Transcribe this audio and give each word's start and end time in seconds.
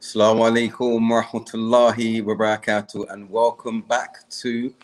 Assalamu 0.00 0.42
alaikum 0.50 1.10
wa 1.10 1.22
rahmatullahi 1.22 2.24
wa 2.24 2.34
barakatuh, 2.34 3.10
and 3.12 3.30
welcome 3.30 3.82
back 3.82 4.28
to 4.30 4.74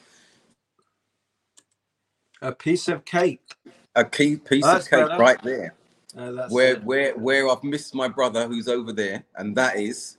A 2.42 2.52
piece 2.52 2.88
of 2.88 3.04
cake. 3.04 3.43
a 3.96 4.04
key 4.04 4.36
piece 4.36 4.64
That's 4.64 4.85
of 4.86 4.90
cake 4.90 5.08
better. 5.08 5.18
right 5.18 5.43
there. 5.43 5.74
Uh, 6.16 6.32
Where 6.49 6.74
it. 6.74 6.85
where 6.85 7.16
where 7.18 7.50
I've 7.50 7.64
missed 7.64 7.94
my 7.94 8.08
brother 8.08 8.49
who's 8.49 8.68
over 8.68 8.93
there, 8.93 9.24
and 9.36 9.57
that 9.57 9.76
is 9.76 10.18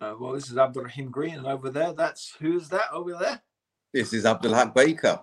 Uh, 0.00 0.14
well, 0.20 0.32
this 0.34 0.50
is 0.50 0.58
Abdul 0.58 0.84
Rahim 0.84 1.10
Green, 1.10 1.36
and 1.36 1.46
over 1.46 1.70
there, 1.70 1.92
that's 1.92 2.36
who's 2.40 2.68
that 2.70 2.92
over 2.92 3.14
there? 3.14 3.42
this 3.94 4.12
is 4.14 4.26
Abdul 4.26 4.52
Haqq 4.52 4.74
Baker. 4.74 5.20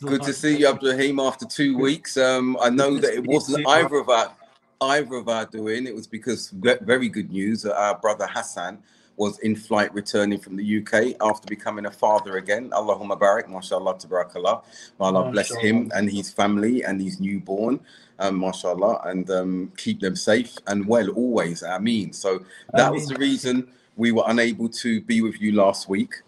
Good 0.00 0.22
to 0.22 0.32
see 0.32 0.58
you, 0.58 0.68
Abdul 0.68 0.92
Rahim, 0.92 1.18
after 1.18 1.44
two 1.44 1.76
weeks. 1.76 2.16
Um, 2.16 2.56
I 2.60 2.70
know 2.70 2.98
that 2.98 3.14
it 3.14 3.26
wasn't 3.26 3.66
either 3.66 3.96
of 3.96 4.08
our 4.08 4.32
either 4.80 5.16
of 5.16 5.28
our 5.28 5.44
doing. 5.44 5.88
It 5.88 5.94
was 5.94 6.06
because 6.06 6.50
very 6.50 7.08
good 7.08 7.32
news 7.32 7.62
that 7.62 7.76
our 7.76 7.98
brother 7.98 8.28
Hassan 8.28 8.78
was 9.16 9.40
in 9.40 9.56
flight 9.56 9.92
returning 9.92 10.38
from 10.38 10.56
the 10.56 10.78
UK 10.78 11.16
after 11.20 11.48
becoming 11.48 11.86
a 11.86 11.90
father 11.90 12.36
again. 12.36 12.70
Allahumma 12.70 13.18
barak, 13.18 13.48
mashallah, 13.48 13.96
tabarakallah. 13.96 14.62
May 15.00 15.06
Allah 15.06 15.32
bless 15.32 15.52
him 15.56 15.90
and 15.96 16.08
his 16.10 16.30
family 16.30 16.84
and 16.84 17.00
his 17.00 17.18
newborn, 17.18 17.80
um, 18.20 18.38
mashallah, 18.38 19.00
and 19.06 19.28
um, 19.30 19.72
keep 19.76 19.98
them 20.00 20.14
safe 20.14 20.56
and 20.68 20.86
well 20.86 21.08
always. 21.10 21.64
Ameen. 21.64 22.12
So 22.12 22.44
that 22.74 22.92
was 22.92 23.08
the 23.08 23.16
reason 23.16 23.66
we 23.96 24.12
were 24.12 24.24
unable 24.26 24.68
to 24.68 25.00
be 25.00 25.22
with 25.22 25.40
you 25.40 25.52
last 25.52 25.88
week, 25.88 26.22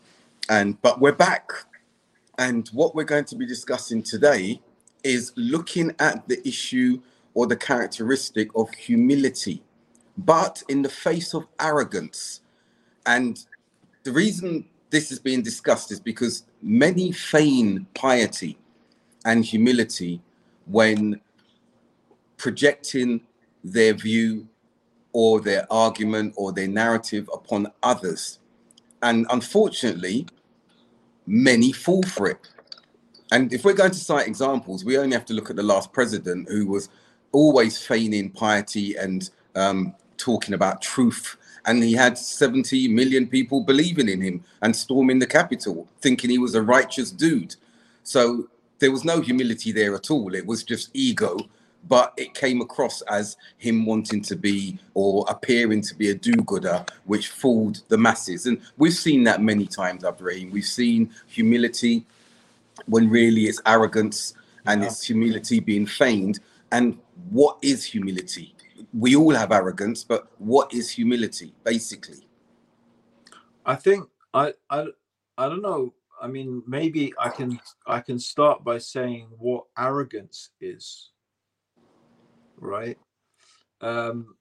and 0.48 0.80
but 0.82 1.00
we're 1.00 1.12
back. 1.12 1.52
And 2.38 2.68
what 2.68 2.94
we're 2.94 3.04
going 3.04 3.26
to 3.26 3.36
be 3.36 3.46
discussing 3.46 4.02
today 4.02 4.60
is 5.02 5.32
looking 5.36 5.94
at 5.98 6.26
the 6.28 6.46
issue 6.46 7.00
or 7.34 7.46
the 7.46 7.56
characteristic 7.56 8.48
of 8.56 8.70
humility, 8.74 9.62
but 10.18 10.62
in 10.68 10.82
the 10.82 10.88
face 10.88 11.34
of 11.34 11.46
arrogance. 11.60 12.40
And 13.06 13.44
the 14.04 14.12
reason 14.12 14.66
this 14.90 15.10
is 15.12 15.18
being 15.18 15.42
discussed 15.42 15.92
is 15.92 16.00
because 16.00 16.44
many 16.62 17.12
feign 17.12 17.86
piety 17.94 18.56
and 19.24 19.44
humility 19.44 20.20
when 20.66 21.20
projecting 22.36 23.20
their 23.62 23.94
view 23.94 24.46
or 25.12 25.40
their 25.40 25.66
argument 25.72 26.34
or 26.36 26.52
their 26.52 26.68
narrative 26.68 27.28
upon 27.32 27.70
others. 27.82 28.38
And 29.02 29.26
unfortunately, 29.30 30.26
many 31.26 31.72
fall 31.72 32.02
for 32.02 32.28
it. 32.28 32.38
And 33.32 33.52
if 33.52 33.64
we're 33.64 33.74
going 33.74 33.90
to 33.90 33.98
cite 33.98 34.28
examples, 34.28 34.84
we 34.84 34.98
only 34.98 35.14
have 35.14 35.24
to 35.26 35.34
look 35.34 35.50
at 35.50 35.56
the 35.56 35.62
last 35.62 35.92
president 35.92 36.48
who 36.48 36.66
was 36.66 36.88
always 37.32 37.78
feigning 37.78 38.30
piety 38.30 38.96
and 38.96 39.30
um, 39.56 39.94
talking 40.16 40.54
about 40.54 40.82
truth. 40.82 41.36
And 41.66 41.82
he 41.82 41.94
had 41.94 42.18
70 42.18 42.88
million 42.88 43.26
people 43.26 43.62
believing 43.62 44.08
in 44.08 44.20
him 44.20 44.44
and 44.62 44.76
storming 44.76 45.18
the 45.18 45.26
Capitol, 45.26 45.88
thinking 46.00 46.30
he 46.30 46.38
was 46.38 46.54
a 46.54 46.62
righteous 46.62 47.10
dude. 47.10 47.56
So 48.02 48.48
there 48.78 48.92
was 48.92 49.04
no 49.04 49.20
humility 49.20 49.72
there 49.72 49.94
at 49.94 50.10
all. 50.10 50.34
It 50.34 50.46
was 50.46 50.62
just 50.62 50.90
ego, 50.92 51.38
but 51.88 52.12
it 52.16 52.34
came 52.34 52.60
across 52.60 53.02
as 53.02 53.36
him 53.58 53.84
wanting 53.86 54.22
to 54.22 54.36
be 54.36 54.78
or 54.94 55.24
appearing 55.28 55.82
to 55.82 55.94
be 55.94 56.10
a 56.10 56.14
do-gooder, 56.14 56.84
which 57.04 57.28
fooled 57.28 57.82
the 57.88 57.98
masses. 57.98 58.46
And 58.46 58.60
we've 58.76 58.94
seen 58.94 59.24
that 59.24 59.42
many 59.42 59.66
times, 59.66 60.04
Abdurrahim. 60.04 60.50
We've 60.50 60.64
seen 60.64 61.10
humility 61.26 62.06
when 62.86 63.08
really 63.08 63.44
it's 63.46 63.60
arrogance 63.66 64.34
and 64.66 64.80
Yeah. 64.80 64.88
it's 64.88 65.04
humility 65.04 65.60
being 65.60 65.86
feigned. 65.86 66.40
And 66.72 66.98
what 67.30 67.58
is 67.62 67.84
humility? 67.84 68.54
We 68.92 69.16
all 69.16 69.34
have 69.34 69.52
arrogance, 69.52 70.04
but 70.04 70.28
what 70.38 70.72
is 70.72 70.90
humility, 70.90 71.52
basically? 71.64 72.26
I 73.66 73.76
think 73.76 74.08
I 74.32 74.54
I 74.70 74.86
I 75.38 75.48
don't 75.48 75.62
know. 75.62 75.94
I 76.20 76.26
mean, 76.28 76.62
maybe 76.66 77.12
I 77.18 77.28
can 77.28 77.60
I 77.86 78.00
can 78.00 78.18
start 78.18 78.64
by 78.64 78.78
saying 78.78 79.28
what 79.38 79.64
arrogance 79.76 80.50
is, 80.60 81.10
right? 82.58 82.98
Um, 83.80 84.36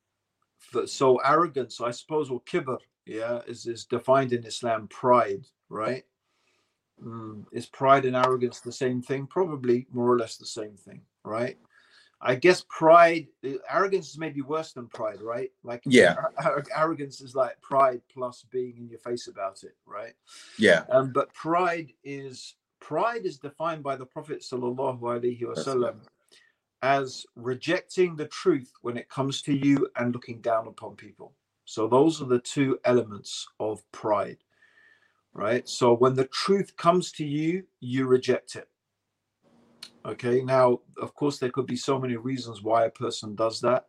so 0.85 1.17
arrogance, 1.17 1.81
I 1.81 1.91
suppose, 1.91 2.29
or 2.29 2.41
kibr, 2.41 2.77
yeah, 3.05 3.41
is 3.47 3.65
is 3.67 3.85
defined 3.85 4.33
in 4.33 4.45
Islam 4.45 4.87
pride, 4.87 5.45
right? 5.69 6.03
Mm, 7.03 7.45
is 7.51 7.65
pride 7.67 8.05
and 8.05 8.15
arrogance 8.15 8.61
the 8.61 8.71
same 8.71 9.01
thing? 9.01 9.27
Probably 9.27 9.87
more 9.91 10.13
or 10.13 10.17
less 10.17 10.37
the 10.37 10.45
same 10.45 10.75
thing, 10.77 11.01
right? 11.25 11.57
I 12.21 12.35
guess 12.35 12.65
pride, 12.69 13.27
uh, 13.45 13.57
arrogance 13.69 14.09
is 14.11 14.17
maybe 14.17 14.41
worse 14.41 14.71
than 14.73 14.87
pride, 14.87 15.21
right? 15.21 15.51
Like, 15.63 15.83
Yeah. 15.85 16.15
ar- 16.37 16.63
arrogance 16.75 17.21
is 17.21 17.35
like 17.35 17.59
pride 17.61 18.01
plus 18.13 18.45
being 18.49 18.77
in 18.77 18.89
your 18.89 18.99
face 18.99 19.27
about 19.27 19.63
it, 19.63 19.75
right? 19.85 20.13
Yeah, 20.57 20.85
Um, 20.89 21.11
but 21.11 21.33
pride 21.33 21.93
is 22.03 22.55
pride 22.79 23.25
is 23.25 23.39
defined 23.39 23.83
by 23.83 23.95
the 23.95 24.05
Prophet 24.05 24.41
sallallahu 24.41 25.01
alaihi 25.01 25.41
wasallam 25.41 25.95
as 26.83 27.25
rejecting 27.37 28.15
the 28.15 28.27
truth 28.27 28.73
when 28.81 28.97
it 28.97 29.09
comes 29.09 29.41
to 29.41 29.53
you 29.53 29.87
and 29.95 30.13
looking 30.13 30.41
down 30.41 30.67
upon 30.67 30.95
people. 30.95 31.33
So 31.65 31.87
those 31.87 32.21
are 32.21 32.25
the 32.25 32.39
two 32.39 32.77
elements 32.83 33.47
of 33.57 33.89
pride, 33.93 34.39
right? 35.33 35.67
So 35.67 35.95
when 35.95 36.13
the 36.13 36.25
truth 36.25 36.75
comes 36.75 37.13
to 37.13 37.25
you, 37.25 37.63
you 37.79 38.05
reject 38.05 38.57
it. 38.57 38.67
Okay. 40.05 40.43
Now, 40.43 40.81
of 41.01 41.15
course, 41.15 41.39
there 41.39 41.51
could 41.51 41.65
be 41.65 41.77
so 41.77 41.97
many 41.97 42.17
reasons 42.17 42.61
why 42.61 42.83
a 42.83 42.89
person 42.89 43.33
does 43.33 43.61
that. 43.61 43.85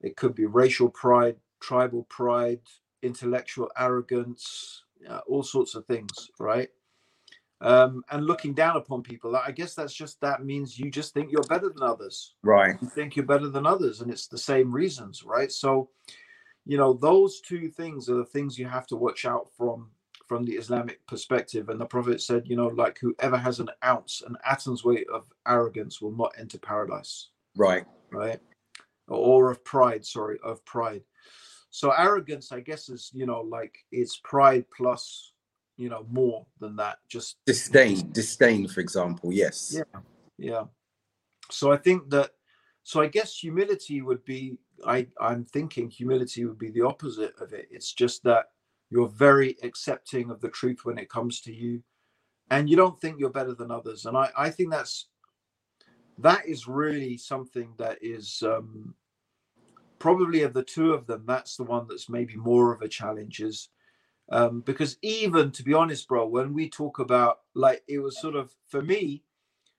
It 0.00 0.16
could 0.16 0.36
be 0.36 0.46
racial 0.46 0.88
pride, 0.88 1.36
tribal 1.60 2.04
pride, 2.04 2.60
intellectual 3.02 3.68
arrogance, 3.76 4.84
uh, 5.08 5.20
all 5.26 5.42
sorts 5.42 5.74
of 5.74 5.84
things, 5.86 6.30
right? 6.38 6.68
Um, 7.62 8.02
and 8.10 8.26
looking 8.26 8.52
down 8.52 8.76
upon 8.76 9.02
people. 9.02 9.34
I 9.34 9.50
guess 9.50 9.74
that's 9.74 9.94
just 9.94 10.20
that 10.20 10.44
means 10.44 10.78
you 10.78 10.90
just 10.90 11.14
think 11.14 11.32
you're 11.32 11.42
better 11.44 11.70
than 11.70 11.82
others. 11.82 12.34
right. 12.42 12.76
You 12.82 12.88
think 12.88 13.16
you're 13.16 13.24
better 13.24 13.48
than 13.48 13.66
others, 13.66 14.02
and 14.02 14.10
it's 14.10 14.26
the 14.26 14.36
same 14.36 14.70
reasons, 14.70 15.22
right? 15.24 15.50
So, 15.50 15.88
you 16.66 16.76
know, 16.76 16.92
those 16.92 17.40
two 17.40 17.70
things 17.70 18.10
are 18.10 18.16
the 18.16 18.24
things 18.26 18.58
you 18.58 18.66
have 18.66 18.86
to 18.88 18.96
watch 18.96 19.24
out 19.24 19.48
from 19.56 19.90
from 20.28 20.44
the 20.44 20.54
Islamic 20.54 21.06
perspective. 21.06 21.68
And 21.70 21.80
the 21.80 21.86
Prophet 21.86 22.20
said, 22.20 22.42
you 22.46 22.56
know, 22.56 22.66
like 22.66 22.98
whoever 22.98 23.36
has 23.38 23.60
an 23.60 23.70
ounce, 23.84 24.22
an 24.26 24.36
atom's 24.44 24.84
weight 24.84 25.06
of 25.08 25.24
arrogance 25.46 26.02
will 26.02 26.10
not 26.16 26.34
enter 26.38 26.58
paradise 26.58 27.28
Right. 27.56 27.84
right 28.12 28.40
or 29.08 29.50
of 29.50 29.64
pride 29.64 30.04
sorry 30.04 30.38
of 30.44 30.62
pride 30.64 31.02
so 31.70 31.90
arrogance 31.92 32.50
i 32.52 32.58
guess 32.60 32.88
is 32.88 33.10
you 33.14 33.24
know 33.24 33.40
like 33.40 33.74
it's 33.92 34.20
pride 34.24 34.64
plus 34.76 35.32
you 35.76 35.88
know 35.88 36.06
more 36.10 36.46
than 36.60 36.76
that 36.76 36.98
just 37.08 37.36
Disdain. 37.46 38.10
Disdain, 38.12 38.66
for 38.68 38.80
example. 38.80 39.32
Yes. 39.32 39.74
Yeah. 39.76 40.00
yeah 40.38 40.64
so 41.50 41.72
i 41.72 41.76
think 41.76 42.08
that 42.10 42.30
so 42.82 43.00
i 43.00 43.06
guess 43.06 43.36
humility 43.36 44.02
would 44.02 44.24
be 44.24 44.58
i 44.86 45.06
i'm 45.20 45.44
thinking 45.44 45.88
humility 45.88 46.44
would 46.44 46.58
be 46.58 46.70
the 46.70 46.82
opposite 46.82 47.34
of 47.40 47.52
it 47.52 47.68
it's 47.70 47.92
just 47.92 48.22
that 48.24 48.46
you're 48.90 49.08
very 49.08 49.56
accepting 49.62 50.30
of 50.30 50.40
the 50.40 50.48
truth 50.48 50.80
when 50.84 50.98
it 50.98 51.08
comes 51.08 51.40
to 51.40 51.52
you 51.52 51.82
and 52.50 52.70
you 52.70 52.76
don't 52.76 53.00
think 53.00 53.18
you're 53.18 53.30
better 53.30 53.54
than 53.54 53.70
others 53.70 54.06
and 54.06 54.16
i 54.16 54.28
i 54.36 54.50
think 54.50 54.70
that's 54.70 55.08
that 56.18 56.46
is 56.46 56.66
really 56.66 57.16
something 57.16 57.72
that 57.76 57.98
is 58.00 58.42
um 58.46 58.94
probably 59.98 60.42
of 60.42 60.52
the 60.52 60.62
two 60.62 60.92
of 60.92 61.06
them 61.06 61.22
that's 61.26 61.56
the 61.56 61.64
one 61.64 61.86
that's 61.88 62.08
maybe 62.08 62.36
more 62.36 62.72
of 62.72 62.82
a 62.82 62.88
challenge 62.88 63.40
is 63.40 63.70
um 64.30 64.60
because 64.62 64.96
even 65.02 65.50
to 65.50 65.62
be 65.62 65.72
honest 65.72 66.08
bro 66.08 66.26
when 66.26 66.52
we 66.52 66.68
talk 66.68 66.98
about 66.98 67.40
like 67.54 67.82
it 67.86 67.98
was 67.98 68.20
sort 68.20 68.34
of 68.34 68.52
for 68.68 68.82
me 68.82 69.22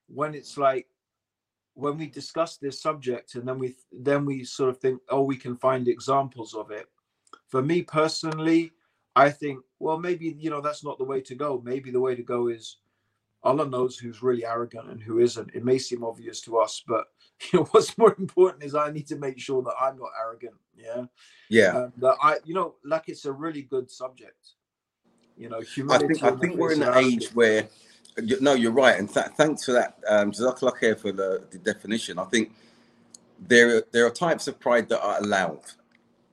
when 0.08 0.34
it's 0.34 0.58
like 0.58 0.88
when 1.74 1.98
we 1.98 2.08
discuss 2.08 2.58
this 2.58 2.82
subject 2.82 3.36
and 3.36 3.48
then 3.48 3.60
we 3.60 3.76
then 3.92 4.26
we 4.26 4.44
sort 4.44 4.70
of 4.70 4.78
think 4.80 5.00
oh 5.10 5.22
we 5.22 5.38
can 5.38 5.56
find 5.56 5.88
examples 5.88 6.56
of 6.56 6.72
it. 6.72 6.88
For 7.48 7.62
me 7.62 7.84
personally 7.84 8.72
i 9.16 9.30
think 9.30 9.60
well 9.80 10.00
maybe 10.00 10.36
you 10.40 10.50
know 10.50 10.62
that's 10.62 10.84
not 10.84 10.98
the 10.98 11.04
way 11.04 11.22
to 11.22 11.36
go. 11.36 11.62
Maybe 11.64 11.92
the 11.92 12.00
way 12.00 12.16
to 12.16 12.24
go 12.24 12.48
is 12.48 12.78
allah 13.48 13.68
knows 13.68 13.98
who's 13.98 14.22
really 14.22 14.46
arrogant 14.46 14.90
and 14.90 15.02
who 15.02 15.20
isn't 15.20 15.50
it 15.54 15.64
may 15.64 15.78
seem 15.78 16.04
obvious 16.04 16.42
to 16.42 16.58
us 16.58 16.84
but 16.88 17.06
you 17.54 17.60
know 17.60 17.66
what's 17.72 17.98
more 17.98 18.16
important 18.20 18.64
is 18.64 18.76
i 18.76 18.92
need 18.92 19.08
to 19.08 19.16
make 19.18 19.40
sure 19.40 19.62
that 19.62 19.76
i'm 19.82 19.98
not 19.98 20.10
arrogant 20.24 20.56
yeah 20.76 21.04
Yeah. 21.50 21.72
um, 21.78 21.94
that 21.98 22.16
i 22.22 22.38
you 22.46 22.54
know 22.54 22.76
like 22.84 23.06
it's 23.08 23.26
a 23.26 23.32
really 23.32 23.64
good 23.64 23.90
subject 23.90 24.44
you 25.38 25.50
know 25.50 25.62
I 25.92 25.98
think 26.00 26.24
I 26.24 26.32
think 26.42 26.58
we're 26.58 26.72
in 26.74 26.82
an 26.84 26.98
age 26.98 27.28
where 27.34 27.68
no, 28.42 28.54
you're 28.56 28.72
right, 28.72 28.98
and 28.98 29.08
th- 29.08 29.28
thanks 29.38 29.64
for 29.66 29.74
that. 29.74 30.00
Um, 30.08 30.32
Jazakallah 30.32 30.74
khair 30.82 31.00
for 31.00 31.12
the, 31.12 31.44
the 31.52 31.60
definition. 31.60 32.18
I 32.18 32.24
think 32.26 32.52
there 33.40 33.84
there 33.92 34.08
are 34.08 34.10
types 34.10 34.48
of 34.48 34.60
pride 34.60 34.90
that 34.90 35.02
are 35.04 35.20
allowed, 35.20 35.62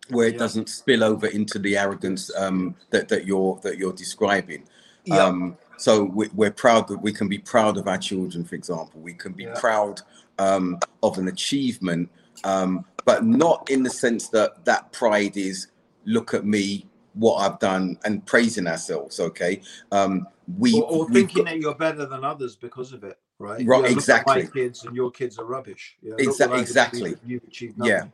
where 0.08 0.28
it 0.28 0.32
Yeah. 0.34 0.38
doesn't 0.38 0.70
spill 0.70 1.04
over 1.04 1.26
into 1.26 1.58
the 1.58 1.76
arrogance 1.76 2.34
um, 2.34 2.74
that 2.88 3.08
that 3.10 3.26
you're 3.26 3.60
that 3.64 3.76
you're 3.76 3.92
describing. 3.92 4.64
Yeah. 5.04 5.24
Um, 5.26 5.58
So 5.76 6.04
we, 6.04 6.28
we're 6.34 6.50
proud 6.52 6.88
that 6.88 6.98
we 6.98 7.12
can 7.12 7.28
be 7.28 7.38
proud 7.38 7.76
of 7.76 7.88
our 7.88 7.98
children, 7.98 8.44
for 8.44 8.54
example. 8.54 9.00
We 9.00 9.14
can 9.14 9.32
be 9.32 9.44
Yeah. 9.44 9.54
proud 9.58 10.00
um, 10.38 10.78
of 11.02 11.18
an 11.18 11.28
achievement, 11.28 12.10
um, 12.44 12.84
but 13.04 13.24
not 13.24 13.68
in 13.70 13.82
the 13.82 13.90
sense 13.90 14.28
that 14.28 14.64
that 14.64 14.92
pride 14.92 15.36
is 15.36 15.68
look 16.04 16.34
at 16.34 16.44
me, 16.44 16.86
what 17.14 17.36
I've 17.36 17.58
done, 17.60 17.98
and 18.04 18.24
praising 18.26 18.66
ourselves. 18.66 19.20
Okay, 19.20 19.62
um, 19.92 20.26
we 20.58 20.74
or, 20.80 20.84
or 20.84 21.10
thinking 21.10 21.44
got- 21.44 21.50
that 21.52 21.58
you're 21.60 21.74
better 21.74 22.04
than 22.06 22.24
others 22.24 22.56
because 22.56 22.92
of 22.92 23.04
it, 23.04 23.18
right? 23.38 23.64
Right, 23.66 23.84
at 23.84 23.90
exactly. 23.92 24.42
my 24.44 24.48
kids 24.50 24.84
and 24.84 24.94
your 24.96 25.10
kids 25.10 25.38
are 25.38 25.44
rubbish. 25.44 25.96
Yeah, 26.02 26.14
Exa- 26.14 26.26
what 26.26 26.26
I've 26.26 26.50
achieved, 26.50 26.60
exactly. 26.60 27.14
You've 27.24 27.44
achieved 27.44 27.74
Yeah. 27.84 28.06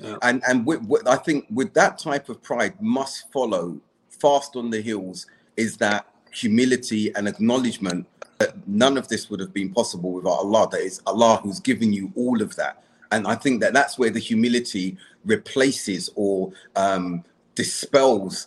nothing. 0.00 0.18
and 0.22 0.42
and 0.48 0.66
with, 0.66 0.82
with, 0.82 1.06
I 1.06 1.16
think 1.16 1.46
with 1.50 1.72
that 1.74 1.98
type 1.98 2.28
of 2.28 2.42
pride 2.42 2.74
must 2.82 3.32
follow 3.32 3.80
fast 4.10 4.56
on 4.56 4.70
the 4.70 4.80
heels 4.80 5.26
is 5.56 5.76
that 5.78 6.06
humility 6.36 7.14
and 7.14 7.26
acknowledgement 7.26 8.06
that 8.38 8.54
none 8.68 8.98
of 8.98 9.08
this 9.08 9.30
would 9.30 9.40
have 9.40 9.54
been 9.54 9.72
possible 9.72 10.12
without 10.12 10.38
Allah. 10.38 10.68
That 10.70 10.82
is 10.82 11.00
Allah 11.06 11.40
who's 11.42 11.60
giving 11.60 11.92
you 11.92 12.12
all 12.14 12.42
of 12.42 12.54
that, 12.56 12.84
and 13.12 13.26
I 13.26 13.34
think 13.34 13.60
that 13.62 13.72
that's 13.72 13.98
where 13.98 14.10
the 14.10 14.20
humility 14.20 14.96
replaces 15.24 16.10
or 16.14 16.52
um, 16.76 17.24
dispels 17.54 18.46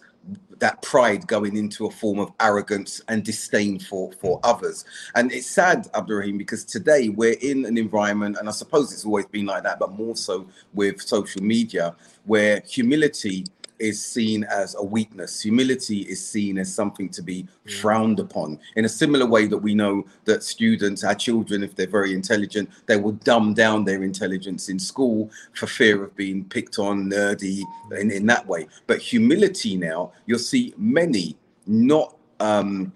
that 0.60 0.82
pride 0.82 1.26
going 1.28 1.58
into 1.58 1.88
a 1.88 1.92
form 1.92 2.20
of 2.20 2.32
arrogance 2.40 3.02
and 3.08 3.24
disdain 3.24 3.80
for 3.80 4.12
for 4.14 4.40
others 4.44 4.86
and 5.16 5.32
it's 5.32 5.48
sad 5.48 5.88
abdurrahim 5.96 6.38
because 6.38 6.66
today 6.66 7.10
we're 7.10 7.38
in 7.42 7.66
an 7.66 7.78
environment 7.78 8.36
and 8.38 8.48
i 8.48 8.52
suppose 8.52 8.92
it's 8.92 9.06
always 9.06 9.26
been 9.28 9.46
like 9.46 9.64
that 9.64 9.80
but 9.80 9.94
more 9.94 10.16
so 10.16 10.46
with 10.74 11.02
social 11.02 11.42
media 11.42 11.96
where 12.26 12.62
humility 12.68 13.46
is 13.80 14.04
seen 14.04 14.44
as 14.46 14.76
a 14.76 14.84
weakness. 14.84 15.42
Humility 15.42 16.02
is 16.02 16.26
seen 16.26 16.58
as 16.58 16.74
something 16.74 17.10
to 17.10 17.22
be 17.22 17.48
frowned 17.80 18.20
upon. 18.20 18.60
In 18.76 18.86
a 18.86 18.90
similar 18.90 19.26
way 19.26 19.48
that 19.48 19.58
we 19.58 19.74
know 19.74 20.06
that 20.26 20.44
students 20.44 21.04
our 21.04 21.16
children 21.16 21.64
if 21.64 21.76
they're 21.76 21.88
very 21.88 22.14
intelligent 22.14 22.70
they 22.86 22.98
will 22.98 23.14
dumb 23.14 23.54
down 23.54 23.84
their 23.84 24.04
intelligence 24.04 24.70
in 24.70 24.80
school 24.80 25.30
for 25.54 25.68
fear 25.68 26.04
of 26.04 26.16
being 26.16 26.44
picked 26.46 26.80
on 26.80 27.10
nerdy 27.10 27.64
in, 28.00 28.12
in 28.12 28.26
that 28.26 28.46
way. 28.48 28.68
But 28.88 29.00
humility 29.00 29.78
now 29.78 30.12
you'll 30.26 30.40
see 30.40 30.74
many 30.78 31.38
not 31.66 32.16
um 32.40 32.92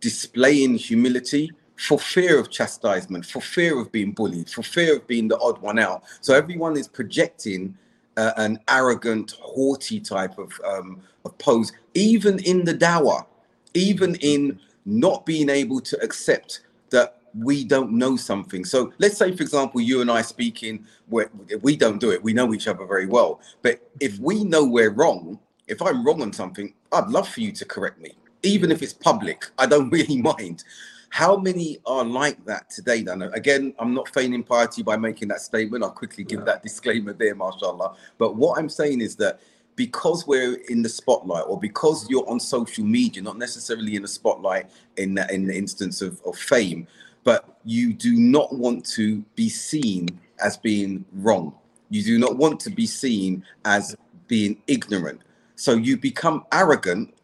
displaying 0.00 0.74
humility 0.74 1.50
for 1.76 1.98
fear 1.98 2.38
of 2.38 2.50
chastisement, 2.50 3.24
for 3.24 3.40
fear 3.40 3.78
of 3.78 3.92
being 3.92 4.12
bullied, 4.12 4.48
for 4.48 4.62
fear 4.62 4.96
of 4.96 5.06
being 5.06 5.28
the 5.28 5.38
odd 5.38 5.58
one 5.60 5.78
out. 5.78 6.02
So 6.20 6.34
everyone 6.34 6.76
is 6.76 6.88
projecting 6.88 7.76
uh, 8.16 8.32
an 8.36 8.58
arrogant, 8.68 9.32
haughty 9.40 10.00
type 10.00 10.38
of 10.38 10.52
um, 10.64 11.00
of 11.24 11.36
pose, 11.38 11.72
even 11.94 12.38
in 12.40 12.64
the 12.64 12.74
dawah, 12.74 13.26
even 13.74 14.14
in 14.16 14.58
not 14.84 15.26
being 15.26 15.48
able 15.50 15.80
to 15.80 16.00
accept 16.02 16.60
that 16.90 17.20
we 17.38 17.64
don't 17.64 17.92
know 17.92 18.16
something. 18.16 18.64
So 18.64 18.92
let's 18.98 19.18
say, 19.18 19.36
for 19.36 19.42
example, 19.42 19.80
you 19.80 20.00
and 20.00 20.10
I 20.10 20.22
speaking, 20.22 20.86
we 21.08 21.76
don't 21.76 21.98
do 21.98 22.10
it, 22.10 22.22
we 22.22 22.32
know 22.32 22.54
each 22.54 22.68
other 22.68 22.86
very 22.86 23.06
well. 23.06 23.40
But 23.62 23.90
if 24.00 24.18
we 24.18 24.44
know 24.44 24.64
we're 24.64 24.92
wrong, 24.92 25.38
if 25.68 25.82
I'm 25.82 26.04
wrong 26.04 26.22
on 26.22 26.32
something, 26.32 26.72
I'd 26.92 27.08
love 27.08 27.28
for 27.28 27.40
you 27.40 27.52
to 27.52 27.64
correct 27.64 28.00
me, 28.00 28.12
even 28.42 28.70
if 28.70 28.82
it's 28.82 28.92
public. 28.92 29.46
I 29.58 29.66
don't 29.66 29.90
really 29.96 30.20
mind. 30.20 30.64
How 31.10 31.36
many 31.36 31.78
are 31.86 32.04
like 32.04 32.44
that 32.44 32.68
today? 32.70 33.02
Then 33.02 33.22
again, 33.22 33.74
I'm 33.78 33.94
not 33.94 34.08
feigning 34.08 34.42
piety 34.42 34.82
by 34.82 34.96
making 34.96 35.28
that 35.28 35.40
statement. 35.40 35.84
I'll 35.84 35.90
quickly 35.90 36.24
give 36.24 36.44
that 36.44 36.62
disclaimer 36.62 37.12
there, 37.12 37.34
mashallah. 37.34 37.96
But 38.18 38.36
what 38.36 38.58
I'm 38.58 38.68
saying 38.68 39.00
is 39.00 39.16
that 39.16 39.40
because 39.76 40.26
we're 40.26 40.54
in 40.68 40.82
the 40.82 40.88
spotlight, 40.88 41.44
or 41.46 41.60
because 41.60 42.08
you're 42.08 42.28
on 42.28 42.40
social 42.40 42.84
media, 42.84 43.22
not 43.22 43.38
necessarily 43.38 43.94
in 43.94 44.02
the 44.02 44.08
spotlight 44.08 44.70
in 44.96 45.14
the, 45.14 45.32
in 45.32 45.46
the 45.46 45.56
instance 45.56 46.00
of, 46.00 46.20
of 46.24 46.36
fame, 46.36 46.86
but 47.24 47.58
you 47.64 47.92
do 47.92 48.16
not 48.16 48.54
want 48.54 48.84
to 48.86 49.20
be 49.34 49.48
seen 49.48 50.08
as 50.40 50.56
being 50.56 51.04
wrong. 51.12 51.54
You 51.90 52.02
do 52.02 52.18
not 52.18 52.36
want 52.36 52.58
to 52.60 52.70
be 52.70 52.86
seen 52.86 53.44
as 53.64 53.96
being 54.28 54.60
ignorant. 54.66 55.20
So 55.56 55.74
you 55.74 55.96
become 55.96 56.44
arrogant, 56.52 57.14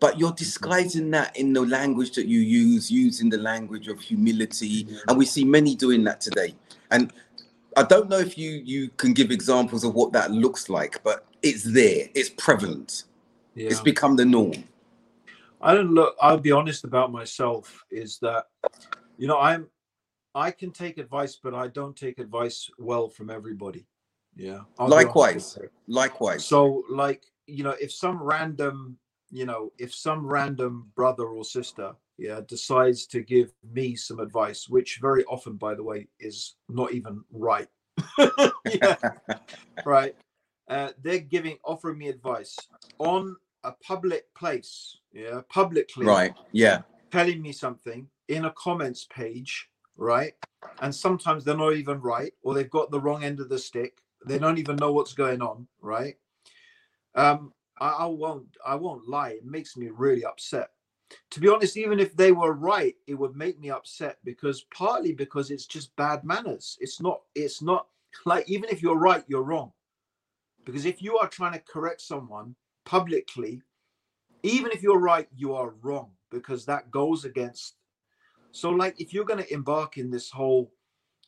but 0.00 0.18
you're 0.18 0.30
mm-hmm. 0.30 0.36
disguising 0.36 1.10
that 1.10 1.36
in 1.36 1.52
the 1.52 1.60
language 1.60 2.12
that 2.12 2.26
you 2.26 2.40
use, 2.40 2.90
using 2.90 3.28
the 3.28 3.38
language 3.38 3.86
of 3.88 4.00
humility. 4.00 4.88
And 5.06 5.16
we 5.16 5.26
see 5.26 5.44
many 5.44 5.76
doing 5.76 6.02
that 6.04 6.20
today. 6.20 6.54
And 6.90 7.12
I 7.76 7.84
don't 7.84 8.08
know 8.08 8.18
if 8.18 8.36
you 8.36 8.50
you 8.64 8.88
can 8.96 9.12
give 9.12 9.30
examples 9.30 9.84
of 9.84 9.94
what 9.94 10.12
that 10.12 10.32
looks 10.32 10.68
like, 10.68 11.02
but 11.04 11.26
it's 11.42 11.62
there. 11.62 12.08
It's 12.14 12.30
prevalent. 12.30 13.04
Yeah. 13.54 13.68
It's 13.68 13.80
become 13.80 14.16
the 14.16 14.24
norm. 14.24 14.64
I 15.62 15.74
don't 15.74 15.92
look. 15.92 16.16
I'll 16.20 16.38
be 16.38 16.52
honest 16.52 16.84
about 16.84 17.12
myself. 17.12 17.84
Is 17.90 18.18
that 18.20 18.46
you 19.18 19.28
know 19.28 19.38
I'm 19.38 19.68
I 20.34 20.50
can 20.50 20.72
take 20.72 20.98
advice, 20.98 21.38
but 21.40 21.54
I 21.54 21.68
don't 21.68 21.96
take 21.96 22.18
advice 22.18 22.70
well 22.78 23.08
from 23.08 23.30
everybody. 23.30 23.86
Yeah. 24.34 24.60
I'll 24.78 24.88
Likewise. 24.88 25.58
Likewise. 25.86 26.44
So 26.44 26.82
like 26.88 27.24
you 27.46 27.62
know, 27.62 27.76
if 27.80 27.92
some 27.92 28.22
random 28.22 28.96
you 29.30 29.46
know, 29.46 29.72
if 29.78 29.94
some 29.94 30.26
random 30.26 30.90
brother 30.94 31.24
or 31.24 31.44
sister 31.44 31.94
yeah 32.18 32.40
decides 32.46 33.06
to 33.06 33.20
give 33.20 33.52
me 33.72 33.96
some 33.96 34.20
advice, 34.20 34.68
which 34.68 34.98
very 35.00 35.24
often, 35.24 35.54
by 35.54 35.74
the 35.74 35.82
way, 35.82 36.08
is 36.18 36.56
not 36.68 36.92
even 36.92 37.22
right. 37.32 37.68
yeah. 38.64 38.96
right. 39.84 40.14
Uh, 40.68 40.90
they're 41.02 41.18
giving 41.18 41.58
offering 41.64 41.98
me 41.98 42.08
advice 42.08 42.56
on 42.98 43.36
a 43.64 43.72
public 43.72 44.32
place, 44.34 44.98
yeah, 45.12 45.40
publicly 45.48 46.06
right. 46.06 46.34
Yeah. 46.52 46.82
telling 47.10 47.42
me 47.42 47.52
something 47.52 48.06
in 48.28 48.44
a 48.44 48.52
comments 48.52 49.06
page, 49.12 49.68
right? 49.96 50.32
And 50.80 50.94
sometimes 50.94 51.44
they're 51.44 51.56
not 51.56 51.74
even 51.74 52.00
right, 52.00 52.32
or 52.42 52.54
they've 52.54 52.70
got 52.70 52.90
the 52.90 53.00
wrong 53.00 53.24
end 53.24 53.40
of 53.40 53.48
the 53.48 53.58
stick. 53.58 53.98
They 54.26 54.38
don't 54.38 54.58
even 54.58 54.76
know 54.76 54.92
what's 54.92 55.14
going 55.14 55.42
on, 55.42 55.66
right? 55.80 56.14
Um, 57.14 57.52
I, 57.80 57.88
I 57.88 58.06
won't, 58.06 58.56
I 58.64 58.74
won't 58.74 59.08
lie. 59.08 59.30
It 59.30 59.44
makes 59.44 59.76
me 59.76 59.88
really 59.88 60.24
upset. 60.24 60.70
To 61.32 61.40
be 61.40 61.48
honest, 61.48 61.76
even 61.76 61.98
if 61.98 62.16
they 62.16 62.30
were 62.30 62.52
right, 62.52 62.94
it 63.06 63.14
would 63.14 63.34
make 63.34 63.58
me 63.58 63.70
upset 63.70 64.18
because 64.24 64.64
partly 64.72 65.12
because 65.12 65.50
it's 65.50 65.66
just 65.66 65.94
bad 65.96 66.24
manners. 66.24 66.76
It's 66.80 67.00
not, 67.00 67.22
it's 67.34 67.62
not 67.62 67.86
like 68.26 68.48
even 68.48 68.70
if 68.70 68.82
you're 68.82 68.98
right, 68.98 69.24
you're 69.26 69.42
wrong. 69.42 69.72
Because 70.64 70.84
if 70.84 71.02
you 71.02 71.18
are 71.18 71.28
trying 71.28 71.54
to 71.54 71.58
correct 71.60 72.00
someone 72.00 72.54
publicly, 72.84 73.62
even 74.42 74.70
if 74.72 74.82
you're 74.82 75.00
right, 75.00 75.28
you 75.34 75.54
are 75.54 75.74
wrong 75.82 76.10
because 76.30 76.64
that 76.66 76.90
goes 76.90 77.24
against. 77.24 77.76
So, 78.52 78.70
like, 78.70 79.00
if 79.00 79.12
you're 79.12 79.24
going 79.24 79.42
to 79.42 79.52
embark 79.52 79.96
in 79.96 80.10
this 80.10 80.30
whole 80.30 80.72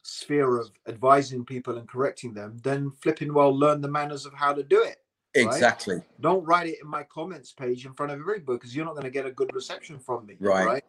sphere 0.02 0.58
of 0.58 0.70
advising 0.88 1.44
people 1.44 1.78
and 1.78 1.88
correcting 1.88 2.34
them, 2.34 2.58
then 2.62 2.90
flipping 3.02 3.32
well, 3.32 3.56
learn 3.56 3.80
the 3.80 3.88
manners 3.88 4.26
of 4.26 4.34
how 4.34 4.52
to 4.52 4.62
do 4.62 4.82
it. 4.82 5.01
Right. 5.34 5.46
Exactly. 5.46 6.02
Don't 6.20 6.44
write 6.44 6.68
it 6.68 6.78
in 6.82 6.88
my 6.88 7.04
comments 7.04 7.52
page 7.52 7.86
in 7.86 7.94
front 7.94 8.12
of 8.12 8.20
everybody 8.20 8.56
because 8.56 8.76
you're 8.76 8.84
not 8.84 8.94
going 8.94 9.04
to 9.04 9.10
get 9.10 9.24
a 9.24 9.30
good 9.30 9.54
reception 9.54 9.98
from 9.98 10.26
me. 10.26 10.36
Right. 10.38 10.66
Right. 10.66 10.84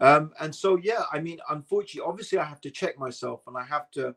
Um, 0.00 0.32
and 0.40 0.52
so, 0.52 0.76
yeah, 0.76 1.04
I 1.12 1.20
mean, 1.20 1.38
unfortunately, 1.48 2.08
obviously, 2.08 2.38
I 2.38 2.44
have 2.44 2.60
to 2.62 2.70
check 2.70 2.98
myself 2.98 3.42
and 3.46 3.56
I 3.56 3.62
have 3.62 3.88
to, 3.92 4.16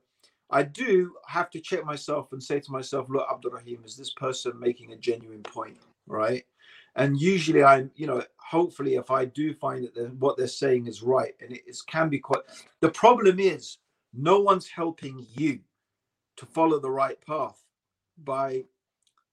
I 0.50 0.64
do 0.64 1.14
have 1.28 1.52
to 1.52 1.60
check 1.60 1.86
myself 1.86 2.32
and 2.32 2.42
say 2.42 2.60
to 2.60 2.72
myself, 2.72 3.08
look, 3.08 3.28
Abdul 3.32 3.52
Rahim, 3.52 3.84
is 3.86 3.96
this 3.96 4.12
person 4.14 4.60
making 4.60 4.94
a 4.94 4.98
genuine 4.98 5.44
point? 5.44 5.78
Right. 6.08 6.44
And 6.96 7.20
usually, 7.20 7.64
I'm, 7.64 7.92
you 7.96 8.08
know, 8.08 8.24
hopefully, 8.38 8.96
if 8.96 9.12
I 9.12 9.26
do 9.26 9.54
find 9.54 9.84
that 9.84 9.94
they're, 9.94 10.08
what 10.08 10.38
they're 10.38 10.48
saying 10.48 10.88
is 10.88 11.04
right, 11.04 11.34
and 11.40 11.52
it 11.52 11.62
is, 11.68 11.84
can 11.84 12.10
be 12.10 12.20
quite, 12.20 12.42
the 12.82 12.90
problem 12.90 13.40
is 13.40 13.78
no 14.14 14.40
one's 14.40 14.68
helping 14.68 15.28
you 15.36 15.60
to 16.38 16.46
follow 16.48 16.80
the 16.80 16.90
right 16.90 17.20
path 17.28 17.62
by 18.24 18.64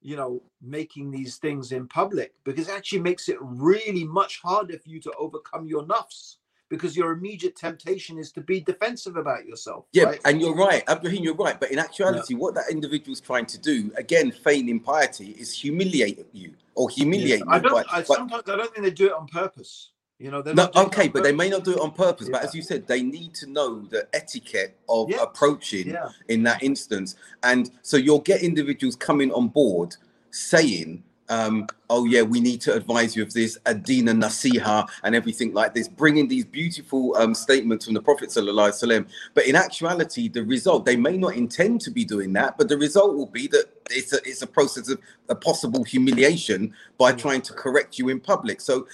you 0.02 0.16
know 0.16 0.42
making 0.60 1.10
these 1.10 1.36
things 1.36 1.72
in 1.72 1.86
public 1.88 2.32
because 2.44 2.68
it 2.68 2.74
actually 2.74 3.00
makes 3.00 3.28
it 3.28 3.36
really 3.40 4.04
much 4.04 4.40
harder 4.42 4.78
for 4.78 4.88
you 4.88 5.00
to 5.00 5.12
overcome 5.18 5.66
your 5.66 5.84
nafs 5.84 6.36
because 6.68 6.96
your 6.96 7.12
immediate 7.12 7.54
temptation 7.54 8.18
is 8.18 8.32
to 8.32 8.40
be 8.40 8.58
defensive 8.60 9.16
about 9.16 9.44
yourself 9.46 9.84
Yeah, 9.92 10.04
right? 10.04 10.20
and 10.24 10.40
you're 10.40 10.54
right, 10.54 10.82
Abraham, 10.88 11.22
you're 11.22 11.34
right. 11.34 11.60
But 11.60 11.70
in 11.70 11.78
actuality, 11.78 12.34
what 12.34 12.54
that 12.54 12.70
individual's 12.70 13.20
trying 13.20 13.44
to 13.46 13.58
do, 13.58 13.92
again, 13.96 14.32
feigning 14.32 14.80
piety, 14.80 15.32
is 15.38 15.52
humiliate 15.52 16.26
you 16.32 16.54
or 16.74 16.88
humiliate 16.88 17.42
i 17.48 17.56
you. 17.56 17.62
don't 17.62 17.72
by- 17.74 17.84
I, 17.98 18.02
sometimes 18.02 18.44
i 18.48 18.56
don't 18.56 18.72
think 18.72 18.84
they 18.84 18.90
do 18.90 19.06
it 19.06 19.12
on 19.12 19.26
purpose 19.26 19.90
you 20.22 20.30
know 20.30 20.42
they're 20.42 20.54
no, 20.54 20.70
okay, 20.76 21.08
but 21.08 21.24
they 21.24 21.32
may 21.32 21.50
not 21.50 21.64
do 21.64 21.72
it 21.72 21.80
on 21.80 21.92
purpose. 21.92 22.28
But 22.30 22.44
as 22.44 22.54
you 22.54 22.62
said, 22.62 22.86
they 22.88 23.02
need 23.02 23.34
to 23.36 23.46
know 23.48 23.80
the 23.82 24.08
etiquette 24.14 24.76
of 24.88 25.10
Yeah. 25.10 25.22
approaching 25.22 25.88
yeah 25.90 26.10
in 26.28 26.44
that 26.44 26.62
instance. 26.62 27.16
And 27.42 27.70
so 27.82 27.96
you'll 27.98 28.20
get 28.32 28.42
individuals 28.42 28.96
coming 28.96 29.32
on 29.32 29.48
board 29.48 29.96
saying, 30.30 31.04
um, 31.30 31.66
oh 31.90 32.04
yeah, 32.06 32.22
we 32.22 32.40
need 32.40 32.60
to 32.62 32.74
advise 32.74 33.16
you 33.16 33.22
of 33.22 33.32
this, 33.34 33.58
adina 33.66 34.12
nasiha, 34.12 34.88
and 35.04 35.14
everything 35.16 35.54
like 35.54 35.74
this, 35.74 35.88
bringing 35.88 36.28
these 36.28 36.44
beautiful 36.44 37.16
um, 37.16 37.34
statements 37.34 37.86
from 37.86 37.94
the 37.94 38.02
Prophet 38.02 38.30
sallallahu 38.30 38.70
alaihi 38.70 38.82
wasallam. 39.04 39.08
But 39.34 39.46
in 39.46 39.56
actuality, 39.56 40.28
the 40.28 40.44
result 40.44 40.86
they 40.86 40.96
may 40.96 41.16
not 41.18 41.36
intend 41.36 41.80
to 41.82 41.90
be 41.90 42.04
doing 42.04 42.32
that, 42.34 42.58
but 42.58 42.68
the 42.68 42.78
result 42.78 43.16
will 43.16 43.26
be 43.40 43.48
that 43.48 43.66
it's 43.90 44.12
a 44.12 44.18
it's 44.28 44.42
a 44.42 44.48
process 44.48 44.88
of 44.90 44.98
a 45.30 45.34
possible 45.36 45.84
humiliation 45.84 46.74
by 46.98 47.12
Mm. 47.12 47.18
trying 47.18 47.42
to 47.42 47.54
correct 47.54 47.98
you 47.98 48.08
in 48.10 48.20
public. 48.20 48.60
So 48.60 48.86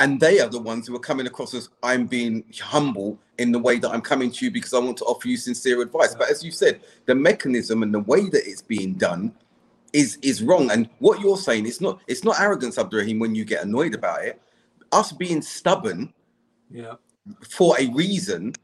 and 0.00 0.18
they 0.18 0.40
are 0.40 0.48
the 0.48 0.58
ones 0.58 0.86
who 0.86 0.96
are 0.96 1.00
coming 1.00 1.26
across 1.26 1.52
as 1.52 1.68
I'm 1.82 2.06
being 2.06 2.42
humble 2.58 3.18
in 3.36 3.52
the 3.52 3.58
way 3.58 3.78
that 3.78 3.90
I'm 3.90 4.00
coming 4.00 4.30
to 4.32 4.44
you 4.46 4.50
because 4.50 4.72
I 4.72 4.78
want 4.78 4.96
to 4.98 5.04
offer 5.04 5.28
you 5.28 5.36
sincere 5.36 5.82
advice. 5.82 6.14
But 6.14 6.30
as 6.30 6.42
you 6.42 6.50
said, 6.50 6.80
the 7.04 7.14
mechanism 7.14 7.82
and 7.82 7.92
the 7.92 8.00
way 8.00 8.30
that 8.30 8.48
it's 8.48 8.62
being 8.62 8.94
done 8.94 9.34
is 9.92 10.18
is 10.22 10.42
wrong. 10.42 10.70
And 10.70 10.88
what 11.00 11.20
you're 11.20 11.36
saying 11.36 11.66
is 11.66 11.82
not 11.82 12.00
it's 12.08 12.24
not 12.24 12.40
arrogance, 12.40 12.78
Abdurrahim, 12.78 13.18
when 13.18 13.34
you 13.34 13.44
get 13.44 13.62
annoyed 13.62 13.94
about 13.94 14.24
it. 14.24 14.40
Us 14.90 15.12
being 15.12 15.42
stubborn 15.42 16.12
yeah. 16.70 16.94
for 17.46 17.78
a 17.78 17.86
reason 17.88 18.54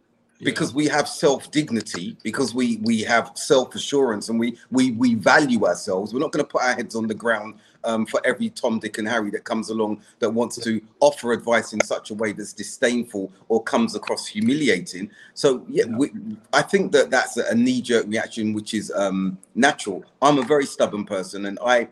because 0.40 0.70
yeah. 0.70 0.76
we 0.76 0.86
have 0.86 1.06
self 1.06 1.50
dignity 1.50 2.16
because 2.22 2.54
we 2.54 2.78
we 2.78 3.02
have 3.02 3.32
self 3.34 3.74
assurance 3.74 4.28
and 4.28 4.40
we 4.40 4.58
we 4.70 4.92
we 4.92 5.14
value 5.14 5.64
ourselves 5.64 6.12
we're 6.12 6.20
not 6.20 6.30
going 6.30 6.44
to 6.44 6.50
put 6.50 6.62
our 6.62 6.74
heads 6.74 6.94
on 6.94 7.06
the 7.06 7.14
ground 7.14 7.54
um, 7.86 8.04
for 8.04 8.20
every 8.24 8.50
tom 8.50 8.78
dick 8.78 8.98
and 8.98 9.08
harry 9.08 9.30
that 9.30 9.44
comes 9.44 9.70
along 9.70 10.02
that 10.18 10.28
wants 10.28 10.56
to 10.56 10.80
offer 11.00 11.32
advice 11.32 11.72
in 11.72 11.80
such 11.84 12.10
a 12.10 12.14
way 12.14 12.32
that's 12.32 12.52
disdainful 12.52 13.32
or 13.48 13.62
comes 13.62 13.94
across 13.94 14.26
humiliating. 14.26 15.10
So 15.34 15.64
yeah, 15.68 15.84
Yeah. 15.88 15.96
We, 15.96 16.10
i 16.52 16.62
think 16.62 16.92
that 16.92 17.10
that's 17.10 17.36
a 17.36 17.54
knee-jerk 17.54 18.06
reaction 18.08 18.52
which 18.52 18.74
is 18.74 18.90
um, 18.92 19.38
natural. 19.54 20.04
I'm 20.20 20.38
a 20.38 20.42
very 20.42 20.66
stubborn 20.66 21.04
person 21.04 21.46
and 21.46 21.58
i 21.64 21.88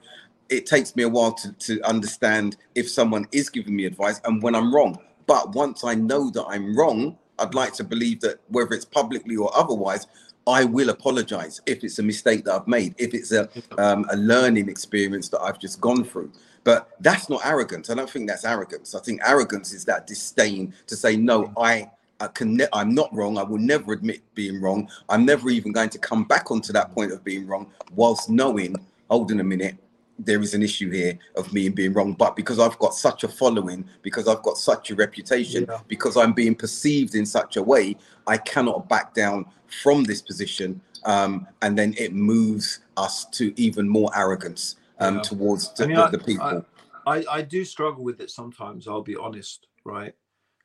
it 0.51 0.67
takes 0.67 0.95
me 0.95 1.05
a 1.05 1.09
while 1.09 1.33
to, 1.33 1.53
to 1.53 1.81
understand 1.83 2.57
if 2.75 2.87
someone 2.91 3.27
is 3.33 3.49
giving 3.49 3.75
me 3.75 3.87
advice 3.87 4.21
and 4.25 4.43
when 4.43 4.55
i'm 4.55 4.75
wrong. 4.75 4.99
But 5.27 5.55
once 5.55 5.85
i 5.85 5.95
know 5.95 6.31
that 6.31 6.45
i'm 6.49 6.77
wrong 6.77 7.17
I'd 7.39 7.55
like 7.55 7.73
to 7.75 7.85
believe 7.85 8.21
that 8.21 8.41
whether 8.49 8.75
it's 8.75 8.85
publicly 8.85 9.37
or 9.37 9.51
otherwise, 9.57 10.07
I 10.47 10.65
will 10.65 10.91
apologize 10.91 11.61
if 11.67 11.85
it's 11.85 11.99
a 11.99 12.03
mistake 12.03 12.45
that 12.45 12.55
I've 12.55 12.69
made, 12.69 12.95
if 12.99 13.15
it's 13.15 13.33
a 13.33 13.49
um, 13.79 14.07
a 14.11 14.17
learning 14.17 14.69
experience 14.69 15.29
that 15.31 15.41
I've 15.41 15.59
just 15.59 15.81
gone 15.81 16.05
through. 16.05 16.33
But 16.65 16.91
that's 17.01 17.29
not 17.29 17.45
arrogance. 17.45 17.91
I 17.91 17.95
don't 17.95 18.09
think 18.09 18.29
that's 18.29 18.45
arrogance. 18.45 18.95
I 18.95 19.01
think 19.01 19.21
arrogance 19.25 19.73
is 19.73 19.85
that 19.85 20.07
disdain 20.07 20.75
to 20.87 20.97
say 20.97 21.17
no. 21.17 21.53
I, 21.59 21.91
I 22.21 22.29
can. 22.29 22.57
Ne- 22.57 22.69
I'm 22.73 22.95
not 22.95 23.15
wrong. 23.15 23.37
I 23.39 23.43
will 23.43 23.59
never 23.59 23.93
admit 23.93 24.23
being 24.35 24.61
wrong. 24.61 24.89
I'm 25.09 25.25
never 25.27 25.51
even 25.51 25.73
going 25.73 25.91
to 25.91 25.99
come 25.99 26.25
back 26.25 26.51
onto 26.51 26.73
that 26.73 26.93
point 26.95 27.13
of 27.13 27.23
being 27.25 27.47
wrong, 27.47 27.71
whilst 27.95 28.31
knowing. 28.31 28.77
Hold 29.11 29.31
on 29.33 29.41
a 29.41 29.45
minute 29.45 29.77
there 30.19 30.41
is 30.41 30.55
an 30.55 30.63
issue 30.63 30.91
here 30.91 31.19
of 31.37 31.53
me 31.53 31.69
being 31.69 31.93
wrong 31.93 32.13
but 32.13 32.37
because 32.37 32.59
i've 32.59 32.79
got 32.79 32.95
such 32.95 33.25
a 33.25 33.29
following 33.29 33.85
because 34.03 34.29
i've 34.29 34.43
got 34.43 34.57
such 34.57 34.91
a 34.91 34.95
reputation 34.95 35.67
Yeah. 35.69 35.81
because 35.89 36.17
i'm 36.17 36.33
being 36.33 36.55
perceived 36.55 37.15
in 37.15 37.27
such 37.27 37.57
a 37.57 37.63
way 37.63 37.97
i 38.27 38.37
cannot 38.37 38.89
back 38.89 39.15
down 39.15 39.47
from 39.83 40.05
this 40.05 40.23
position 40.23 40.81
um, 41.07 41.47
and 41.61 41.77
then 41.77 41.95
it 41.99 42.15
moves 42.15 42.81
us 42.97 43.27
to 43.27 43.53
even 43.61 43.89
more 43.89 44.11
arrogance 44.17 44.77
um, 45.01 45.17
Yeah. 45.17 45.23
towards 45.23 45.69
I 45.69 45.75
the, 45.77 45.87
mean, 45.89 45.97
the, 45.97 46.19
the 46.19 46.25
people 46.25 46.65
I, 47.07 47.25
I 47.31 47.43
do 47.43 47.65
struggle 47.65 48.03
with 48.03 48.21
it 48.21 48.31
sometimes, 48.31 48.89
I'll 48.89 49.03
be 49.03 49.17
honest, 49.17 49.67
right? 49.85 50.15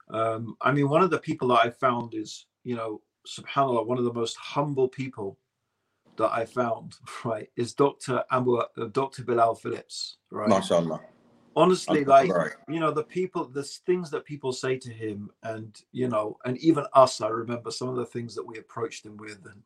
Um, 0.09 0.55
I 0.61 0.71
mean, 0.71 0.89
one 0.89 1.01
of 1.01 1.09
the 1.09 1.19
people 1.19 1.49
that 1.49 1.65
I 1.65 1.69
found 1.69 2.13
is, 2.13 2.45
you 2.63 2.75
know, 2.75 3.01
subhanAllah, 3.27 3.85
one 3.85 3.97
of 3.97 4.05
the 4.05 4.13
most 4.13 4.37
humble 4.37 4.87
people 4.87 5.37
that 6.19 6.31
I 6.31 6.45
found, 6.45 6.95
right, 7.25 7.49
is 7.55 7.73
Dr. 7.73 8.23
Abu, 8.29 8.57
uh, 8.57 8.85
Dr. 8.91 9.23
Bilal 9.23 9.55
Philips, 9.55 10.17
right? 10.29 10.47
mashallah 10.47 11.01
Honestly, 11.55 12.05
like, 12.05 12.31
you 12.69 12.79
know, 12.79 12.91
the 12.91 13.03
people, 13.03 13.43
the 13.43 13.63
things 13.63 14.09
that 14.11 14.23
people 14.23 14.53
say 14.53 14.77
to 14.77 14.91
him, 14.91 15.29
and, 15.43 15.81
you 15.91 16.07
know, 16.07 16.37
and 16.45 16.57
even 16.59 16.85
us, 16.93 17.19
I 17.19 17.27
remember 17.27 17.71
some 17.71 17.89
of 17.89 17.95
the 17.95 18.05
things 18.05 18.35
that 18.35 18.45
we 18.45 18.59
approached 18.59 19.05
him 19.05 19.17
with. 19.17 19.39
And 19.45 19.61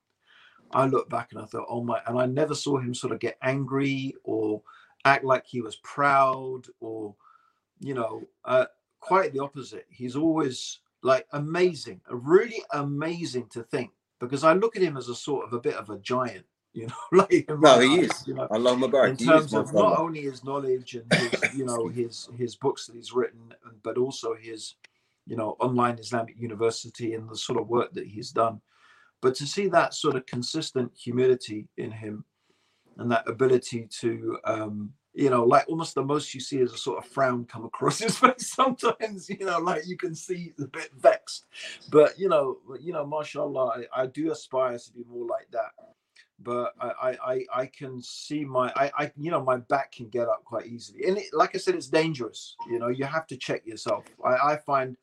I 0.71 0.87
look 0.87 1.09
back 1.09 1.33
and 1.33 1.41
I 1.41 1.45
thought, 1.45 1.67
oh 1.69 1.83
my, 1.83 2.01
and 2.07 2.17
I 2.17 2.25
never 2.25 2.55
saw 2.55 2.79
him 2.79 2.95
sort 2.95 3.13
of 3.13 3.19
get 3.19 3.37
angry 3.43 4.15
or 4.23 4.63
act 5.05 5.23
like 5.23 5.45
he 5.45 5.61
was 5.61 5.75
proud 5.83 6.63
or, 6.79 7.15
you 7.79 7.93
know, 7.93 8.23
uh, 8.45 8.65
quite 8.99 9.33
the 9.33 9.43
opposite. 9.43 9.85
He's 9.89 10.15
always 10.15 10.79
like 11.03 11.27
amazing, 11.33 12.01
really 12.09 12.63
amazing 12.71 13.49
to 13.49 13.61
think 13.61 13.91
because 14.23 14.43
I 14.43 14.53
look 14.53 14.75
at 14.75 14.81
him 14.81 14.97
as 14.97 15.09
a 15.09 15.15
sort 15.15 15.45
of 15.45 15.53
a 15.53 15.59
bit 15.59 15.75
of 15.75 15.89
a 15.89 15.97
giant, 15.99 16.45
you 16.73 16.87
know, 16.87 16.93
like 17.11 17.31
in 17.31 17.61
no 17.61 17.79
he 17.79 17.99
is 18.01 18.27
you 18.27 18.33
know, 18.33 18.47
allah 18.49 18.73
in 18.73 18.79
Mubarak. 18.79 19.19
he 19.19 19.25
is 19.25 19.29
terms 19.29 19.53
of 19.53 19.73
not 19.73 19.99
only 19.99 20.21
his 20.21 20.43
knowledge 20.43 20.95
and 20.95 21.13
his, 21.13 21.53
you 21.55 21.65
know 21.65 21.87
his 21.99 22.29
his 22.35 22.55
books 22.55 22.87
that 22.87 22.95
he's 22.95 23.13
written, 23.13 23.53
but 23.83 23.97
also 23.97 24.33
his, 24.35 24.75
you 25.27 25.35
know, 25.35 25.55
online 25.59 25.99
Islamic 25.99 26.35
University 26.39 27.13
and 27.13 27.29
the 27.29 27.37
sort 27.37 27.59
of 27.59 27.67
work 27.67 27.93
that 27.93 28.07
he's 28.07 28.31
done. 28.31 28.59
But 29.21 29.35
to 29.35 29.45
see 29.45 29.67
that 29.67 29.93
sort 29.93 30.15
of 30.15 30.25
consistent 30.25 30.91
humility 30.95 31.67
in 31.77 31.91
him, 31.91 32.25
and 32.97 33.11
that 33.11 33.27
ability 33.27 33.87
to, 34.01 34.37
um, 34.43 34.93
you 35.13 35.29
know, 35.29 35.43
like 35.43 35.65
almost 35.69 35.93
the 35.93 36.03
most 36.03 36.33
you 36.33 36.39
see 36.39 36.57
is 36.57 36.73
a 36.73 36.77
sort 36.77 36.97
of 36.97 37.09
frown 37.09 37.45
come 37.45 37.65
across 37.65 37.99
his 38.05 38.17
face 38.17 38.53
sometimes. 38.53 39.29
You 39.29 39.45
know, 39.45 39.59
like 39.59 39.83
you 39.85 39.97
can 39.97 40.15
see 40.15 40.53
he's 40.55 40.65
a 40.65 40.67
bit 40.67 40.89
vexed, 40.97 41.45
but 41.91 42.17
you 42.17 42.29
know, 42.29 42.57
you 42.81 42.93
know, 42.93 43.05
mashallah, 43.05 43.85
I, 43.93 44.03
I 44.03 44.07
do 44.07 44.31
aspire 44.31 44.77
to 44.77 44.91
be 44.91 45.03
more 45.07 45.27
like 45.27 45.47
that. 45.51 45.71
But 46.39 46.73
I, 46.81 47.17
I 47.25 47.45
I 47.55 47.65
can 47.67 48.01
see 48.01 48.43
my 48.43 48.73
I, 48.75 48.91
I 48.97 49.11
you 49.17 49.31
know 49.31 49.41
my 49.41 49.57
back 49.57 49.93
can 49.93 50.09
get 50.09 50.27
up 50.27 50.43
quite 50.43 50.65
easily. 50.65 51.05
And 51.05 51.17
it, 51.17 51.27
like 51.31 51.55
I 51.55 51.59
said 51.59 51.75
it's 51.75 51.87
dangerous 51.87 52.55
you 52.69 52.79
know 52.79 52.89
you 52.89 53.05
have 53.05 53.27
to 53.27 53.37
check 53.37 53.65
yourself. 53.65 54.03
I, 54.25 54.53
I 54.53 54.57
find 54.57 54.97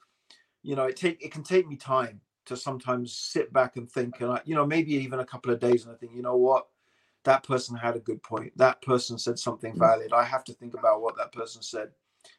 you 0.62 0.76
know 0.76 0.84
it 0.84 0.96
take 0.96 1.24
it 1.24 1.32
can 1.32 1.44
take 1.44 1.66
me 1.66 1.76
time 1.76 2.20
to 2.46 2.56
sometimes 2.56 3.14
sit 3.14 3.52
back 3.52 3.76
and 3.76 3.90
think 3.90 4.20
and 4.20 4.32
I, 4.32 4.40
you 4.44 4.54
know 4.54 4.66
maybe 4.66 4.92
even 4.94 5.20
a 5.20 5.24
couple 5.24 5.52
of 5.52 5.60
days 5.60 5.86
and 5.86 5.94
I 5.94 5.96
think 5.96 6.12
you 6.14 6.20
know 6.20 6.36
what 6.36 6.66
that 7.24 7.44
person 7.44 7.76
had 7.76 7.96
a 7.96 8.00
good 8.00 8.22
point. 8.22 8.52
That 8.56 8.82
person 8.82 9.18
said 9.18 9.38
something 9.38 9.76
valid. 9.78 10.12
I 10.12 10.24
have 10.24 10.44
to 10.44 10.54
think 10.54 10.74
about 10.74 11.02
what 11.02 11.16
that 11.18 11.32
person 11.32 11.62
said. 11.62 11.90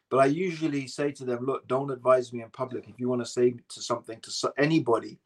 But 0.10 0.20
I 0.20 0.26
usually 0.28 0.88
say 0.88 1.12
to 1.14 1.26
them 1.26 1.46
look 1.46 1.68
don't 1.68 1.92
advise 1.92 2.34
me 2.34 2.44
in 2.44 2.50
public. 2.52 2.88
If 2.90 3.00
you 3.00 3.10
want 3.10 3.22
to 3.22 3.28
say 3.28 3.56
to 3.70 3.82
something 3.82 4.20
to 4.22 4.32
anybody 4.58 5.20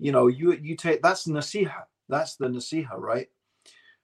you 0.00 0.12
know 0.12 0.28
you 0.28 0.54
you 0.54 0.76
take 0.76 1.02
that's 1.02 1.26
nasiha. 1.28 1.84
That's 2.10 2.36
the 2.36 2.48
nasiha 2.48 2.96
right? 2.98 3.28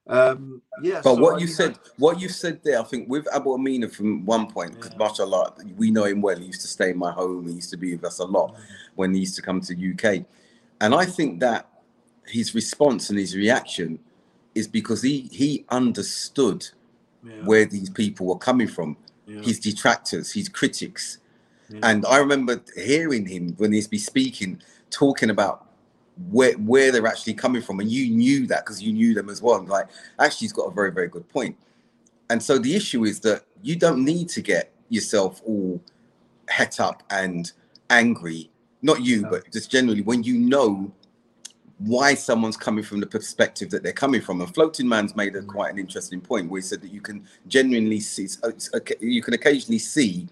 Um 0.07 0.63
yeah 0.77 1.01
But 1.03 1.15
so 1.15 1.23
what 1.23 1.35
I 1.35 1.39
you 1.41 1.47
said, 1.47 1.79
what 1.97 2.21
you 2.21 2.29
said 2.29 2.61
there, 2.63 2.79
I 2.81 2.83
think 2.83 3.09
with 3.09 3.27
Abu 3.33 3.53
Amina 3.53 3.89
from 3.89 4.25
one 4.25 4.47
point, 4.47 4.73
because 4.73 4.91
Yeah. 4.91 4.97
mashallah, 4.99 5.55
we 5.77 5.91
know 5.91 6.05
him 6.05 6.21
well. 6.21 6.37
He 6.37 6.47
used 6.47 6.61
to 6.61 6.67
stay 6.67 6.91
in 6.91 6.97
my 6.99 7.11
home. 7.11 7.47
He 7.47 7.55
used 7.55 7.71
to 7.71 7.77
be 7.77 7.95
with 7.95 8.05
us 8.05 8.19
a 8.19 8.25
lot 8.25 8.55
when 8.95 9.13
he 9.13 9.21
used 9.21 9.35
to 9.37 9.43
come 9.43 9.61
to 9.61 9.73
UK, 9.93 10.25
and 10.81 10.95
I 10.95 11.05
think 11.05 11.41
that 11.41 11.69
his 12.27 12.55
response 12.55 13.09
and 13.11 13.19
his 13.19 13.35
reaction 13.35 13.99
is 14.57 14.67
because 14.67 15.01
he 15.01 15.29
he 15.31 15.65
understood 15.69 16.67
yeah, 17.23 17.33
where 17.43 17.65
these 17.65 17.89
people 17.89 18.25
were 18.25 18.37
coming 18.37 18.67
from, 18.67 18.97
yeah, 19.27 19.41
his 19.41 19.59
detractors, 19.59 20.33
his 20.33 20.49
critics, 20.49 21.19
yeah. 21.69 21.79
and 21.83 22.05
I 22.05 22.17
remember 22.17 22.61
hearing 22.75 23.25
him 23.25 23.53
when 23.57 23.71
he'd 23.71 23.89
be 23.89 23.99
speaking, 23.99 24.61
talking 24.89 25.29
about 25.29 25.67
where 26.31 26.53
where 26.53 26.91
they're 26.91 27.07
actually 27.07 27.35
coming 27.35 27.61
from, 27.61 27.79
and 27.79 27.91
you 27.91 28.09
knew 28.09 28.47
that 28.47 28.65
because 28.65 28.81
you 28.81 28.91
knew 28.91 29.13
them 29.13 29.29
as 29.29 29.41
well. 29.41 29.63
Like, 29.63 29.87
actually, 30.19 30.45
he's 30.45 30.53
got 30.53 30.63
a 30.63 30.71
very 30.71 30.91
very 30.91 31.07
good 31.07 31.27
point. 31.29 31.55
And 32.29 32.41
so 32.43 32.57
the 32.57 32.75
issue 32.75 33.05
is 33.05 33.21
that 33.21 33.43
you 33.61 33.75
don't 33.75 34.03
need 34.03 34.27
to 34.29 34.41
get 34.41 34.73
yourself 34.89 35.41
all 35.45 35.81
het 36.49 36.79
up 36.79 37.03
and 37.09 37.51
angry. 37.89 38.49
Not 38.81 39.01
you, 39.01 39.25
but 39.25 39.51
just 39.51 39.71
generally 39.71 40.01
when 40.01 40.23
you 40.23 40.37
know 40.37 40.91
why 41.79 42.15
someone's 42.15 42.57
coming 42.57 42.83
from 42.83 42.99
the 42.99 43.05
perspective 43.05 43.69
that 43.69 43.83
they're 43.83 43.93
coming 43.93 44.21
from. 44.21 44.41
And 44.41 44.53
Floating 44.53 44.87
Man's 44.87 45.15
made 45.15 45.35
a 45.35 45.43
quite 45.43 45.73
an 45.73 45.79
interesting 45.79 46.21
point 46.21 46.49
where 46.49 46.59
he 46.59 46.67
said 46.67 46.81
that 46.81 46.91
you 46.91 47.01
can 47.01 47.23
genuinely 47.47 47.99
see, 47.99 48.25
it's- 48.25 48.69
you 48.99 49.21
can 49.21 49.33
occasionally 49.35 49.79
see 49.79 50.27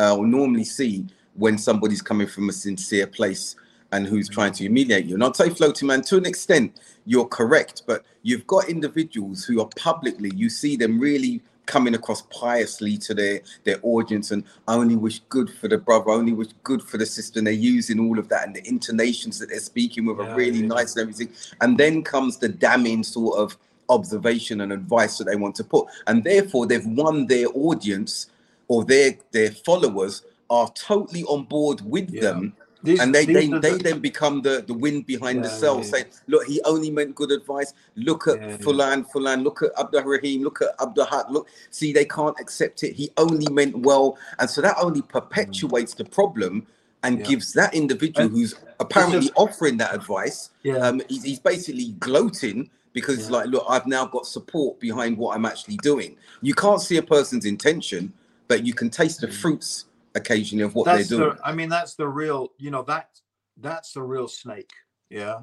uh, 0.00 0.16
or 0.16 0.26
normally 0.26 0.64
see 0.64 1.06
when 1.34 1.56
somebody's 1.58 2.02
coming 2.02 2.26
from 2.26 2.48
a 2.48 2.52
sincere 2.52 3.06
place 3.06 3.56
and 3.92 4.06
who's 4.06 4.28
trying 4.28 4.52
to 4.52 4.64
humiliate 4.64 5.06
you. 5.06 5.14
And 5.14 5.24
I'll 5.24 5.34
say, 5.34 5.50
Floating 5.50 5.88
Man, 5.88 6.02
to 6.02 6.16
an 6.18 6.26
extent, 6.26 6.78
you're 7.06 7.26
correct, 7.26 7.82
but 7.86 8.04
you've 8.22 8.46
got 8.46 8.68
individuals 8.68 9.44
who 9.44 9.60
are 9.60 9.68
publicly, 9.76 10.30
you 10.34 10.50
see 10.50 10.76
them 10.76 10.98
really 11.00 11.42
coming 11.68 11.94
across 11.94 12.22
piously 12.22 12.96
to 12.96 13.14
their 13.14 13.40
their 13.62 13.78
audience 13.82 14.32
and 14.32 14.42
I 14.66 14.74
only 14.74 14.96
wish 14.96 15.20
good 15.28 15.48
for 15.50 15.68
the 15.68 15.78
brother, 15.78 16.10
I 16.10 16.14
only 16.14 16.32
wish 16.32 16.48
good 16.64 16.82
for 16.82 16.96
the 16.98 17.06
sister, 17.06 17.38
and 17.38 17.46
they're 17.46 17.54
using 17.76 18.00
all 18.00 18.18
of 18.18 18.28
that 18.30 18.46
and 18.46 18.56
the 18.56 18.66
intonations 18.66 19.38
that 19.38 19.50
they're 19.50 19.60
speaking 19.60 20.06
with 20.06 20.18
Yeah, 20.18 20.32
are 20.32 20.36
really 20.36 20.60
yeah. 20.62 20.66
nice 20.76 20.96
and 20.96 21.02
everything. 21.02 21.30
And 21.60 21.78
then 21.78 22.02
comes 22.02 22.38
the 22.38 22.48
damning 22.48 23.04
sort 23.04 23.38
of 23.38 23.56
observation 23.90 24.62
and 24.62 24.72
advice 24.72 25.18
that 25.18 25.24
they 25.24 25.36
want 25.36 25.54
to 25.56 25.64
put. 25.64 25.86
And 26.08 26.24
therefore 26.24 26.66
they've 26.66 26.86
won 26.86 27.26
their 27.26 27.46
audience 27.54 28.26
or 28.68 28.84
their 28.84 29.16
their 29.30 29.50
followers 29.50 30.22
are 30.50 30.70
totally 30.72 31.24
on 31.24 31.44
board 31.44 31.80
with 31.82 32.10
Yeah. 32.10 32.22
them 32.22 32.54
These- 32.82 33.00
and 33.00 33.12
they 33.14 33.24
they, 33.26 33.46
they 33.48 33.72
the- 33.72 33.80
then 33.82 33.98
become 34.00 34.42
the 34.42 34.62
the 34.66 34.74
wind 34.74 35.06
behind 35.06 35.44
the 35.44 35.48
Yeah, 35.48 35.54
sail 35.56 35.76
yeah, 35.78 35.82
saying 35.90 36.04
look 36.28 36.46
he 36.46 36.60
only 36.64 36.90
meant 36.90 37.14
good 37.14 37.32
advice. 37.32 37.74
Look 37.96 38.28
at 38.28 38.36
Yeah, 38.40 38.56
fulan 38.58 39.04
fulan 39.10 39.42
look 39.42 39.62
at 39.62 39.70
abdul 39.78 40.04
rahim 40.04 40.42
look 40.42 40.62
at 40.62 40.68
abdul 40.80 41.06
Haq, 41.06 41.26
look 41.30 41.48
see 41.70 41.92
they 41.92 42.04
can't 42.04 42.38
accept 42.38 42.84
it. 42.84 42.94
He 42.94 43.10
only 43.16 43.52
meant 43.52 43.78
well. 43.80 44.16
And 44.38 44.48
so 44.48 44.60
that 44.62 44.76
only 44.80 45.02
perpetuates 45.02 45.94
the 45.94 46.04
problem 46.04 46.66
and 47.02 47.24
gives 47.24 47.52
that 47.52 47.74
individual 47.74 48.26
And 48.26 48.30
who's 48.36 48.54
apparently 48.80 49.20
just- 49.28 49.32
offering 49.36 49.76
that 49.78 49.94
advice 49.94 50.50
yeah. 50.62 50.76
um 50.78 51.00
he's, 51.08 51.22
he's 51.24 51.38
basically 51.40 51.92
gloating 52.00 52.70
because 52.92 53.28
Yeah. 53.28 53.36
like 53.38 53.46
look 53.48 53.64
i've 53.68 53.86
now 53.86 54.06
got 54.06 54.24
support 54.26 54.78
behind 54.80 55.16
what 55.18 55.34
i'm 55.36 55.44
actually 55.46 55.76
doing. 55.78 56.16
You 56.42 56.54
can't 56.54 56.80
see 56.80 56.96
a 56.96 57.02
person's 57.02 57.44
intention 57.44 58.12
but 58.48 58.64
you 58.64 58.72
can 58.72 58.88
taste 58.88 59.20
the 59.20 59.26
Mm. 59.28 59.34
fruits 59.34 59.84
occasionally 60.18 60.64
of 60.64 60.74
what 60.74 60.84
that's 60.84 61.08
they're 61.08 61.18
doing. 61.18 61.36
The, 61.36 61.46
I 61.46 61.52
mean, 61.52 61.68
that's 61.68 61.94
the 61.94 62.08
real, 62.08 62.48
you 62.58 62.70
know, 62.70 62.82
that 62.82 63.10
that's 63.56 63.92
the 63.92 64.02
real 64.02 64.28
snake. 64.28 64.70
Yeah. 65.10 65.40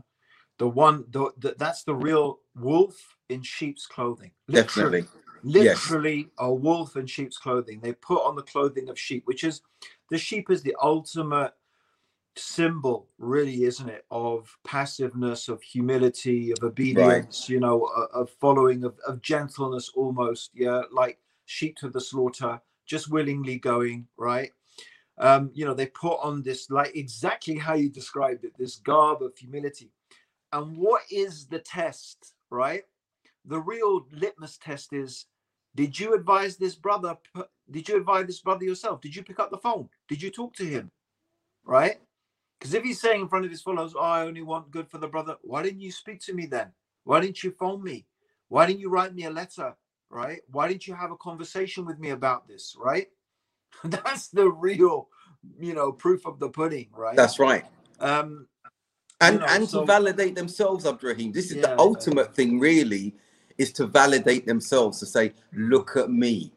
The 0.58 0.68
one 0.68 1.06
the, 1.10 1.32
the 1.38 1.56
that's 1.58 1.84
the 1.84 1.96
real 1.96 2.40
wolf 2.56 2.96
in 3.30 3.42
sheep's 3.42 3.88
clothing. 3.88 4.32
Literally. 4.48 5.02
Definitely. 5.02 5.22
Literally 5.44 6.18
yes. 6.18 6.28
a 6.40 6.54
wolf 6.54 6.96
in 6.96 7.06
sheep's 7.06 7.38
clothing. 7.38 7.80
They 7.80 7.94
put 7.94 8.24
on 8.24 8.36
the 8.36 8.42
clothing 8.42 8.90
of 8.90 9.00
sheep, 9.00 9.24
which 9.26 9.44
is 9.44 9.62
the 10.10 10.18
sheep 10.18 10.50
is 10.50 10.64
the 10.64 10.76
ultimate 10.82 11.54
symbol 12.38 13.08
really 13.18 13.64
isn't 13.64 13.90
it 13.90 14.06
of 14.12 14.54
passiveness 14.66 15.48
of 15.48 15.62
humility 15.62 16.52
of 16.52 16.58
obedience 16.64 17.44
right. 17.44 17.50
you 17.50 17.60
know 17.60 17.90
of 18.14 18.30
following 18.42 18.84
of, 18.84 18.98
of 19.08 19.22
gentleness 19.22 19.90
almost 19.96 20.52
yeah 20.54 20.82
like 20.92 21.18
sheep 21.46 21.78
to 21.78 21.90
the 21.90 22.02
slaughter 22.02 22.60
just 22.86 23.10
willingly 23.10 23.58
going 23.58 24.06
right 24.18 24.52
um 25.18 25.50
you 25.54 25.66
know 25.66 25.74
they 25.74 25.88
put 25.88 26.18
on 26.22 26.42
this 26.42 26.70
like 26.70 26.96
exactly 26.96 27.58
how 27.58 27.74
you 27.74 27.90
described 27.90 28.44
it 28.44 28.54
this 28.58 28.78
garb 28.78 29.22
of 29.22 29.38
humility 29.38 29.90
and 30.54 30.76
what 30.78 31.02
is 31.10 31.48
the 31.48 31.60
test 31.60 32.34
right 32.50 32.84
the 33.46 33.60
real 33.60 34.06
litmus 34.12 34.58
test 34.58 34.94
is 34.94 35.26
did 35.76 35.98
you 36.00 36.14
advise 36.14 36.58
this 36.58 36.76
brother 36.76 37.16
did 37.72 37.88
you 37.88 37.98
advise 37.98 38.26
this 38.26 38.42
brother 38.42 38.66
yourself 38.66 39.00
did 39.02 39.16
you 39.16 39.24
pick 39.24 39.40
up 39.40 39.52
the 39.52 39.58
phone 39.58 39.88
did 40.10 40.22
you 40.22 40.30
talk 40.30 40.54
to 40.54 40.66
him 40.66 40.92
right 41.64 41.98
because 42.60 42.74
if 42.74 42.84
he's 42.84 43.02
saying 43.02 43.22
in 43.22 43.28
front 43.28 43.46
of 43.46 43.52
his 43.52 43.62
followers, 43.62 43.94
oh, 43.96 44.02
I 44.02 44.26
only 44.26 44.42
want 44.42 44.72
good 44.72 44.90
for 44.90 44.98
the 44.98 45.08
brother, 45.08 45.36
why 45.44 45.62
didn't 45.62 45.82
you 45.82 45.92
speak 45.92 46.20
to 46.22 46.34
me 46.34 46.46
then? 46.46 46.72
Why 47.04 47.20
didn't 47.20 47.44
you 47.44 47.52
phone 47.52 47.84
me? 47.84 48.08
Why 48.48 48.66
didn't 48.66 48.80
you 48.80 48.90
write 48.90 49.14
me 49.14 49.26
a 49.26 49.30
letter? 49.30 49.76
Right? 50.10 50.40
Why 50.52 50.68
didn't 50.68 50.88
you 50.88 50.96
have 50.96 51.12
a 51.12 51.18
conversation 51.18 51.86
with 51.86 52.00
me 52.00 52.10
about 52.10 52.48
this? 52.48 52.76
Right? 52.80 53.08
That's 53.84 54.30
the 54.30 54.50
real, 54.50 55.10
you 55.60 55.74
know, 55.74 55.92
proof 55.92 56.26
of 56.26 56.40
the 56.40 56.50
pudding, 56.50 56.88
right? 56.96 57.16
That's 57.16 57.40
right. 57.40 57.66
Um, 58.00 58.48
and 59.22 59.36
you 59.36 59.40
know, 59.40 59.46
and 59.50 59.70
so, 59.70 59.82
to 59.82 59.86
validate 59.86 60.36
themselves, 60.36 60.86
Abdurrahim. 60.86 61.32
This 61.32 61.52
is 61.52 61.58
yeah, 61.58 61.68
the 61.68 61.80
ultimate 61.80 62.28
yeah. 62.28 62.34
thing, 62.34 62.60
really, 62.60 63.16
is 63.58 63.72
to 63.74 63.88
validate 63.88 64.46
themselves 64.46 65.00
to 65.00 65.06
say, 65.06 65.34
look 65.54 65.96
at 65.96 66.10
me 66.10 66.52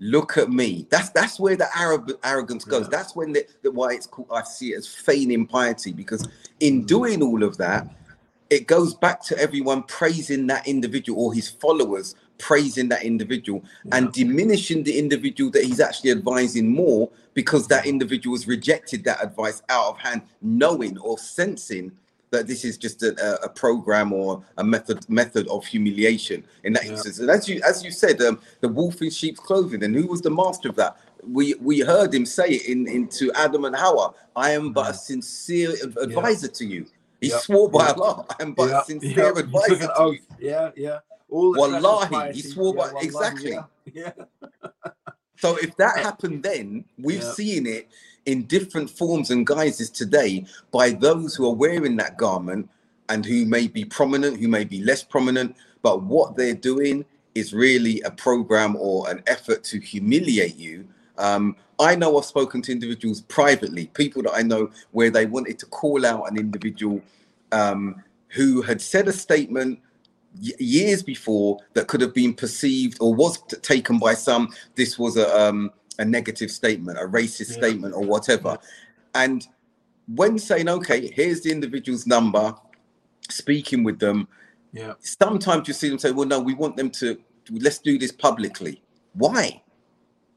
look 0.00 0.36
at 0.36 0.50
me. 0.50 0.86
That's 0.90 1.10
that's 1.10 1.40
where 1.40 1.56
the 1.56 1.66
Arab 1.76 2.10
arrogance 2.22 2.64
goes. 2.64 2.82
Yeah. 2.82 2.88
That's 2.90 3.16
when 3.16 3.32
the, 3.32 3.46
the, 3.62 3.70
why 3.70 3.94
it's 3.94 4.06
called. 4.06 4.28
I 4.30 4.42
see 4.42 4.72
it 4.72 4.78
as 4.78 4.86
feigning 4.86 5.46
piety 5.46 5.92
because 5.92 6.28
in 6.60 6.82
mm. 6.82 6.86
doing 6.86 7.22
all 7.22 7.42
of 7.42 7.56
that, 7.58 7.88
it 8.50 8.66
goes 8.66 8.94
back 8.94 9.22
to 9.24 9.38
everyone 9.38 9.82
praising 9.84 10.46
that 10.48 10.66
individual 10.68 11.24
or 11.24 11.34
his 11.34 11.48
followers 11.48 12.14
praising 12.38 12.88
that 12.88 13.04
individual 13.04 13.62
yeah. 13.84 13.96
and 13.96 14.12
diminishing 14.12 14.82
the 14.82 14.98
individual 14.98 15.50
that 15.50 15.64
he's 15.64 15.80
actually 15.80 16.10
advising 16.10 16.68
more 16.72 17.10
because 17.34 17.66
that 17.68 17.86
individual 17.86 18.36
has 18.36 18.46
rejected 18.46 19.04
that 19.04 19.22
advice 19.22 19.62
out 19.68 19.88
of 19.88 19.98
hand, 19.98 20.22
knowing 20.42 20.98
or 20.98 21.18
sensing 21.18 21.92
that 22.30 22.46
this 22.48 22.64
is 22.64 22.76
just 22.76 23.02
a, 23.02 23.44
a, 23.44 23.48
program 23.48 24.12
or 24.12 24.42
a 24.58 24.64
method 24.64 25.08
method 25.08 25.46
of 25.48 25.64
humiliation 25.64 26.44
in 26.64 26.72
that 26.72 26.84
yeah. 26.84 26.92
instance. 26.92 27.20
And 27.20 27.30
as 27.30 27.48
you 27.48 27.60
as 27.66 27.84
you 27.84 27.90
said, 27.90 28.20
um, 28.22 28.40
the 28.60 28.68
wolf 28.68 29.00
in 29.02 29.10
sheep's 29.10 29.40
clothing, 29.40 29.84
and 29.84 29.94
who 29.94 30.06
was 30.06 30.20
the 30.20 30.30
master 30.30 30.68
of 30.68 30.76
that? 30.76 30.96
We 31.22 31.54
we 31.60 31.80
heard 31.80 32.12
him 32.12 32.26
say 32.26 32.48
it 32.48 32.66
in 32.68 32.88
into 32.88 33.32
Adam 33.34 33.64
and 33.64 33.76
Hawa. 33.76 34.14
I 34.34 34.50
am 34.50 34.72
but 34.72 34.90
a 34.90 34.94
sincere 34.94 35.74
advisor 36.02 36.48
yeah. 36.48 36.52
to 36.52 36.64
you. 36.64 36.86
He 37.20 37.30
swore 37.30 37.70
by 37.70 37.86
yep. 37.86 37.96
Allah. 37.98 38.26
I 38.38 38.42
am 38.42 38.52
but 38.52 38.70
a 38.70 38.84
sincere 38.84 39.32
advisor. 39.38 39.90
you. 39.98 40.18
Yeah, 40.40 40.70
yeah. 40.76 40.98
All 41.34 41.52
Wallahi, 41.52 42.32
he 42.32 42.42
swore 42.42 42.72
by 42.72 42.86
wallahi, 42.86 43.06
exactly. 43.06 43.58
Yeah. 43.92 44.12
so 45.36 45.56
if 45.56 45.76
that 45.78 45.98
happened 45.98 46.44
then, 46.44 46.84
we've 46.96 47.24
seen 47.24 47.66
it 47.66 47.88
in 48.24 48.44
different 48.44 48.88
forms 48.88 49.32
and 49.32 49.44
guises 49.44 49.90
today 49.90 50.44
by 50.70 50.90
those 50.90 51.34
who 51.34 51.44
are 51.46 51.54
wearing 51.54 51.96
that 51.96 52.16
garment 52.18 52.70
and 53.08 53.26
who 53.26 53.46
may 53.46 53.66
be 53.66 53.84
prominent, 53.84 54.38
who 54.38 54.46
may 54.46 54.62
be 54.62 54.84
less 54.84 55.02
prominent, 55.02 55.56
but 55.82 56.04
what 56.04 56.36
they're 56.36 56.54
doing 56.54 57.04
is 57.34 57.52
really 57.52 58.00
a 58.02 58.12
program 58.12 58.76
or 58.76 59.10
an 59.10 59.20
effort 59.26 59.64
to 59.64 59.80
humiliate 59.80 60.54
you. 60.54 60.86
Um, 61.18 61.56
I 61.80 61.96
know 61.96 62.16
I've 62.16 62.26
spoken 62.26 62.62
to 62.62 62.70
individuals 62.70 63.22
privately, 63.22 63.88
people 63.88 64.22
that 64.22 64.34
I 64.34 64.42
know 64.42 64.70
where 64.92 65.10
they 65.10 65.26
wanted 65.26 65.58
to 65.58 65.66
call 65.66 66.06
out 66.06 66.30
an 66.30 66.38
individual 66.38 67.02
um, 67.50 68.00
who 68.28 68.62
had 68.62 68.80
said 68.80 69.08
a 69.08 69.12
statement 69.12 69.80
years 70.40 71.02
before 71.02 71.58
that 71.74 71.86
could 71.86 72.00
have 72.00 72.14
been 72.14 72.34
perceived 72.34 72.98
or 73.00 73.14
was 73.14 73.38
taken 73.62 73.98
by 73.98 74.14
some. 74.14 74.50
This 74.74 74.98
was 74.98 75.16
a 75.16 75.40
um, 75.40 75.70
a 75.98 76.04
negative 76.04 76.50
statement, 76.50 76.98
a 76.98 77.02
racist 77.02 77.50
yeah. 77.50 77.58
statement, 77.58 77.94
or 77.94 78.02
whatever. 78.02 78.58
Yeah. 78.60 79.22
And 79.22 79.46
when 80.14 80.38
saying, 80.38 80.68
okay, 80.68 81.10
here's 81.14 81.42
the 81.42 81.52
individual's 81.52 82.06
number, 82.06 82.54
speaking 83.30 83.84
with 83.84 83.98
them, 84.00 84.28
yeah. 84.74 84.94
Sometimes 84.98 85.68
you 85.68 85.74
see 85.74 85.88
them 85.88 86.00
say, 86.00 86.10
well, 86.10 86.26
no, 86.26 86.40
we 86.40 86.52
want 86.52 86.76
them 86.76 86.90
to 86.90 87.16
let's 87.50 87.78
do 87.78 87.96
this 87.96 88.10
publicly. 88.10 88.82
Why? 89.14 89.62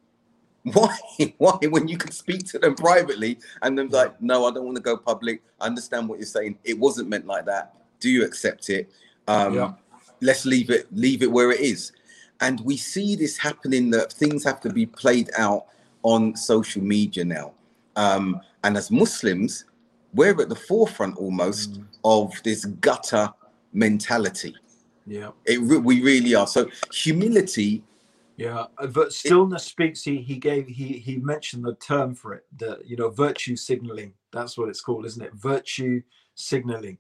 Why? 0.64 0.96
Why? 1.40 1.58
When 1.70 1.88
you 1.88 1.98
can 1.98 2.12
speak 2.12 2.46
to 2.50 2.60
them 2.60 2.76
privately 2.76 3.40
and 3.64 3.76
them 3.78 3.90
yeah. 3.92 3.98
like, 3.98 4.22
no, 4.22 4.46
I 4.46 4.52
don't 4.52 4.66
want 4.66 4.78
to 4.78 4.84
go 4.84 4.96
public. 4.96 5.42
I 5.60 5.66
understand 5.66 6.08
what 6.08 6.20
you're 6.20 6.28
saying. 6.28 6.60
It 6.64 6.78
wasn't 6.78 7.10
meant 7.10 7.26
like 7.26 7.46
that. 7.46 7.74
Do 8.00 8.12
you 8.12 8.24
accept 8.24 8.70
it? 8.70 8.92
Um, 9.28 9.56
yeah. 9.56 9.74
Let's 10.22 10.46
leave 10.46 10.70
it, 10.70 10.88
leave 10.92 11.22
it 11.22 11.32
where 11.32 11.52
it 11.52 11.60
is. 11.60 11.92
And 12.40 12.60
we 12.62 12.78
see 12.78 13.16
this 13.16 13.38
happening 13.38 13.90
that 13.92 14.14
things 14.14 14.44
have 14.44 14.62
to 14.62 14.72
be 14.72 14.86
played 14.86 15.30
out 15.38 15.66
on 16.04 16.36
social 16.36 16.84
media 16.84 17.26
now. 17.26 17.54
Um, 17.96 18.40
and 18.64 18.78
as 18.78 18.92
Muslims, 18.92 19.66
we're 20.14 20.40
at 20.42 20.50
the 20.50 20.56
forefront 20.56 21.18
almost 21.18 21.80
mm. 21.80 21.86
of 22.04 22.32
this 22.44 22.66
gutter 22.66 23.30
mentality. 23.74 24.56
Yeah, 25.06 25.32
it 25.46 25.60
we 25.60 26.02
really 26.02 26.36
are. 26.36 26.48
So 26.48 26.70
humility. 26.92 27.84
Yeah, 28.36 28.66
uh, 28.78 28.88
but 28.88 29.14
stillness 29.14 29.66
it, 29.66 29.70
speaks. 29.70 30.04
He 30.04 30.18
he 30.18 30.36
gave 30.36 30.68
he 30.68 30.98
he 31.00 31.18
mentioned 31.18 31.64
the 31.64 31.76
term 31.76 32.14
for 32.14 32.34
it. 32.34 32.46
The 32.58 32.80
you 32.86 32.98
know 32.98 33.10
virtue 33.10 33.56
signaling. 33.56 34.14
That's 34.34 34.58
what 34.58 34.70
it's 34.70 34.82
called, 34.82 35.06
isn't 35.06 35.24
it? 35.24 35.34
Virtue 35.34 36.02
signaling. 36.36 36.98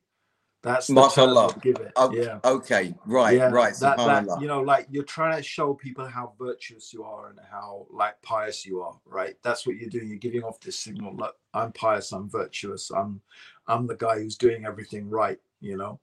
That's 0.67 0.87
the 0.87 1.59
give 1.61 1.77
it. 1.77 1.91
Okay, 1.97 2.23
yeah. 2.23 2.39
Okay. 2.43 2.93
Right. 3.05 3.37
Yeah. 3.37 3.49
Right. 3.49 3.73
That, 3.79 3.97
that, 3.97 4.41
you 4.41 4.47
know, 4.47 4.61
like 4.61 4.87
you're 4.89 5.03
trying 5.03 5.37
to 5.37 5.43
show 5.43 5.73
people 5.73 6.05
how 6.05 6.33
virtuous 6.39 6.93
you 6.93 7.03
are 7.03 7.29
and 7.29 7.39
how 7.49 7.87
like 7.89 8.21
pious 8.21 8.65
you 8.65 8.81
are. 8.81 8.99
Right. 9.05 9.35
That's 9.43 9.65
what 9.65 9.77
you're 9.77 9.89
doing. 9.89 10.09
You're 10.09 10.17
giving 10.17 10.43
off 10.43 10.59
this 10.59 10.77
signal. 10.77 11.15
Look, 11.15 11.35
I'm 11.53 11.71
pious. 11.71 12.11
I'm 12.11 12.29
virtuous. 12.29 12.91
I'm, 12.91 13.21
I'm 13.67 13.87
the 13.87 13.95
guy 13.95 14.19
who's 14.19 14.37
doing 14.37 14.65
everything 14.65 15.09
right. 15.09 15.39
You 15.61 15.77
know. 15.77 15.99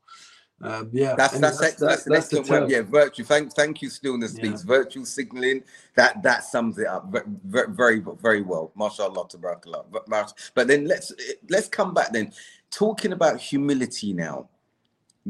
Um, 0.62 0.88
yeah, 0.92 1.14
that's 1.16 1.38
that's, 1.40 1.58
that's, 1.58 1.74
that's, 1.76 2.04
that's 2.04 2.06
an 2.06 2.12
excellent 2.14 2.48
word. 2.48 2.70
Yeah, 2.70 2.82
virtue. 2.82 3.24
Thank 3.24 3.52
thank 3.54 3.82
you, 3.82 3.90
stillness 3.90 4.34
speaks. 4.34 4.62
Virtual 4.62 5.04
signaling 5.04 5.64
that 5.96 6.22
that 6.22 6.44
sums 6.44 6.78
it 6.78 6.86
up 6.86 7.12
very 7.44 7.66
very 7.70 8.02
very 8.22 8.40
well. 8.40 8.72
Mashallah, 8.76 9.28
tabarakallah. 9.28 9.84
But, 9.90 10.32
but 10.54 10.68
then 10.68 10.86
let's 10.86 11.12
let's 11.50 11.68
come 11.68 11.92
back 11.92 12.12
then, 12.12 12.32
talking 12.70 13.12
about 13.12 13.40
humility 13.40 14.12
now 14.12 14.48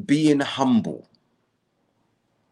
being 0.07 0.40
humble. 0.40 1.09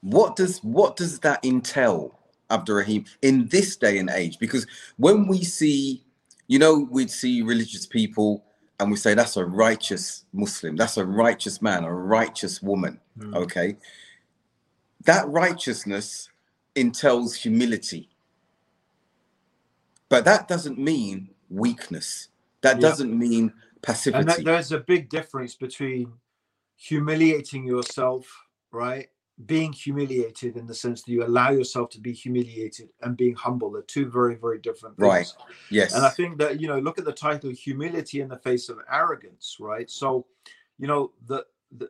What 0.01 0.37
does 0.37 0.59
what 0.65 0.97
does 0.97 1.21
that 1.21 1.45
entail, 1.45 2.19
Abdurrahim, 2.51 3.05
in 3.23 3.47
this 3.49 3.77
day 3.77 3.99
and 3.99 4.11
age? 4.11 4.39
Because 4.39 4.67
when 4.97 5.27
we 5.27 5.45
see, 5.45 6.03
you 6.49 6.59
know, 6.59 6.89
we'd 6.91 7.11
see 7.11 7.43
religious 7.43 7.87
people 7.87 8.45
and 8.81 8.91
we 8.91 8.97
say 8.97 9.15
that's 9.15 9.37
a 9.37 9.45
righteous 9.45 10.25
Muslim, 10.33 10.77
that's 10.77 10.97
a 10.97 11.07
righteous 11.07 11.63
man, 11.63 11.85
a 11.85 11.95
righteous 11.95 12.61
woman. 12.61 13.01
Mm. 13.19 13.37
Okay. 13.37 13.77
That 15.05 15.29
righteousness 15.29 16.31
entails 16.75 17.35
humility. 17.35 18.09
But 20.09 20.25
that 20.25 20.49
doesn't 20.49 20.79
mean 20.79 21.31
weakness. 21.49 22.29
That 22.63 22.77
yeah. 22.77 22.89
doesn't 22.89 23.17
mean 23.17 23.53
passivity. 23.83 24.21
And 24.21 24.29
that, 24.29 24.45
there's 24.45 24.73
a 24.73 24.79
big 24.79 25.09
difference 25.09 25.55
between 25.55 26.13
humiliating 26.83 27.65
yourself, 27.65 28.27
right? 28.73 29.09
Being 29.47 29.73
humiliated 29.73 30.57
in 30.57 30.67
the 30.67 30.75
sense 30.75 31.03
that 31.03 31.13
you 31.13 31.25
allow 31.25 31.51
yourself 31.51 31.91
to 31.91 32.01
be 32.01 32.13
humiliated 32.13 32.89
and 33.03 33.17
being 33.17 33.37
humble. 33.37 33.71
They're 33.71 33.83
two 33.83 34.11
very, 34.11 34.35
very 34.35 34.59
different 34.59 34.97
things. 34.97 35.09
Right. 35.09 35.33
Yes. 35.71 35.95
And 35.95 36.05
I 36.05 36.09
think 36.09 36.39
that, 36.39 36.61
you 36.61 36.67
know, 36.67 36.81
look 36.81 36.99
at 36.99 37.05
the 37.05 37.13
title 37.13 37.51
Humility 37.51 38.21
in 38.21 38.29
the 38.29 38.39
Face 38.39 38.69
of 38.69 38.79
Arrogance, 38.91 39.59
right? 39.61 39.89
So, 39.89 40.27
you 40.79 40.89
know, 40.89 41.13
the, 41.27 41.47
the 41.77 41.89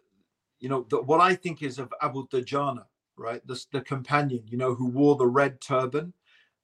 you 0.60 0.68
know, 0.68 0.86
the, 0.90 1.00
what 1.00 1.20
I 1.20 1.34
think 1.34 1.62
is 1.62 1.78
of 1.78 1.92
Abu 2.02 2.28
Dujana, 2.28 2.84
right? 3.16 3.44
The, 3.46 3.64
the 3.72 3.80
companion, 3.80 4.42
you 4.46 4.58
know, 4.58 4.74
who 4.74 4.88
wore 4.88 5.16
the 5.16 5.26
red 5.26 5.60
turban 5.60 6.12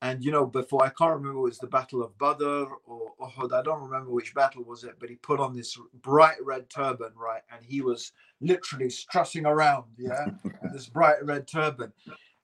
and 0.01 0.25
you 0.25 0.31
know, 0.31 0.47
before 0.47 0.85
I 0.85 0.91
can't 0.91 1.15
remember 1.15 1.39
it 1.39 1.43
was 1.43 1.59
the 1.59 1.67
Battle 1.67 2.03
of 2.03 2.17
Badr 2.19 2.67
or 2.87 3.13
Uhud. 3.21 3.53
I 3.53 3.63
don't 3.63 3.83
remember 3.83 4.11
which 4.11 4.35
battle 4.35 4.63
was 4.63 4.85
it, 4.85 4.95
but 5.01 5.09
he 5.09 5.17
put 5.17 5.41
on 5.41 5.57
this 5.57 5.77
bright 6.03 6.37
red 6.45 6.71
turban, 6.71 7.13
right? 7.17 7.43
And 7.53 7.65
he 7.65 7.81
was 7.81 8.13
literally 8.41 8.91
strutting 8.91 9.45
around, 9.45 9.85
yeah, 9.97 10.27
this 10.73 10.87
bright 10.87 11.25
red 11.25 11.49
turban. 11.49 11.93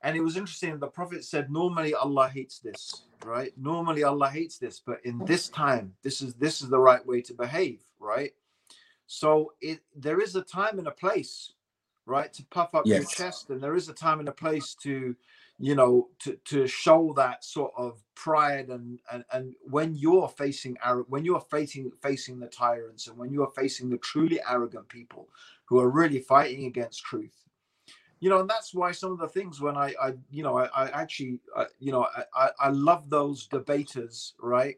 and 0.03 0.17
it 0.17 0.21
was 0.21 0.37
interesting. 0.37 0.79
The 0.79 0.89
Prophet 0.89 1.25
said, 1.25 1.51
normally 1.51 1.95
Allah 1.95 2.29
hates 2.29 2.59
this, 2.59 3.05
right? 3.25 3.53
Normally 3.57 4.03
Allah 4.03 4.31
hates 4.31 4.59
this, 4.59 4.83
but 4.85 4.99
in 5.05 5.25
this 5.25 5.49
time, 5.49 5.95
this 6.03 6.23
is 6.23 6.35
this 6.35 6.61
is 6.61 6.69
the 6.69 6.79
right 6.79 7.05
way 7.07 7.23
to 7.23 7.35
behave, 7.35 7.81
right? 8.01 8.33
So 9.07 9.53
it 9.61 9.81
there 9.95 10.21
is 10.21 10.35
a 10.35 10.43
time 10.43 10.79
and 10.79 10.89
a 10.89 10.93
place, 10.93 11.53
right, 12.07 12.33
to 12.33 12.45
puff 12.47 12.75
up 12.75 12.85
yes. 12.85 13.03
your 13.03 13.11
chest, 13.11 13.51
and 13.51 13.63
there 13.63 13.77
is 13.77 13.89
a 13.89 13.95
time 13.95 14.19
and 14.19 14.29
a 14.29 14.33
place 14.33 14.75
to, 14.83 15.15
you 15.59 15.75
know, 15.75 16.09
to 16.21 16.37
to 16.47 16.67
show 16.67 17.13
that 17.17 17.45
sort 17.45 17.73
of 17.77 18.03
pride 18.15 18.69
and 18.69 19.01
and 19.13 19.25
and 19.33 19.55
when 19.63 19.95
you're 19.95 20.29
facing 20.29 20.77
when 21.09 21.25
you're 21.25 21.41
facing 21.41 21.91
facing 22.03 22.39
the 22.39 22.49
tyrants 22.49 23.07
and 23.07 23.17
when 23.17 23.33
you're 23.33 23.53
facing 23.57 23.91
the 23.91 23.99
truly 23.99 24.41
arrogant 24.49 24.89
people 24.89 25.29
who 25.67 25.79
are 25.79 25.91
really 25.91 26.21
fighting 26.21 26.67
against 26.67 27.05
truth 27.05 27.45
you 28.25 28.31
know, 28.31 28.41
and 28.41 28.49
that's 28.49 28.73
why 28.73 28.91
some 28.91 29.13
of 29.13 29.19
the 29.19 29.29
things 29.29 29.61
when 29.61 29.77
I, 29.77 29.95
I 30.01 30.15
you 30.31 30.43
know, 30.43 30.57
I, 30.57 30.65
I 30.75 31.03
actually, 31.03 31.41
uh, 31.55 31.67
you 31.79 31.93
know, 31.93 32.07
I, 32.35 32.51
I 32.59 32.69
love 32.71 33.11
those 33.11 33.47
debaters, 33.49 34.33
right? 34.41 34.77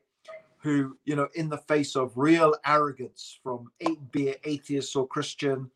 Who, 0.58 0.96
you 1.04 1.14
know, 1.14 1.28
in 1.36 1.48
the 1.48 1.58
face 1.58 1.94
of 1.94 2.16
real 2.16 2.56
arrogance 2.66 3.38
from 3.44 3.70
be 4.10 4.30
it 4.30 4.40
atheist 4.42 4.96
or 4.96 5.06
Christian, 5.06 5.70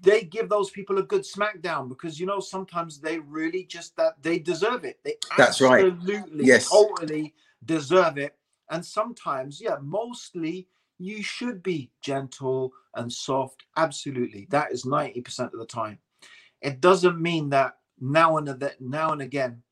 they 0.00 0.22
give 0.22 0.48
those 0.48 0.70
people 0.70 0.98
a 0.98 1.02
good 1.02 1.22
smackdown 1.22 1.88
because 1.88 2.18
you 2.18 2.26
know 2.26 2.40
sometimes 2.40 2.98
they 2.98 3.18
really 3.18 3.64
just 3.64 3.96
that 3.96 4.14
they 4.22 4.38
deserve 4.38 4.84
it. 4.84 4.98
They 5.04 5.16
that's 5.36 5.60
absolutely, 5.60 6.14
right. 6.16 6.46
Yes, 6.46 6.68
totally 6.70 7.34
deserve 7.64 8.18
it. 8.18 8.36
And 8.70 8.84
sometimes, 8.84 9.60
yeah, 9.60 9.76
mostly 9.82 10.66
you 10.98 11.22
should 11.22 11.62
be 11.62 11.90
gentle 12.00 12.72
and 12.94 13.12
soft. 13.12 13.64
Absolutely, 13.76 14.46
that 14.50 14.72
is 14.72 14.86
ninety 14.86 15.20
percent 15.20 15.52
of 15.52 15.60
the 15.60 15.66
time 15.66 15.98
it 16.62 16.80
doesn't 16.80 17.20
mean 17.20 17.50
that 17.50 17.78
now 18.00 18.38
and 18.38 18.48
that 18.48 18.80
now 18.80 19.12
and 19.12 19.20
again 19.20 19.62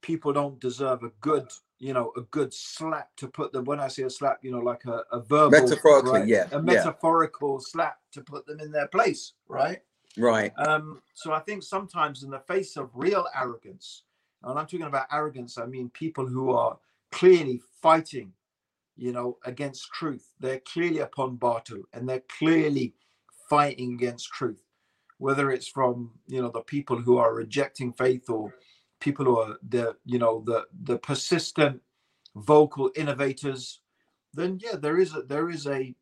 people 0.00 0.32
don't 0.32 0.60
deserve 0.60 1.02
a 1.02 1.12
good 1.20 1.48
you 1.80 1.94
know 1.94 2.12
a 2.16 2.20
good 2.20 2.52
slap 2.52 3.08
to 3.16 3.26
put 3.26 3.52
them 3.52 3.64
when 3.64 3.80
i 3.80 3.88
say 3.88 4.02
a 4.04 4.10
slap 4.10 4.38
you 4.42 4.52
know 4.52 4.58
like 4.58 4.84
a, 4.84 5.02
a 5.10 5.20
verbal 5.20 5.50
metaphorically 5.50 6.20
right? 6.20 6.28
yeah 6.28 6.46
a 6.52 6.62
metaphorical 6.62 7.54
yeah. 7.54 7.66
slap 7.66 7.98
to 8.12 8.20
put 8.20 8.46
them 8.46 8.60
in 8.60 8.70
their 8.70 8.86
place 8.86 9.32
right 9.48 9.80
right 10.16 10.52
um 10.58 11.00
so 11.14 11.32
i 11.32 11.40
think 11.40 11.62
sometimes 11.62 12.22
in 12.22 12.30
the 12.30 12.38
face 12.40 12.76
of 12.76 12.90
real 12.94 13.26
arrogance 13.34 14.02
and 14.44 14.58
i'm 14.58 14.66
talking 14.66 14.82
about 14.82 15.06
arrogance 15.10 15.58
i 15.58 15.66
mean 15.66 15.88
people 15.90 16.26
who 16.26 16.50
are 16.50 16.78
clearly 17.10 17.60
fighting 17.82 18.32
you 18.96 19.12
know 19.12 19.38
against 19.44 19.90
truth 19.92 20.32
they're 20.38 20.60
clearly 20.60 20.98
upon 20.98 21.36
batil 21.38 21.82
and 21.94 22.08
they're 22.08 22.22
clearly 22.38 22.94
fighting 23.48 23.94
against 23.94 24.28
truth 24.28 24.62
whether 25.18 25.50
it's 25.50 25.68
from 25.68 26.10
you 26.28 26.42
know 26.42 26.50
the 26.50 26.60
people 26.60 26.98
who 26.98 27.16
are 27.16 27.34
rejecting 27.34 27.92
faith 27.92 28.28
or 28.28 28.52
people 29.00 29.24
who 29.24 29.38
are 29.38 29.56
the 29.68 29.96
you 30.04 30.18
know 30.18 30.42
the 30.46 30.66
the 30.84 30.98
persistent 30.98 31.80
vocal 32.36 32.90
innovators 32.94 33.80
then 34.34 34.58
yeah 34.62 34.76
there 34.76 34.98
is 34.98 35.14
a 35.14 35.22
there 35.22 35.50
is 35.50 35.66
a 35.66 35.94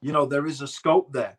you 0.00 0.12
know 0.12 0.26
there 0.26 0.46
is 0.46 0.60
a 0.60 0.66
scope 0.66 1.12
there 1.12 1.38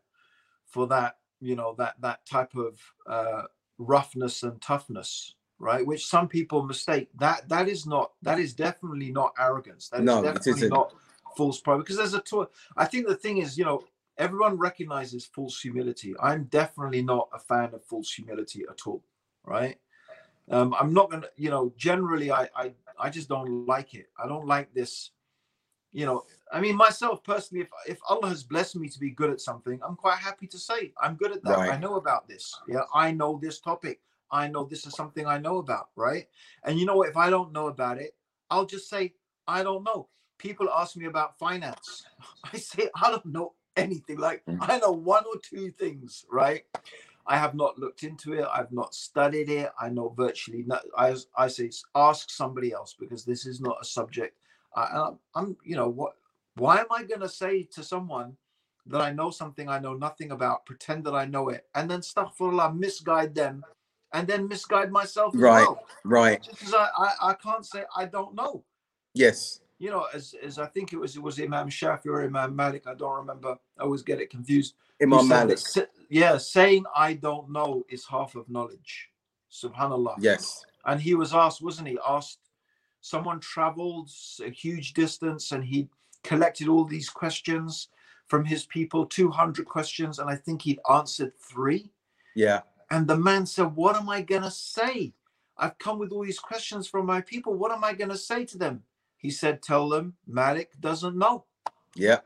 for 0.66 0.86
that 0.86 1.18
you 1.40 1.54
know 1.54 1.74
that 1.76 1.94
that 2.00 2.24
type 2.26 2.54
of 2.54 2.80
uh, 3.06 3.42
roughness 3.78 4.42
and 4.42 4.60
toughness 4.62 5.34
right 5.58 5.86
which 5.86 6.06
some 6.06 6.28
people 6.28 6.62
mistake 6.62 7.08
that 7.18 7.48
that 7.48 7.68
is 7.68 7.86
not 7.86 8.12
that 8.22 8.38
is 8.38 8.54
definitely 8.54 9.12
not 9.12 9.34
arrogance 9.38 9.88
that 9.88 10.02
no, 10.02 10.18
is 10.18 10.22
definitely 10.22 10.68
not 10.68 10.94
false 11.36 11.60
pride 11.60 11.78
because 11.78 11.96
there's 11.96 12.14
a 12.14 12.20
tour 12.20 12.48
i 12.76 12.84
think 12.84 13.06
the 13.06 13.14
thing 13.14 13.38
is 13.38 13.58
you 13.58 13.64
know 13.64 13.82
everyone 14.18 14.56
recognizes 14.56 15.24
false 15.26 15.60
humility. 15.60 16.14
I'm 16.20 16.44
definitely 16.44 17.02
not 17.02 17.28
a 17.32 17.38
fan 17.38 17.74
of 17.74 17.84
false 17.84 18.12
humility 18.12 18.64
at 18.70 18.86
all, 18.86 19.02
right? 19.44 19.76
Um, 20.52 20.74
I'm 20.78 20.92
not 20.92 21.10
gonna, 21.10 21.28
you 21.36 21.50
know, 21.50 21.72
generally 21.76 22.30
I, 22.30 22.48
I 22.54 22.72
I 22.98 23.10
just 23.10 23.28
don't 23.28 23.66
like 23.66 23.94
it. 23.94 24.06
I 24.22 24.28
don't 24.28 24.46
like 24.46 24.72
this, 24.74 25.10
you 25.92 26.04
know. 26.04 26.24
I 26.52 26.60
mean, 26.60 26.76
myself 26.76 27.24
personally, 27.24 27.62
if 27.64 27.68
if 27.88 27.98
Allah 28.08 28.28
has 28.28 28.42
blessed 28.42 28.76
me 28.76 28.88
to 28.90 29.00
be 29.00 29.10
good 29.10 29.30
at 29.30 29.40
something, 29.40 29.80
I'm 29.82 29.96
quite 29.96 30.18
happy 30.18 30.46
to 30.48 30.58
say 30.58 30.92
I'm 31.00 31.16
good 31.16 31.32
at 31.32 31.42
that. 31.44 31.58
Right. 31.58 31.72
I 31.72 31.78
know 31.78 31.96
about 31.96 32.28
this. 32.28 32.54
Yeah, 32.68 32.82
I 32.94 33.12
know 33.12 33.40
this 33.42 33.60
topic. 33.60 34.00
I 34.30 34.46
know 34.48 34.64
this 34.64 34.86
is 34.86 34.94
something 34.94 35.26
I 35.26 35.38
know 35.38 35.58
about, 35.58 35.88
right? 35.96 36.26
And 36.64 36.78
you 36.78 36.86
know 36.86 36.96
what? 36.96 37.08
If 37.08 37.16
I 37.16 37.30
don't 37.30 37.52
know 37.52 37.68
about 37.68 37.98
it, 37.98 38.14
I'll 38.50 38.66
just 38.66 38.90
say 38.90 39.14
I 39.48 39.62
don't 39.62 39.84
know. 39.84 40.08
People 40.38 40.68
ask 40.70 40.96
me 40.96 41.06
about 41.06 41.38
finance. 41.38 42.04
I 42.52 42.58
say 42.58 42.90
I 42.94 43.10
don't 43.10 43.26
know 43.26 43.54
anything. 43.76 44.18
Like 44.18 44.44
mm. 44.44 44.58
I 44.60 44.78
know 44.78 44.92
one 44.92 45.24
or 45.24 45.40
two 45.42 45.70
things, 45.70 46.26
right? 46.30 46.64
I 47.26 47.36
have 47.38 47.54
not 47.54 47.78
looked 47.78 48.02
into 48.02 48.32
it. 48.32 48.46
I've 48.52 48.72
not 48.72 48.94
studied 48.94 49.48
it. 49.48 49.70
I 49.80 49.88
know 49.88 50.08
virtually 50.08 50.64
not. 50.66 50.82
I, 50.96 51.14
I 51.36 51.48
say 51.48 51.70
ask 51.94 52.30
somebody 52.30 52.72
else 52.72 52.96
because 52.98 53.24
this 53.24 53.46
is 53.46 53.60
not 53.60 53.78
a 53.80 53.84
subject. 53.84 54.36
I, 54.74 55.10
I'm, 55.34 55.56
you 55.64 55.76
know, 55.76 55.88
what? 55.88 56.14
Why 56.56 56.78
am 56.78 56.86
I 56.90 57.04
going 57.04 57.20
to 57.20 57.28
say 57.28 57.62
to 57.74 57.84
someone 57.84 58.36
that 58.86 59.00
I 59.00 59.12
know 59.12 59.30
something 59.30 59.68
I 59.68 59.78
know 59.78 59.94
nothing 59.94 60.32
about, 60.32 60.66
pretend 60.66 61.04
that 61.04 61.14
I 61.14 61.24
know 61.24 61.48
it, 61.50 61.66
and 61.74 61.90
then 61.90 62.02
uh, 62.16 62.70
misguide 62.70 63.34
them, 63.34 63.64
and 64.12 64.26
then 64.26 64.48
misguide 64.48 64.90
myself? 64.90 65.32
right, 65.36 65.62
well. 65.62 65.84
right. 66.04 66.46
Because 66.50 66.74
I, 66.74 66.88
I, 66.96 67.30
I 67.30 67.34
can't 67.34 67.64
say 67.64 67.84
I 67.96 68.06
don't 68.06 68.34
know. 68.34 68.64
Yes 69.14 69.60
you 69.82 69.90
know, 69.90 70.06
as, 70.14 70.32
as 70.40 70.60
I 70.60 70.66
think 70.66 70.92
it 70.92 70.96
was 70.96 71.16
it 71.16 71.22
was 71.22 71.40
Imam 71.40 71.68
Shafi 71.68 72.06
or 72.06 72.22
Imam 72.22 72.54
Malik. 72.54 72.86
I 72.86 72.94
don't 72.94 73.16
remember. 73.16 73.58
I 73.76 73.82
always 73.82 74.02
get 74.02 74.20
it 74.20 74.30
confused. 74.30 74.74
Imam 75.02 75.26
Malik. 75.26 75.58
That, 75.74 75.90
yeah, 76.12 76.36
saying 76.36 76.84
I 76.94 77.14
don't 77.14 77.50
know 77.50 77.84
is 77.88 78.04
half 78.06 78.34
of 78.34 78.48
knowledge. 78.50 79.08
Subhanallah. 79.50 80.16
Yes. 80.18 80.64
And 80.84 81.00
he 81.00 81.14
was 81.14 81.32
asked, 81.32 81.62
wasn't 81.62 81.88
he? 81.88 81.98
Asked 82.06 82.38
someone 83.00 83.40
traveled 83.40 84.10
a 84.44 84.50
huge 84.50 84.92
distance 84.92 85.52
and 85.52 85.64
he 85.64 85.88
collected 86.22 86.68
all 86.68 86.84
these 86.84 87.08
questions 87.08 87.88
from 88.28 88.44
his 88.44 88.66
people, 88.66 89.06
200 89.06 89.66
questions, 89.66 90.18
and 90.18 90.28
I 90.28 90.36
think 90.36 90.62
he'd 90.62 90.80
answered 90.90 91.32
three. 91.38 91.90
Yeah. 92.34 92.60
And 92.90 93.08
the 93.08 93.16
man 93.16 93.46
said, 93.46 93.74
What 93.74 93.96
am 93.96 94.08
I 94.08 94.20
going 94.20 94.42
to 94.42 94.50
say? 94.50 95.14
I've 95.56 95.78
come 95.78 95.98
with 95.98 96.12
all 96.12 96.24
these 96.24 96.38
questions 96.38 96.86
from 96.88 97.06
my 97.06 97.22
people. 97.22 97.54
What 97.54 97.72
am 97.72 97.84
I 97.84 97.94
going 97.94 98.10
to 98.10 98.18
say 98.18 98.44
to 98.46 98.58
them? 98.58 98.82
He 99.16 99.30
said, 99.30 99.62
"Tell 99.62 99.88
them 99.88 100.16
Malik 100.26 100.72
doesn't 100.80 101.16
know." 101.16 101.44
Yeah, 101.94 102.18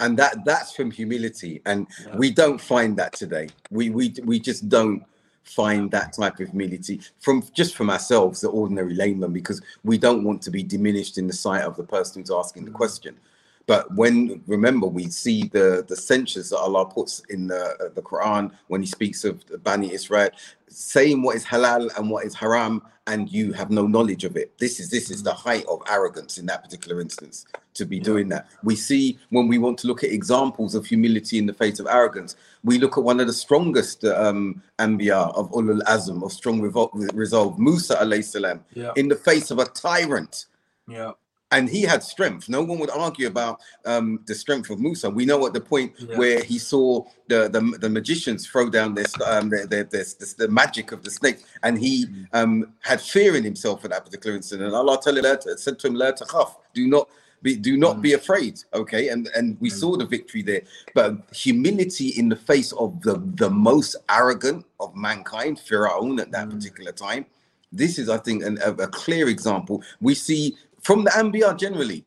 and 0.00 0.18
that 0.18 0.44
that's 0.44 0.72
from 0.74 0.90
humility, 0.90 1.60
and 1.66 1.86
yeah. 2.04 2.16
we 2.16 2.30
don't 2.30 2.60
find 2.60 2.96
that 2.96 3.12
today. 3.12 3.48
We 3.70 3.90
we 3.90 4.14
we 4.24 4.38
just 4.38 4.68
don't 4.68 5.04
find 5.44 5.90
that 5.90 6.12
type 6.12 6.38
of 6.40 6.48
humility 6.48 7.00
from 7.20 7.42
just 7.54 7.74
from 7.74 7.90
ourselves, 7.90 8.40
the 8.40 8.48
ordinary 8.48 8.94
layman, 8.94 9.32
because 9.32 9.62
we 9.82 9.98
don't 9.98 10.24
want 10.24 10.42
to 10.42 10.50
be 10.50 10.62
diminished 10.62 11.18
in 11.18 11.26
the 11.26 11.32
sight 11.32 11.62
of 11.62 11.76
the 11.76 11.82
person 11.82 12.22
who's 12.22 12.30
asking 12.30 12.64
the 12.64 12.70
mm. 12.70 12.74
question. 12.74 13.16
But 13.68 13.94
when 13.94 14.42
remember, 14.46 14.86
we 14.86 15.10
see 15.10 15.42
the 15.42 15.84
the 15.86 15.94
censures 15.94 16.48
that 16.50 16.58
Allah 16.58 16.86
puts 16.86 17.20
in 17.28 17.48
the 17.48 17.76
uh, 17.78 17.90
the 17.94 18.00
Quran 18.00 18.50
when 18.68 18.80
He 18.80 18.86
speaks 18.86 19.24
of 19.24 19.44
Bani 19.62 19.92
Israel, 19.92 20.30
saying 20.68 21.22
what 21.22 21.36
is 21.36 21.44
halal 21.44 21.94
and 21.98 22.10
what 22.10 22.24
is 22.24 22.34
haram, 22.34 22.80
and 23.06 23.30
you 23.30 23.52
have 23.52 23.70
no 23.70 23.86
knowledge 23.86 24.24
of 24.24 24.38
it. 24.38 24.56
This 24.56 24.80
is 24.80 24.88
this 24.88 25.10
is 25.10 25.22
the 25.22 25.34
height 25.34 25.66
of 25.66 25.82
arrogance 25.86 26.38
in 26.38 26.46
that 26.46 26.64
particular 26.64 27.02
instance 27.02 27.44
to 27.74 27.84
be 27.84 27.98
yeah. 27.98 28.04
doing 28.04 28.30
that. 28.30 28.48
We 28.64 28.74
see 28.74 29.18
when 29.28 29.48
we 29.48 29.58
want 29.58 29.76
to 29.80 29.86
look 29.86 30.02
at 30.02 30.12
examples 30.12 30.74
of 30.74 30.86
humility 30.86 31.36
in 31.36 31.44
the 31.44 31.52
face 31.52 31.78
of 31.78 31.86
arrogance, 31.88 32.36
we 32.64 32.78
look 32.78 32.96
at 32.96 33.04
one 33.04 33.20
of 33.20 33.26
the 33.26 33.34
strongest 33.34 34.02
um, 34.06 34.62
Anbiya 34.78 35.36
of 35.36 35.50
Ulul 35.52 35.82
Azm 35.82 36.24
of 36.24 36.32
strong 36.32 36.62
resolve, 36.62 37.58
Musa 37.58 37.96
alayhi 37.96 38.24
salam, 38.24 38.64
yeah. 38.72 38.92
in 38.96 39.08
the 39.08 39.16
face 39.16 39.50
of 39.50 39.58
a 39.58 39.66
tyrant. 39.66 40.46
Yeah 40.88 41.12
and 41.50 41.68
he 41.68 41.82
had 41.82 42.02
strength. 42.02 42.48
No 42.48 42.62
one 42.62 42.78
would 42.78 42.90
argue 42.90 43.26
about 43.26 43.60
um, 43.84 44.20
the 44.26 44.34
strength 44.34 44.70
of 44.70 44.80
Musa. 44.80 45.08
We 45.08 45.24
know 45.24 45.46
at 45.46 45.52
the 45.52 45.60
point 45.60 45.94
yeah. 45.98 46.16
where 46.16 46.42
he 46.42 46.58
saw 46.58 47.04
the, 47.28 47.48
the, 47.48 47.78
the 47.78 47.88
magicians 47.88 48.46
throw 48.46 48.68
down 48.68 48.94
this 48.94 49.18
um, 49.22 49.48
their, 49.48 49.66
their, 49.66 49.84
their, 49.84 50.04
the 50.36 50.48
magic 50.48 50.92
of 50.92 51.02
the 51.02 51.10
snake, 51.10 51.44
and 51.62 51.78
he 51.78 52.06
mm. 52.06 52.26
um, 52.32 52.72
had 52.80 53.00
fear 53.00 53.36
in 53.36 53.44
himself 53.44 53.84
at 53.84 53.90
that 53.90 54.04
particular 54.04 54.36
incident. 54.36 54.66
And 54.66 54.76
Allah 54.76 54.98
said 55.02 55.78
to 55.78 55.86
him, 55.86 55.94
"La 55.94 56.12
takhaf, 56.12 56.56
do 56.74 56.86
not." 56.86 57.08
Be, 57.40 57.54
do 57.54 57.76
not 57.76 57.98
mm. 57.98 58.02
be 58.02 58.14
afraid 58.14 58.58
okay 58.74 59.10
and 59.10 59.28
and 59.36 59.56
we 59.60 59.70
saw 59.70 59.96
the 59.96 60.04
victory 60.04 60.42
there 60.42 60.62
but 60.92 61.18
humility 61.32 62.08
in 62.08 62.28
the 62.28 62.34
face 62.34 62.72
of 62.72 63.00
the 63.02 63.22
the 63.36 63.48
most 63.48 63.94
arrogant 64.10 64.66
of 64.80 64.92
mankind 64.96 65.60
Pharaoh 65.60 66.18
at 66.18 66.32
that 66.32 66.48
mm. 66.48 66.54
particular 66.54 66.90
time 66.90 67.26
this 67.70 67.96
is 67.96 68.08
i 68.08 68.18
think 68.18 68.42
an, 68.42 68.58
a, 68.64 68.72
a 68.72 68.88
clear 68.88 69.28
example 69.28 69.84
we 70.00 70.16
see 70.16 70.56
from 70.88 71.04
the 71.04 71.10
Anbiya 71.10 71.54
generally. 71.58 72.02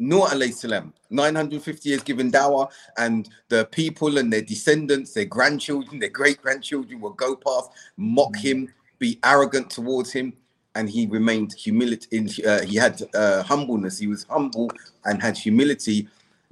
Noah 0.00 0.30
alayhi 0.30 0.52
salam, 0.52 0.92
950 1.08 1.88
years 1.88 2.02
given 2.02 2.32
dawah, 2.32 2.68
and 2.98 3.28
the 3.48 3.64
people 3.66 4.18
and 4.18 4.32
their 4.32 4.42
descendants, 4.42 5.12
their 5.12 5.24
grandchildren, 5.24 6.00
their 6.00 6.08
great 6.08 6.42
grandchildren 6.42 7.00
will 7.00 7.12
go 7.12 7.36
past, 7.36 7.70
mock 7.96 8.34
him, 8.34 8.68
be 8.98 9.20
arrogant 9.22 9.70
towards 9.70 10.10
him, 10.12 10.32
and 10.74 10.90
he 10.90 11.06
remained 11.06 11.52
humility. 11.52 12.08
In, 12.10 12.28
uh, 12.44 12.62
he 12.62 12.74
had 12.74 13.00
uh, 13.14 13.44
humbleness. 13.44 14.00
He 14.00 14.08
was 14.08 14.24
humble 14.28 14.68
and 15.04 15.22
had 15.22 15.38
humility. 15.38 16.08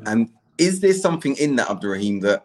And 0.07 0.31
is 0.59 0.79
there 0.79 0.95
something 0.95 1.35
in 1.35 1.57
that, 1.57 1.69
Abdurrahim, 1.69 2.21
that 2.21 2.45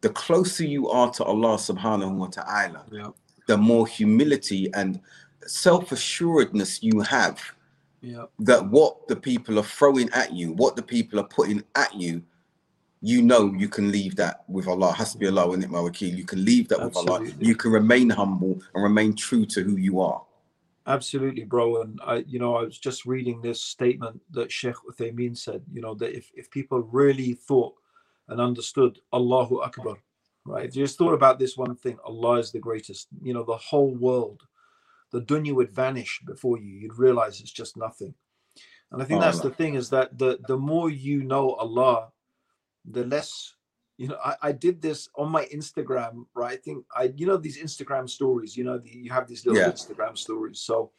the 0.00 0.08
closer 0.08 0.64
you 0.64 0.88
are 0.88 1.12
to 1.12 1.22
Allah 1.22 1.54
subhanahu 1.54 2.16
wa 2.16 2.26
ta'ala, 2.26 2.82
yeah. 2.90 3.10
the 3.46 3.56
more 3.56 3.86
humility 3.86 4.74
and 4.74 4.98
self-assuredness 5.46 6.82
you 6.82 6.98
have 7.02 7.40
Yeah. 8.02 8.24
that 8.40 8.66
what 8.68 9.06
the 9.06 9.14
people 9.14 9.60
are 9.60 9.64
throwing 9.64 10.10
at 10.10 10.32
you, 10.32 10.52
what 10.52 10.74
the 10.74 10.82
people 10.82 11.20
are 11.20 11.28
putting 11.28 11.62
at 11.76 11.94
you, 11.94 12.22
you 13.00 13.22
know 13.22 13.52
you 13.56 13.68
can 13.68 13.92
leave 13.92 14.16
that 14.16 14.44
with 14.48 14.66
Allah. 14.66 14.92
Hasbi 14.92 15.28
Allah 15.28 15.48
wa 15.48 15.56
ni'ma 15.56 15.78
wakil. 15.78 16.16
You 16.16 16.24
can 16.24 16.44
leave 16.44 16.68
that 16.68 16.82
with 16.82 16.96
Allah. 16.96 17.24
You 17.38 17.54
can 17.54 17.70
remain 17.70 18.10
humble 18.10 18.60
and 18.74 18.82
remain 18.82 19.14
true 19.14 19.46
to 19.46 19.62
who 19.62 19.76
you 19.76 20.00
are. 20.00 20.22
Absolutely, 20.86 21.44
bro. 21.44 21.82
And 21.82 22.00
I, 22.04 22.24
you 22.26 22.38
know, 22.38 22.56
I 22.56 22.62
was 22.62 22.78
just 22.78 23.06
reading 23.06 23.40
this 23.40 23.62
statement 23.62 24.20
that 24.32 24.50
Sheikh 24.50 24.74
Uthaymeen 24.88 25.36
said, 25.36 25.62
you 25.72 25.80
know, 25.80 25.94
that 25.94 26.16
if, 26.16 26.30
if 26.34 26.50
people 26.50 26.80
really 26.80 27.34
thought 27.34 27.74
and 28.28 28.40
understood 28.40 28.98
Allahu 29.12 29.60
Akbar, 29.60 29.96
right? 30.44 30.66
If 30.66 30.74
you 30.74 30.84
just 30.84 30.98
thought 30.98 31.14
about 31.14 31.38
this 31.38 31.56
one 31.56 31.76
thing, 31.76 31.98
Allah 32.04 32.38
is 32.38 32.50
the 32.50 32.58
greatest, 32.58 33.08
you 33.22 33.32
know, 33.32 33.44
the 33.44 33.56
whole 33.56 33.94
world, 33.94 34.42
the 35.12 35.20
dunya 35.20 35.54
would 35.54 35.70
vanish 35.72 36.20
before 36.26 36.58
you. 36.58 36.74
You'd 36.74 36.98
realize 36.98 37.40
it's 37.40 37.52
just 37.52 37.76
nothing. 37.76 38.14
And 38.90 39.02
I 39.02 39.04
think 39.04 39.20
oh, 39.20 39.22
that's 39.24 39.40
the 39.40 39.50
thing 39.50 39.74
is 39.74 39.90
that 39.90 40.18
the 40.18 40.38
the 40.48 40.56
more 40.58 40.90
you 40.90 41.22
know 41.22 41.54
Allah, 41.54 42.10
the 42.84 43.04
less 43.04 43.54
you 43.98 44.08
know 44.08 44.18
I, 44.24 44.36
I 44.42 44.52
did 44.52 44.80
this 44.82 45.08
on 45.16 45.30
my 45.30 45.44
instagram 45.46 46.24
right 46.34 46.52
i 46.52 46.56
think 46.56 46.84
i 46.96 47.12
you 47.14 47.26
know 47.26 47.36
these 47.36 47.58
instagram 47.62 48.08
stories 48.08 48.56
you 48.56 48.64
know 48.64 48.78
the, 48.78 48.90
you 48.90 49.10
have 49.12 49.28
these 49.28 49.44
little 49.46 49.60
Yeah. 49.60 49.70
instagram 49.70 50.16
stories 50.16 50.60
so 50.60 50.90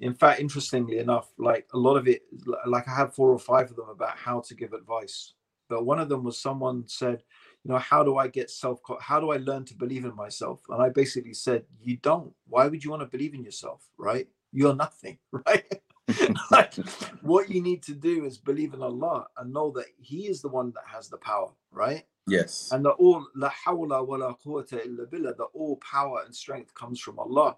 in 0.00 0.14
fact 0.14 0.40
interestingly 0.40 0.98
enough 0.98 1.32
like 1.38 1.66
a 1.74 1.78
lot 1.78 1.96
of 1.96 2.08
it 2.08 2.22
like 2.66 2.88
i 2.88 2.94
had 2.94 3.12
four 3.12 3.30
or 3.30 3.38
five 3.38 3.70
of 3.70 3.76
them 3.76 3.88
about 3.88 4.16
how 4.16 4.40
to 4.40 4.54
give 4.54 4.72
advice 4.72 5.34
but 5.68 5.84
one 5.84 6.00
of 6.00 6.08
them 6.08 6.24
was 6.24 6.38
someone 6.40 6.84
said 6.88 7.22
you 7.64 7.70
know 7.72 7.78
how 7.78 8.02
do 8.02 8.16
i 8.16 8.26
get 8.26 8.50
self 8.50 8.80
how 9.00 9.20
do 9.20 9.30
i 9.30 9.36
learn 9.36 9.64
to 9.64 9.74
believe 9.74 10.04
in 10.04 10.14
myself? 10.16 10.60
And 10.70 10.82
i 10.82 10.88
basically 10.88 11.34
said 11.34 11.64
you 11.82 11.96
don't. 11.98 12.32
Why 12.48 12.66
would 12.68 12.82
you 12.84 12.90
want 12.90 13.02
to 13.02 13.06
believe 13.06 13.34
in 13.34 13.44
yourself 13.44 13.82
right? 13.98 14.26
You're 14.52 14.74
nothing 14.74 15.18
right? 15.46 15.64
Like 16.50 16.74
what 17.22 17.50
you 17.50 17.62
need 17.62 17.82
to 17.84 17.94
do 17.94 18.24
is 18.24 18.36
believe 18.38 18.74
in 18.74 18.82
allah 18.82 19.26
and 19.36 19.52
know 19.52 19.70
that 19.76 19.86
he 20.00 20.26
is 20.26 20.40
the 20.42 20.48
one 20.48 20.72
that 20.74 20.84
has 20.86 21.08
the 21.08 21.18
power 21.18 21.50
right? 21.70 22.04
Yes. 22.26 22.70
and 22.72 22.84
that 22.84 22.92
all 22.92 23.26
la 23.34 23.50
hawla 23.50 24.06
wa 24.06 24.16
la 24.16 24.34
quwwata 24.34 24.84
illa 24.86 25.06
billah 25.06 25.34
that 25.36 25.48
all 25.54 25.76
power 25.78 26.22
and 26.24 26.34
strength 26.34 26.72
comes 26.74 27.00
from 27.00 27.18
Allah. 27.18 27.56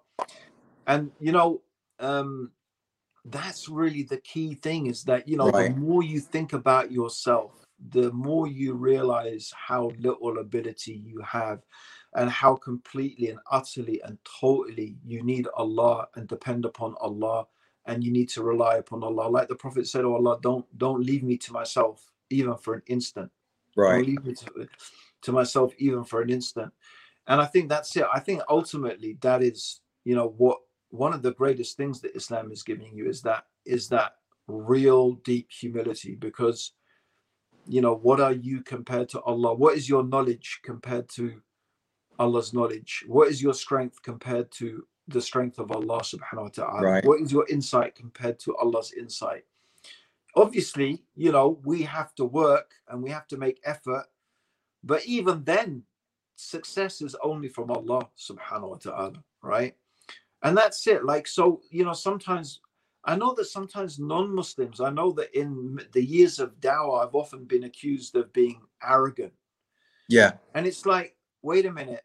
And 0.87 1.11
you 1.21 1.33
know 1.33 1.62
um 1.99 2.51
that's 3.27 3.69
really 3.69 4.03
the 4.03 4.17
key 4.19 4.55
thing 4.55 4.87
is 4.87 5.05
that 5.05 5.29
you 5.29 5.37
know 5.37 5.51
Right. 5.51 5.73
the 5.75 5.81
more 5.81 6.03
you 6.03 6.21
think 6.21 6.53
about 6.55 6.91
yourself 6.91 7.53
the 7.90 8.12
more 8.12 8.47
you 8.47 8.75
realize 8.75 9.53
how 9.57 9.90
little 9.99 10.38
ability 10.38 11.03
you 11.05 11.21
have 11.21 11.62
and 12.14 12.31
how 12.31 12.55
completely 12.57 13.31
and 13.31 13.38
utterly 13.51 14.01
and 14.03 14.18
totally 14.40 14.97
you 15.05 15.23
need 15.23 15.49
Allah 15.57 16.09
and 16.14 16.29
depend 16.29 16.64
upon 16.64 16.95
Allah 17.01 17.47
and 17.87 18.05
you 18.05 18.12
need 18.12 18.29
to 18.31 18.42
rely 18.42 18.77
upon 18.77 19.03
Allah. 19.03 19.29
Like 19.29 19.49
the 19.49 19.57
prophet 19.57 19.88
said 19.88 20.05
oh 20.05 20.14
Allah 20.14 20.38
don't 20.42 20.66
don't 20.79 21.05
leave 21.05 21.23
me 21.23 21.37
to 21.38 21.53
myself 21.53 22.11
even 22.31 22.57
for 22.57 22.75
an 22.75 22.83
instant. 22.87 23.31
Don't 23.77 23.77
Right. 23.77 24.07
leave 24.07 24.25
me 24.25 24.35
to, 24.35 24.68
to 25.23 25.33
myself 25.33 25.73
even 25.79 26.05
for 26.05 26.21
an 26.23 26.31
instant. 26.31 26.73
And 27.27 27.40
i 27.40 27.47
think 27.47 27.68
that's 27.68 27.97
it. 27.97 28.05
I 28.12 28.21
think 28.21 28.42
ultimately 28.49 29.18
that 29.23 29.42
is 29.42 29.81
you 30.05 30.14
know 30.14 30.35
what 30.37 30.59
one 30.90 31.12
of 31.14 31.23
the 31.23 31.33
greatest 31.33 31.77
things 31.77 32.01
that 32.01 32.14
islam 32.14 32.53
is 32.53 32.62
giving 32.62 32.95
you 32.95 33.09
is 33.09 33.23
that 33.23 33.47
is 33.64 33.88
that 33.88 34.16
real 34.47 35.12
deep 35.12 35.51
humility 35.51 36.14
because 36.16 36.73
you 37.66 37.81
know 37.81 37.94
what 37.94 38.20
are 38.20 38.33
you 38.33 38.62
compared 38.62 39.09
to 39.11 39.20
allah? 39.20 39.55
What 39.55 39.77
is 39.77 39.88
your 39.88 40.05
knowledge 40.05 40.61
compared 40.62 41.09
to 41.11 41.40
allah's 42.18 42.53
knowledge? 42.53 43.05
What 43.07 43.29
is 43.29 43.42
your 43.42 43.55
strength 43.55 44.03
compared 44.03 44.51
to 44.53 44.87
the 45.09 45.20
strength 45.20 45.59
of 45.59 45.70
allah 45.70 46.01
subhanahu 46.01 46.42
wa 46.42 46.48
ta'ala? 46.48 46.81
Right. 46.81 47.05
what 47.05 47.20
is 47.20 47.33
your 47.33 47.46
insight 47.48 47.94
compared 47.94 48.38
to 48.40 48.57
allah's 48.57 48.92
insight? 48.92 49.44
Obviously 50.35 51.03
you 51.14 51.33
know 51.33 51.61
we 51.64 51.83
have 51.83 52.14
to 52.16 52.25
work 52.25 52.72
and 52.88 53.03
we 53.03 53.11
have 53.11 53.27
to 53.29 53.37
make 53.37 53.61
effort 53.64 54.07
but 54.85 55.05
even 55.07 55.44
then 55.44 55.83
success 56.37 57.03
is 57.03 57.14
only 57.22 57.48
from 57.48 57.70
allah 57.70 58.09
subhanahu 58.18 58.70
wa 58.70 58.77
ta'ala 58.77 59.22
right? 59.42 59.75
And 60.42 60.57
that's 60.57 60.87
it. 60.87 61.05
Like 61.05 61.27
so 61.27 61.61
you 61.70 61.85
know 61.85 61.92
sometimes 61.92 62.61
i 63.05 63.17
know 63.17 63.35
that 63.35 63.47
sometimes 63.47 63.99
non-muslims 63.99 64.81
i 64.81 64.91
know 64.91 65.12
that 65.12 65.37
in 65.38 65.79
the 65.93 66.05
years 66.05 66.38
of 66.38 66.55
dawah 66.61 67.07
i've 67.07 67.15
often 67.15 67.45
been 67.45 67.65
accused 67.65 68.17
of 68.17 68.33
being 68.33 68.61
arrogant. 68.83 69.33
Yeah. 70.09 70.33
and 70.55 70.67
it's 70.67 70.87
like 70.87 71.17
wait 71.43 71.67
a 71.67 71.73
minute 71.73 72.05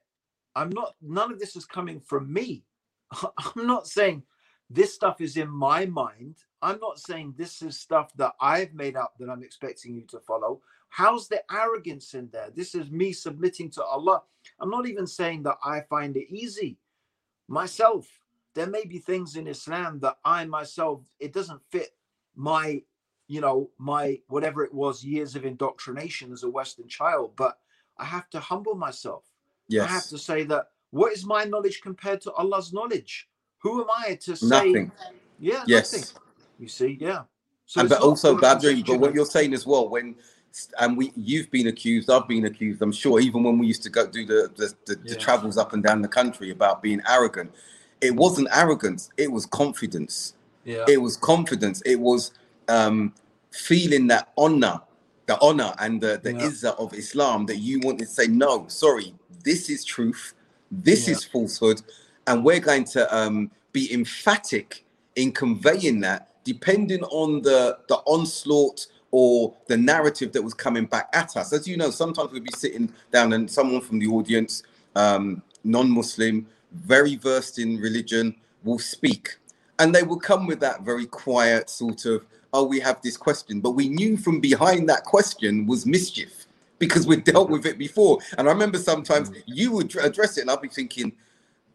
i'm 0.55 0.69
not 0.69 0.95
none 1.01 1.31
of 1.31 1.39
this 1.39 1.55
is 1.55 1.65
coming 1.65 1.99
from 1.99 2.31
me. 2.31 2.63
I'm 3.55 3.67
not 3.67 3.87
saying 3.87 4.23
this 4.69 4.93
stuff 4.93 5.21
is 5.21 5.37
in 5.37 5.49
my 5.49 5.85
mind. 5.85 6.35
I'm 6.61 6.79
not 6.79 6.99
saying 6.99 7.35
this 7.37 7.61
is 7.61 7.79
stuff 7.79 8.11
that 8.15 8.33
i've 8.41 8.73
made 8.73 8.95
up 8.95 9.13
that 9.19 9.29
i'm 9.29 9.43
expecting 9.43 9.95
you 9.95 10.05
to 10.09 10.19
follow. 10.19 10.61
How's 10.89 11.27
the 11.27 11.41
arrogance 11.51 12.13
in 12.13 12.29
there? 12.31 12.49
This 12.55 12.73
is 12.73 12.89
me 12.89 13.11
submitting 13.13 13.69
to 13.71 13.83
allah. 13.83 14.23
I'm 14.59 14.69
not 14.69 14.87
even 14.87 15.07
saying 15.07 15.43
that 15.43 15.57
i 15.63 15.81
find 15.81 16.17
it 16.17 16.29
easy 16.29 16.77
myself 17.47 18.07
there 18.57 18.67
may 18.67 18.85
be 18.85 18.99
things 18.99 19.37
in 19.37 19.47
islam 19.47 19.99
that 20.01 20.17
i 20.25 20.45
myself 20.45 21.01
it 21.21 21.33
doesn't 21.33 21.61
fit 21.71 21.91
my 22.35 22.81
you 23.29 23.41
know 23.41 23.71
my 23.79 24.19
whatever 24.29 24.65
it 24.65 24.73
was 24.75 25.05
years 25.05 25.35
of 25.37 25.45
indoctrination 25.45 26.33
as 26.33 26.43
a 26.43 26.49
western 26.49 26.89
child 26.89 27.33
but 27.37 27.59
i 27.99 28.05
have 28.05 28.29
to 28.31 28.41
humble 28.41 28.75
myself 28.75 29.25
Yes. 29.69 29.89
I 29.89 29.93
have 29.93 30.07
to 30.09 30.19
say 30.19 30.43
that 30.45 30.67
what 30.91 31.13
is 31.13 31.25
my 31.25 31.43
knowledge 31.43 31.81
compared 31.81 32.21
to 32.21 32.31
Allah's 32.33 32.73
knowledge? 32.73 33.27
Who 33.63 33.81
am 33.81 33.87
I 33.97 34.15
to 34.23 34.35
say? 34.35 34.47
Nothing. 34.49 34.91
Yeah, 35.39 35.63
Yes. 35.67 35.91
nothing. 35.91 36.09
You 36.57 36.67
see, 36.67 36.97
yeah. 37.01 37.23
So 37.65 37.81
and 37.81 37.89
but 37.89 38.01
also 38.01 38.37
Badri, 38.37 38.85
but 38.85 38.99
what 38.99 39.13
you're 39.13 39.25
saying 39.25 39.53
as 39.53 39.65
well, 39.65 39.89
when 39.89 40.15
and 40.79 40.97
we 40.97 41.11
you've 41.15 41.51
been 41.51 41.67
accused, 41.67 42.09
I've 42.09 42.27
been 42.27 42.45
accused, 42.45 42.81
I'm 42.81 42.91
sure, 42.93 43.19
even 43.19 43.43
when 43.43 43.59
we 43.59 43.67
used 43.67 43.83
to 43.83 43.89
go 43.89 44.07
do 44.07 44.25
the 44.25 44.49
the, 44.55 44.73
the, 44.85 44.95
the 44.95 45.15
travels 45.15 45.57
up 45.57 45.73
and 45.73 45.83
down 45.83 46.01
the 46.01 46.07
country 46.07 46.51
about 46.51 46.81
being 46.81 47.01
arrogant. 47.07 47.51
It 48.01 48.15
wasn't 48.15 48.49
arrogance, 48.53 49.09
it 49.17 49.31
was 49.31 49.45
confidence. 49.47 50.35
yeah, 50.65 50.85
It 50.87 51.01
was 51.01 51.17
confidence, 51.17 51.81
it 51.85 51.99
was 51.99 52.31
um 52.67 53.13
feeling 53.51 54.07
that 54.07 54.31
honor, 54.37 54.81
the 55.25 55.39
honor 55.41 55.73
and 55.79 55.99
the, 56.01 56.19
the 56.23 56.33
Yeah. 56.33 56.47
izzah 56.47 56.77
of 56.79 56.93
Islam 56.93 57.45
that 57.47 57.57
you 57.57 57.79
wanted 57.79 58.01
to 58.01 58.05
say, 58.07 58.27
no, 58.27 58.67
sorry, 58.67 59.13
this 59.43 59.69
is 59.69 59.83
truth, 59.83 60.33
this 60.71 61.07
Yeah. 61.07 61.13
is 61.13 61.23
falsehood, 61.23 61.81
and 62.27 62.43
we're 62.43 62.59
going 62.59 62.83
to 62.85 63.15
um 63.17 63.51
be 63.73 63.91
emphatic 63.93 64.85
in 65.15 65.31
conveying 65.31 65.99
that 66.01 66.29
depending 66.43 67.03
on 67.05 67.41
the 67.41 67.77
the 67.89 67.95
onslaught 68.05 68.87
or 69.11 69.53
the 69.67 69.77
narrative 69.77 70.31
that 70.33 70.41
was 70.41 70.53
coming 70.53 70.85
back 70.85 71.09
at 71.13 71.35
us 71.37 71.53
as 71.53 71.67
you 71.67 71.77
know 71.77 71.89
sometimes 71.89 72.31
we'd 72.31 72.43
be 72.43 72.51
sitting 72.51 72.91
down 73.11 73.33
and 73.33 73.49
someone 73.49 73.81
from 73.81 73.99
the 73.99 74.07
audience 74.07 74.63
um 74.95 75.41
non-muslim 75.63 76.45
very 76.71 77.15
versed 77.15 77.59
in 77.59 77.77
religion 77.77 78.35
will 78.63 78.79
speak. 78.79 79.37
And 79.79 79.93
they 79.93 80.03
will 80.03 80.19
come 80.19 80.47
with 80.47 80.59
that 80.61 80.81
very 80.81 81.05
quiet 81.05 81.69
sort 81.69 82.05
of 82.05 82.25
oh 82.53 82.63
we 82.63 82.79
have 82.79 83.01
this 83.01 83.17
question. 83.17 83.59
But 83.59 83.71
we 83.71 83.89
knew 83.89 84.17
from 84.17 84.39
behind 84.39 84.89
that 84.89 85.03
question 85.03 85.67
was 85.67 85.85
mischief 85.85 86.45
because 86.79 87.07
we'd 87.07 87.23
dealt 87.23 87.49
with 87.49 87.65
it 87.65 87.77
before. 87.77 88.19
And 88.37 88.47
i 88.47 88.51
remember 88.51 88.77
sometimes 88.77 89.29
mm. 89.29 89.41
you 89.45 89.71
would 89.71 89.95
address 89.97 90.37
it 90.37 90.41
and 90.41 90.51
i'd 90.51 90.61
be 90.61 90.67
thinking 90.67 91.11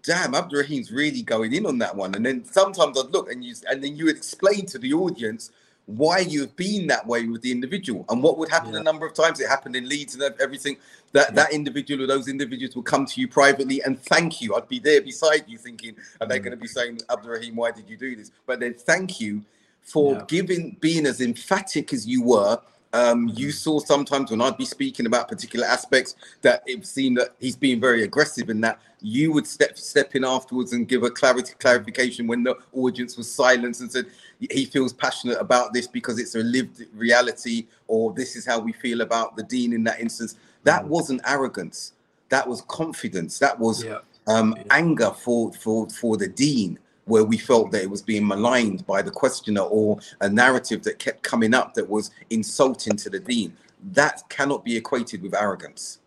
damn, 0.02 0.34
Abdurrahim's 0.34 0.90
really 0.90 1.22
going 1.22 1.52
in 1.54 1.66
on 1.66 1.78
that 1.78 1.94
one. 1.94 2.14
And 2.14 2.26
then 2.26 2.44
sometimes 2.44 2.98
I'd 2.98 3.10
look 3.10 3.30
and 3.30 3.44
you 3.44 3.54
and 3.68 3.82
then 3.82 3.96
you 3.96 4.06
would 4.06 4.16
explain 4.16 4.66
to 4.66 4.78
the 4.78 4.92
audience 4.92 5.50
why 5.86 6.20
you've 6.20 6.54
been 6.56 6.86
that 6.86 7.06
way 7.06 7.26
with 7.26 7.42
the 7.42 7.50
individual. 7.50 8.04
And 8.08 8.22
what 8.22 8.38
would 8.38 8.48
happen 8.48 8.72
Yeah. 8.72 8.80
a 8.80 8.82
number 8.82 9.04
of 9.04 9.14
times, 9.14 9.40
it 9.40 9.48
happened 9.48 9.74
in 9.76 9.88
Leeds 9.88 10.14
and 10.14 10.22
everything, 10.40 10.76
that 11.12 11.30
Yeah. 11.30 11.34
that 11.34 11.52
individual 11.52 12.04
or 12.04 12.06
those 12.06 12.28
individuals 12.28 12.76
would 12.76 12.84
come 12.86 13.04
to 13.06 13.20
you 13.20 13.28
privately 13.28 13.82
and 13.82 14.00
thank 14.00 14.40
you. 14.40 14.54
I'd 14.54 14.68
be 14.68 14.78
there 14.78 15.00
beside 15.02 15.44
you 15.48 15.58
thinking, 15.58 15.96
are 16.20 16.26
they 16.26 16.38
Mm. 16.38 16.44
going 16.44 16.50
to 16.52 16.62
be 16.62 16.68
saying, 16.68 17.00
Abdurrahim, 17.10 17.56
why 17.56 17.72
did 17.72 17.90
you 17.90 17.96
do 17.96 18.14
this? 18.16 18.30
But 18.46 18.60
then 18.60 18.74
thank 18.74 19.20
you 19.20 19.42
for 19.82 20.14
Yeah. 20.14 20.24
giving 20.28 20.76
being 20.80 21.06
as 21.06 21.20
emphatic 21.20 21.92
as 21.92 22.06
you 22.06 22.22
were. 22.22 22.60
Um, 22.94 23.30
you 23.34 23.52
saw 23.52 23.78
sometimes 23.80 24.30
when 24.30 24.42
I'd 24.42 24.58
be 24.58 24.66
speaking 24.66 25.06
about 25.06 25.26
particular 25.28 25.66
aspects 25.66 26.14
that 26.42 26.62
it 26.66 26.84
seemed 26.86 27.16
that 27.16 27.30
he's 27.40 27.56
being 27.56 27.80
very 27.80 28.02
aggressive 28.02 28.50
in 28.50 28.60
that 28.60 28.80
you 29.00 29.32
would 29.32 29.46
step 29.46 29.78
step 29.78 30.14
in 30.14 30.24
afterwards 30.24 30.74
and 30.74 30.86
give 30.86 31.02
a 31.02 31.10
clarity 31.10 31.54
clarification 31.58 32.26
when 32.26 32.42
the 32.42 32.54
audience 32.74 33.16
was 33.16 33.32
silenced 33.32 33.80
and 33.80 33.90
said 33.90 34.06
he 34.50 34.66
feels 34.66 34.92
passionate 34.92 35.38
about 35.40 35.72
this 35.72 35.86
because 35.86 36.18
it's 36.18 36.34
a 36.34 36.40
lived 36.40 36.84
reality 36.92 37.66
or 37.88 38.12
this 38.12 38.36
is 38.36 38.44
how 38.44 38.58
we 38.58 38.72
feel 38.72 39.00
about 39.00 39.36
the 39.36 39.42
dean 39.44 39.72
in 39.72 39.82
that 39.84 39.98
instance. 39.98 40.36
That 40.64 40.84
Mm. 40.84 40.88
wasn't 40.88 41.20
arrogance. 41.26 41.94
That 42.28 42.46
was 42.46 42.60
confidence. 42.68 43.38
That 43.38 43.58
was 43.58 43.84
yeah, 43.84 43.98
um, 44.26 44.54
Yeah. 44.56 44.64
anger 44.70 45.10
for 45.12 45.50
for 45.54 45.88
for 45.88 46.18
the 46.18 46.28
dean, 46.28 46.78
where 47.04 47.24
we 47.24 47.36
felt 47.36 47.70
that 47.72 47.82
it 47.82 47.90
was 47.90 48.02
being 48.02 48.26
maligned 48.26 48.86
by 48.86 49.02
the 49.02 49.10
questioner 49.10 49.62
or 49.62 49.98
a 50.20 50.28
narrative 50.28 50.82
that 50.84 50.98
kept 50.98 51.22
coming 51.22 51.52
up 51.54 51.74
that 51.74 51.88
was 51.88 52.10
insulting 52.30 52.96
to 52.96 53.10
the 53.10 53.18
dean. 53.18 53.56
That 53.92 54.22
cannot 54.28 54.64
be 54.64 54.76
equated 54.76 55.22
with 55.22 55.34
arrogance. 55.34 55.98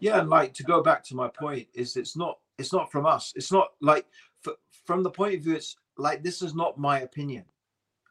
yeah. 0.00 0.18
And 0.20 0.28
like 0.28 0.52
to 0.54 0.64
go 0.64 0.82
back 0.82 1.04
to 1.04 1.14
my 1.14 1.28
point 1.28 1.68
is 1.74 1.96
it's 1.96 2.16
not 2.16 2.38
it's 2.58 2.72
not 2.72 2.90
from 2.92 3.06
us 3.06 3.32
it's 3.36 3.50
not 3.52 3.68
like 3.80 4.06
f- 4.46 4.54
from 4.84 5.02
the 5.02 5.10
point 5.10 5.34
of 5.34 5.40
view 5.42 5.54
it's 5.54 5.76
like 5.96 6.22
this 6.22 6.42
is 6.42 6.54
not 6.54 6.76
my 6.78 7.00
opinion 7.00 7.44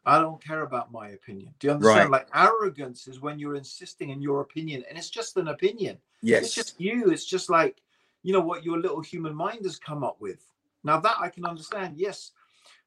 i 0.06 0.18
don't 0.18 0.42
care 0.42 0.62
about 0.62 0.90
my 0.90 1.10
opinion 1.10 1.52
do 1.60 1.66
you 1.68 1.72
understand 1.74 2.10
Right. 2.10 2.26
like 2.26 2.28
arrogance 2.34 3.06
is 3.06 3.20
when 3.20 3.38
you're 3.38 3.54
insisting 3.54 4.10
in 4.10 4.20
your 4.20 4.40
opinion 4.40 4.82
and 4.88 4.98
it's 4.98 5.10
just 5.10 5.36
an 5.36 5.48
opinion 5.48 5.98
Yes. 6.22 6.44
it's 6.46 6.54
just 6.54 6.80
you 6.80 7.10
it's 7.10 7.24
just 7.24 7.48
like 7.48 7.80
you 8.24 8.32
know 8.32 8.40
what 8.40 8.64
your 8.64 8.78
little 8.80 9.02
human 9.02 9.34
mind 9.34 9.60
has 9.64 9.78
come 9.78 10.02
up 10.02 10.16
with 10.20 10.42
now 10.84 10.98
that 10.98 11.16
i 11.20 11.28
can 11.28 11.44
understand 11.44 11.96
yes. 11.96 12.32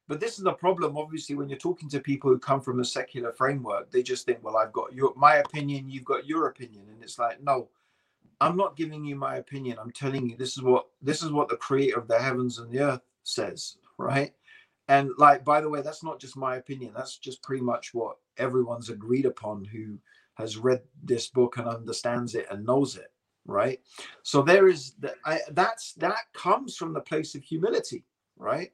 But 0.06 0.20
this 0.20 0.36
is 0.36 0.44
the 0.44 0.52
problem 0.52 0.98
obviously 0.98 1.34
when 1.34 1.48
you're 1.48 1.58
talking 1.58 1.88
to 1.88 1.98
people 1.98 2.30
who 2.30 2.38
come 2.38 2.60
from 2.60 2.80
a 2.80 2.84
secular 2.84 3.32
framework 3.32 3.90
they 3.90 4.02
just 4.02 4.26
think 4.26 4.42
well 4.42 4.58
i've 4.58 4.72
got 4.72 4.92
your 4.92 5.14
my 5.16 5.36
opinion 5.36 5.88
you've 5.88 6.04
got 6.04 6.26
your 6.26 6.48
opinion. 6.48 6.84
And 6.92 7.02
it's 7.02 7.18
like 7.18 7.42
no 7.42 7.68
i'm 8.40 8.56
not 8.56 8.76
giving 8.76 9.04
you 9.04 9.16
my 9.16 9.36
opinion. 9.36 9.78
I'm 9.80 9.92
telling 9.92 10.28
you 10.28 10.36
this 10.36 10.56
is 10.56 10.62
what 10.62 10.86
this 11.00 11.22
is 11.22 11.30
what 11.30 11.48
the 11.48 11.56
creator 11.56 11.98
of 11.98 12.06
the 12.06 12.18
heavens 12.18 12.58
and 12.58 12.70
the 12.70 12.80
earth 12.80 13.00
says 13.22 13.78
right? 13.96 14.32
And 14.88 15.10
like 15.16 15.44
by 15.44 15.60
the 15.60 15.70
way 15.70 15.80
that's 15.80 16.04
not 16.04 16.20
just 16.20 16.36
my 16.36 16.56
opinion. 16.56 16.92
That's 16.94 17.16
just 17.16 17.42
pretty 17.42 17.62
much 17.62 17.94
what 17.94 18.16
everyone's 18.36 18.90
agreed 18.90 19.24
upon 19.24 19.64
who 19.64 19.98
has 20.34 20.56
read 20.56 20.82
this 21.02 21.28
book 21.28 21.56
and 21.56 21.68
understands 21.68 22.34
it 22.34 22.46
and 22.50 22.66
knows 22.66 22.96
it 22.96 23.12
right 23.46 23.80
so 24.22 24.42
there 24.42 24.68
is 24.68 24.92
that 25.00 25.14
I, 25.24 25.40
that's 25.52 25.92
that 25.94 26.18
comes 26.32 26.76
from 26.76 26.92
the 26.94 27.00
place 27.00 27.34
of 27.34 27.42
humility 27.42 28.04
right 28.36 28.72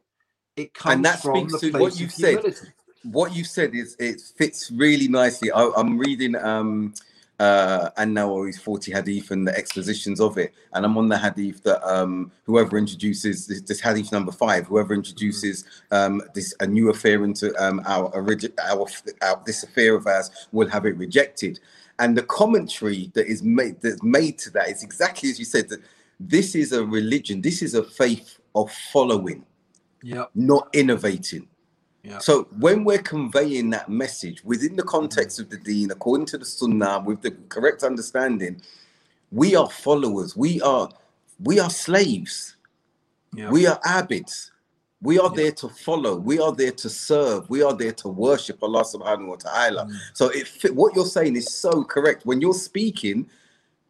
it 0.57 0.75
comes 0.75 1.03
that 1.05 1.21
from 1.23 1.49
speaks 1.49 1.61
the 1.61 1.67
to 1.67 1.71
place 1.73 1.83
what 1.83 2.01
you've 2.01 2.13
said. 2.13 2.55
what 3.03 3.35
you 3.35 3.45
said 3.45 3.75
is 3.75 3.97
it 3.99 4.21
fits 4.37 4.71
really 4.71 5.09
nicely. 5.09 5.51
I, 5.51 5.71
I'm 5.77 5.99
reading 5.99 6.37
um 6.37 6.95
uh 7.39 7.89
an-Nawawi's 7.97 8.59
40 8.59 8.93
hadith 8.93 9.31
and 9.31 9.49
the 9.49 9.57
expositions 9.57 10.21
of 10.21 10.37
it, 10.37 10.53
and 10.75 10.85
I'm 10.85 10.99
on 10.99 11.09
the 11.09 11.17
hadith 11.17 11.63
that 11.63 11.83
um 11.91 12.31
whoever 12.45 12.77
introduces 12.77 13.47
this, 13.47 13.63
this 13.63 13.81
hadith 13.81 14.13
number 14.13 14.33
five, 14.33 14.67
whoever 14.67 14.93
introduces 14.93 15.65
um 15.91 16.21
this 16.35 16.55
a 16.61 16.67
new 16.67 16.91
affair 16.91 17.25
into 17.25 17.55
um 17.63 17.81
our 17.87 18.15
origin 18.15 18.53
our, 18.69 18.87
our 19.23 19.43
this 19.47 19.63
affair 19.63 19.95
of 19.95 20.07
ours 20.07 20.31
will 20.53 20.69
have 20.69 20.85
it 20.85 20.97
rejected. 20.97 21.61
And 22.01 22.17
the 22.17 22.23
commentary 22.23 23.11
that 23.15 23.27
is 23.27 23.43
made 23.43 23.81
that's 23.83 24.03
made 24.03 24.39
to 24.39 24.51
that 24.53 24.69
is 24.69 24.83
exactly 24.83 25.31
as 25.31 25.39
you 25.39 25.45
said 25.45 25.69
that 25.69 25.81
this 26.19 26.55
is 26.55 26.73
a 26.73 26.85
religion, 26.85 27.41
this 27.41 27.63
is 27.63 27.75
a 27.75 27.85
faith 27.85 28.39
of 28.55 28.73
following, 28.93 29.45
yeah 30.03 30.25
not 30.35 30.69
innovating. 30.73 31.47
Yeah. 32.03 32.19
So 32.19 32.45
when 32.59 32.85
we're 32.85 33.03
conveying 33.03 33.71
that 33.71 33.91
message 33.91 34.43
within 34.43 34.75
the 34.77 34.83
context 34.83 35.39
mm-hmm. 35.39 35.45
of 35.45 35.51
the 35.51 35.59
deen, 35.59 35.91
according 35.91 36.27
to 36.27 36.39
the 36.39 36.47
sunnah, 36.47 37.01
with 37.05 37.21
the 37.21 37.33
correct 37.49 37.83
understanding, 37.83 38.63
we 39.31 39.55
are 39.55 39.69
followers. 39.69 40.37
We 40.37 40.61
are 40.63 40.89
we 41.39 41.61
are 41.61 41.71
slaves. 41.71 42.57
yeah 43.35 43.51
We 43.51 43.67
are 43.67 43.79
abids. 43.85 44.50
We 45.03 45.19
are 45.19 45.31
Yeah. 45.31 45.43
there 45.45 45.53
to 45.53 45.69
follow. 45.69 46.17
We 46.17 46.39
are 46.41 46.53
there 46.53 46.73
to 46.73 46.89
serve. 46.91 47.49
We 47.49 47.63
are 47.63 47.75
there 47.75 47.93
to 47.93 48.09
worship 48.09 48.63
Allah 48.63 48.85
subhanahu 48.85 49.29
wa 49.29 49.37
ta'ala. 49.37 49.87
Mm. 49.87 49.95
So 50.13 50.29
it 50.29 50.47
fit, 50.47 50.75
what 50.75 50.95
you're 50.95 51.07
saying 51.07 51.37
is 51.37 51.53
so 51.53 51.85
correct. 51.85 52.27
When 52.27 52.41
you're 52.41 52.53
speaking, 52.55 53.27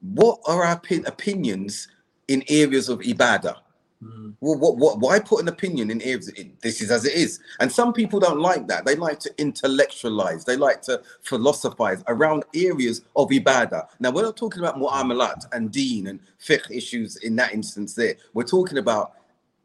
what 0.00 0.38
are 0.46 0.64
our 0.64 0.78
opi- 0.80 1.06
opinions 1.06 1.88
in 2.28 2.44
areas 2.48 2.88
of 2.88 3.00
ibadah? 3.00 3.56
Mm. 4.02 4.34
Well, 4.40 4.56
what, 4.58 4.76
what, 4.78 4.98
why 5.00 5.18
put 5.18 5.42
an 5.42 5.48
opinion 5.48 5.90
in 5.90 6.00
areas? 6.00 6.28
it- 6.28 6.60
This 6.62 6.80
is 6.80 6.92
as 6.92 7.04
it 7.04 7.14
is, 7.14 7.40
and 7.58 7.70
some 7.70 7.92
people 7.92 8.20
don't 8.20 8.38
like 8.40 8.68
that. 8.68 8.84
They 8.86 8.94
like 8.94 9.18
to 9.20 9.30
intellectualize. 9.36 10.44
They 10.44 10.56
like 10.56 10.80
to 10.82 11.02
philosophize 11.22 12.04
around 12.06 12.44
areas 12.54 13.02
of 13.16 13.28
ibadah. 13.30 13.88
Now, 13.98 14.12
we're 14.12 14.22
not 14.22 14.36
talking 14.36 14.60
about 14.62 14.76
mu'amalat 14.78 15.44
and 15.52 15.72
deen 15.72 16.06
and 16.06 16.20
fiqh 16.40 16.70
issues 16.70 17.16
in 17.16 17.34
that 17.36 17.52
instance. 17.52 17.94
There, 17.94 18.14
we're 18.32 18.44
talking 18.44 18.78
about 18.78 19.12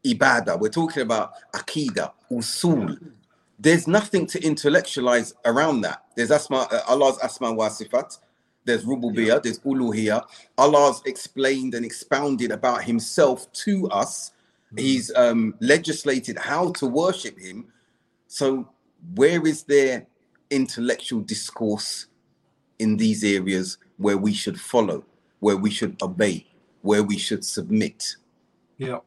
ibadah. 0.06 0.60
We're 0.60 0.70
talking 0.70 1.04
about 1.04 1.34
aqidah, 1.54 2.12
usul. 2.32 2.98
There's 3.60 3.88
nothing 3.88 4.28
to 4.28 4.44
intellectualize 4.44 5.34
around 5.46 5.82
that. 5.82 6.06
There's 6.16 6.32
asma, 6.32 6.68
uh, 6.72 6.82
Allah's 6.88 7.18
asma 7.20 7.52
wa 7.54 7.70
sifat. 7.70 8.20
There's 8.66 8.84
rububiyah. 8.84 9.28
Yeah. 9.28 9.40
There's 9.40 9.60
uluhiyah. 9.60 10.24
Allah's 10.58 11.02
explained 11.06 11.74
and 11.74 11.86
expounded 11.86 12.52
about 12.52 12.84
Himself 12.84 13.52
to 13.54 13.88
us. 13.90 14.32
He's 14.76 15.14
um, 15.16 15.56
legislated 15.62 16.38
how 16.38 16.72
to 16.74 16.88
worship 16.88 17.40
Him. 17.40 17.72
So, 18.28 18.68
where 19.16 19.46
is 19.48 19.64
there 19.64 20.06
intellectual 20.50 21.22
discourse 21.22 22.08
in 22.80 22.98
these 22.98 23.24
areas 23.24 23.78
where 23.98 24.18
we 24.18 24.34
should 24.34 24.60
follow, 24.60 25.06
where 25.40 25.56
we 25.56 25.70
should 25.70 26.02
obey, 26.02 26.46
where 26.82 27.04
we 27.04 27.18
should 27.18 27.46
submit? 27.46 28.18
Yeah. 28.78 29.00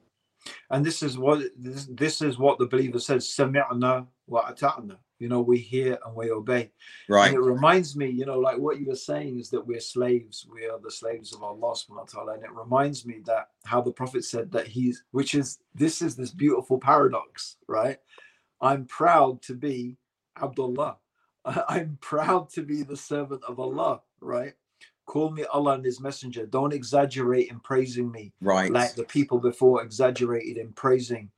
And 0.70 0.84
this 0.84 1.02
is 1.02 1.18
what 1.18 1.42
this, 1.56 1.87
this 1.90 2.22
is 2.22 2.38
what 2.38 2.58
the 2.58 2.66
believer 2.66 2.98
says, 2.98 3.26
Sami'na 3.26 4.06
wa 4.26 4.50
ata'na. 4.50 4.96
You 5.18 5.28
know, 5.28 5.40
we 5.40 5.58
hear 5.58 5.98
and 6.06 6.14
we 6.14 6.30
obey. 6.30 6.70
Right. 7.08 7.28
And 7.28 7.37
it 7.37 7.40
reminds 7.40 7.96
me, 7.96 8.08
you 8.08 8.24
know, 8.24 8.38
like 8.38 8.58
what 8.58 8.78
you 8.78 8.87
were 8.87 8.94
saying 8.94 9.40
is 9.40 9.50
that 9.50 9.66
we're 9.66 9.80
slaves, 9.80 10.46
we 10.52 10.66
are 10.66 10.78
the 10.78 10.92
slaves 10.92 11.34
of 11.34 11.42
Allah 11.42 11.74
subhanahu 11.74 11.96
wa 11.96 12.04
ta'ala. 12.04 12.34
And 12.34 12.44
it 12.44 12.52
reminds 12.52 13.04
me 13.04 13.20
that 13.26 13.48
how 13.64 13.80
the 13.80 13.90
Prophet 13.90 14.24
said 14.24 14.52
that 14.52 14.68
he's 14.68 15.02
which 15.11 15.34
is 15.34 15.58
this 15.74 16.02
is 16.02 16.14
this 16.14 16.30
beautiful 16.30 16.78
paradox, 16.78 17.56
right? 17.66 17.98
I'm 18.61 18.84
proud 18.87 19.42
to 19.42 19.54
be 19.54 19.96
Abdullah. 20.40 20.98
I'm 21.44 21.98
proud 22.00 22.50
to 22.50 22.62
be 22.62 22.82
the 22.82 22.96
servant 22.96 23.42
of 23.44 23.58
Allah, 23.58 24.02
right? 24.20 24.54
Call 25.08 25.30
me 25.30 25.44
Allah 25.44 25.72
and 25.76 25.84
His 25.84 26.00
Messenger. 26.00 26.46
Don't 26.46 26.74
exaggerate 26.74 27.50
in 27.50 27.60
praising 27.60 28.12
me 28.12 28.32
Right. 28.42 28.70
like 28.70 28.94
the 28.94 29.04
people 29.04 29.38
before 29.38 29.82
exaggerated 29.82 30.58
in 30.58 30.72
praising 30.74 31.30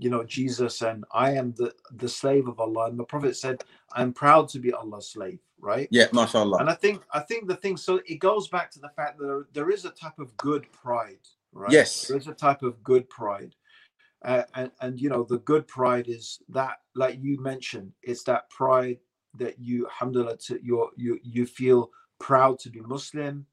you 0.00 0.08
know 0.10 0.22
jesus 0.24 0.80
and 0.82 1.04
i 1.12 1.32
am 1.32 1.52
the 1.56 1.74
the 1.96 2.08
slave 2.08 2.46
of 2.46 2.60
allah 2.60 2.88
and 2.88 2.98
the 2.98 3.04
prophet 3.04 3.36
said 3.36 3.62
i'm 3.94 4.12
proud 4.12 4.48
to 4.48 4.60
be 4.60 4.72
allah's 4.72 5.10
slave 5.10 5.40
right 5.60 5.88
yeah, 5.90 6.06
mashallah. 6.12 6.58
and 6.60 6.70
i 6.70 6.74
think 6.74 7.02
i 7.12 7.18
think 7.18 7.48
the 7.48 7.56
thing 7.56 7.76
so 7.76 8.00
it 8.06 8.20
goes 8.20 8.46
back 8.48 8.70
to 8.70 8.78
the 8.78 8.88
fact 8.90 9.18
that 9.18 9.26
there, 9.26 9.46
there 9.52 9.70
is 9.70 9.84
a 9.84 9.90
type 9.90 10.18
of 10.20 10.34
good 10.36 10.64
pride 10.70 11.18
right 11.52 11.72
Yes. 11.72 12.06
there 12.06 12.16
is 12.16 12.28
a 12.28 12.32
type 12.32 12.62
of 12.62 12.80
good 12.84 13.10
pride 13.10 13.56
uh, 14.24 14.44
and 14.54 14.70
and 14.80 15.00
you 15.00 15.08
know 15.08 15.24
the 15.24 15.38
good 15.40 15.66
pride 15.66 16.06
is 16.08 16.38
that 16.48 16.76
like 16.94 17.18
you 17.20 17.40
mentioned 17.42 17.90
it's 18.02 18.22
that 18.22 18.48
pride 18.50 18.98
that 19.36 19.58
you 19.58 19.86
alhamdulillah 19.86 20.36
to 20.46 20.60
your 20.62 20.90
you 20.96 21.18
you 21.24 21.44
feel 21.44 21.90
proud 22.20 22.58
to 22.60 22.70
be 22.70 22.80
muslim. 22.80 23.46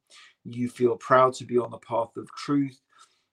You 0.45 0.69
feel 0.69 0.95
proud 0.97 1.33
to 1.35 1.45
be 1.45 1.57
on 1.57 1.71
the 1.71 1.77
path 1.79 2.17
of 2.17 2.29
truth. 2.35 2.81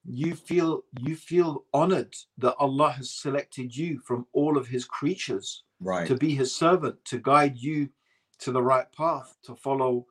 You 0.05 0.35
feel 0.35 0.83
you 1.01 1.16
feel 1.16 1.64
honored 1.75 2.14
that 2.38 2.57
allah 2.59 2.92
has 2.92 3.11
selected 3.11 3.77
you 3.77 4.01
from 4.01 4.27
all 4.33 4.59
of 4.59 4.66
his 4.68 4.85
creatures 4.85 5.64
Right. 5.81 6.07
to 6.09 6.16
be 6.16 6.35
his 6.35 6.55
servant 6.55 7.05
to 7.07 7.18
guide 7.18 7.59
you 7.59 7.88
to 8.40 8.53
the 8.53 8.62
right 8.62 8.87
path 8.92 9.37
to 9.45 9.55
follow 9.57 10.07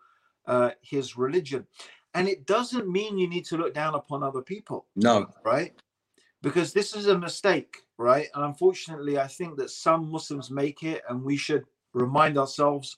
uh, 0.48 0.72
his 0.82 1.18
religion. 1.18 1.66
And 2.14 2.28
it 2.28 2.46
doesn't 2.46 2.90
mean 2.92 3.18
you 3.18 3.28
need 3.30 3.46
to 3.46 3.58
look 3.58 3.74
down 3.74 3.96
upon 3.96 4.24
other 4.24 4.42
people 4.42 4.88
No. 4.96 5.28
right? 5.46 5.74
Because 6.44 6.74
this 6.74 6.96
is 6.96 7.08
a 7.08 7.18
mistake 7.18 7.78
right? 7.98 8.28
And 8.36 8.46
unfortunately 8.46 9.20
i 9.20 9.28
think 9.28 9.58
that 9.58 9.70
some 9.72 10.12
muslims 10.12 10.52
make 10.52 10.84
it 10.84 11.04
and 11.10 11.24
we 11.24 11.38
should 11.38 11.66
remind 11.94 12.38
ourselves 12.38 12.98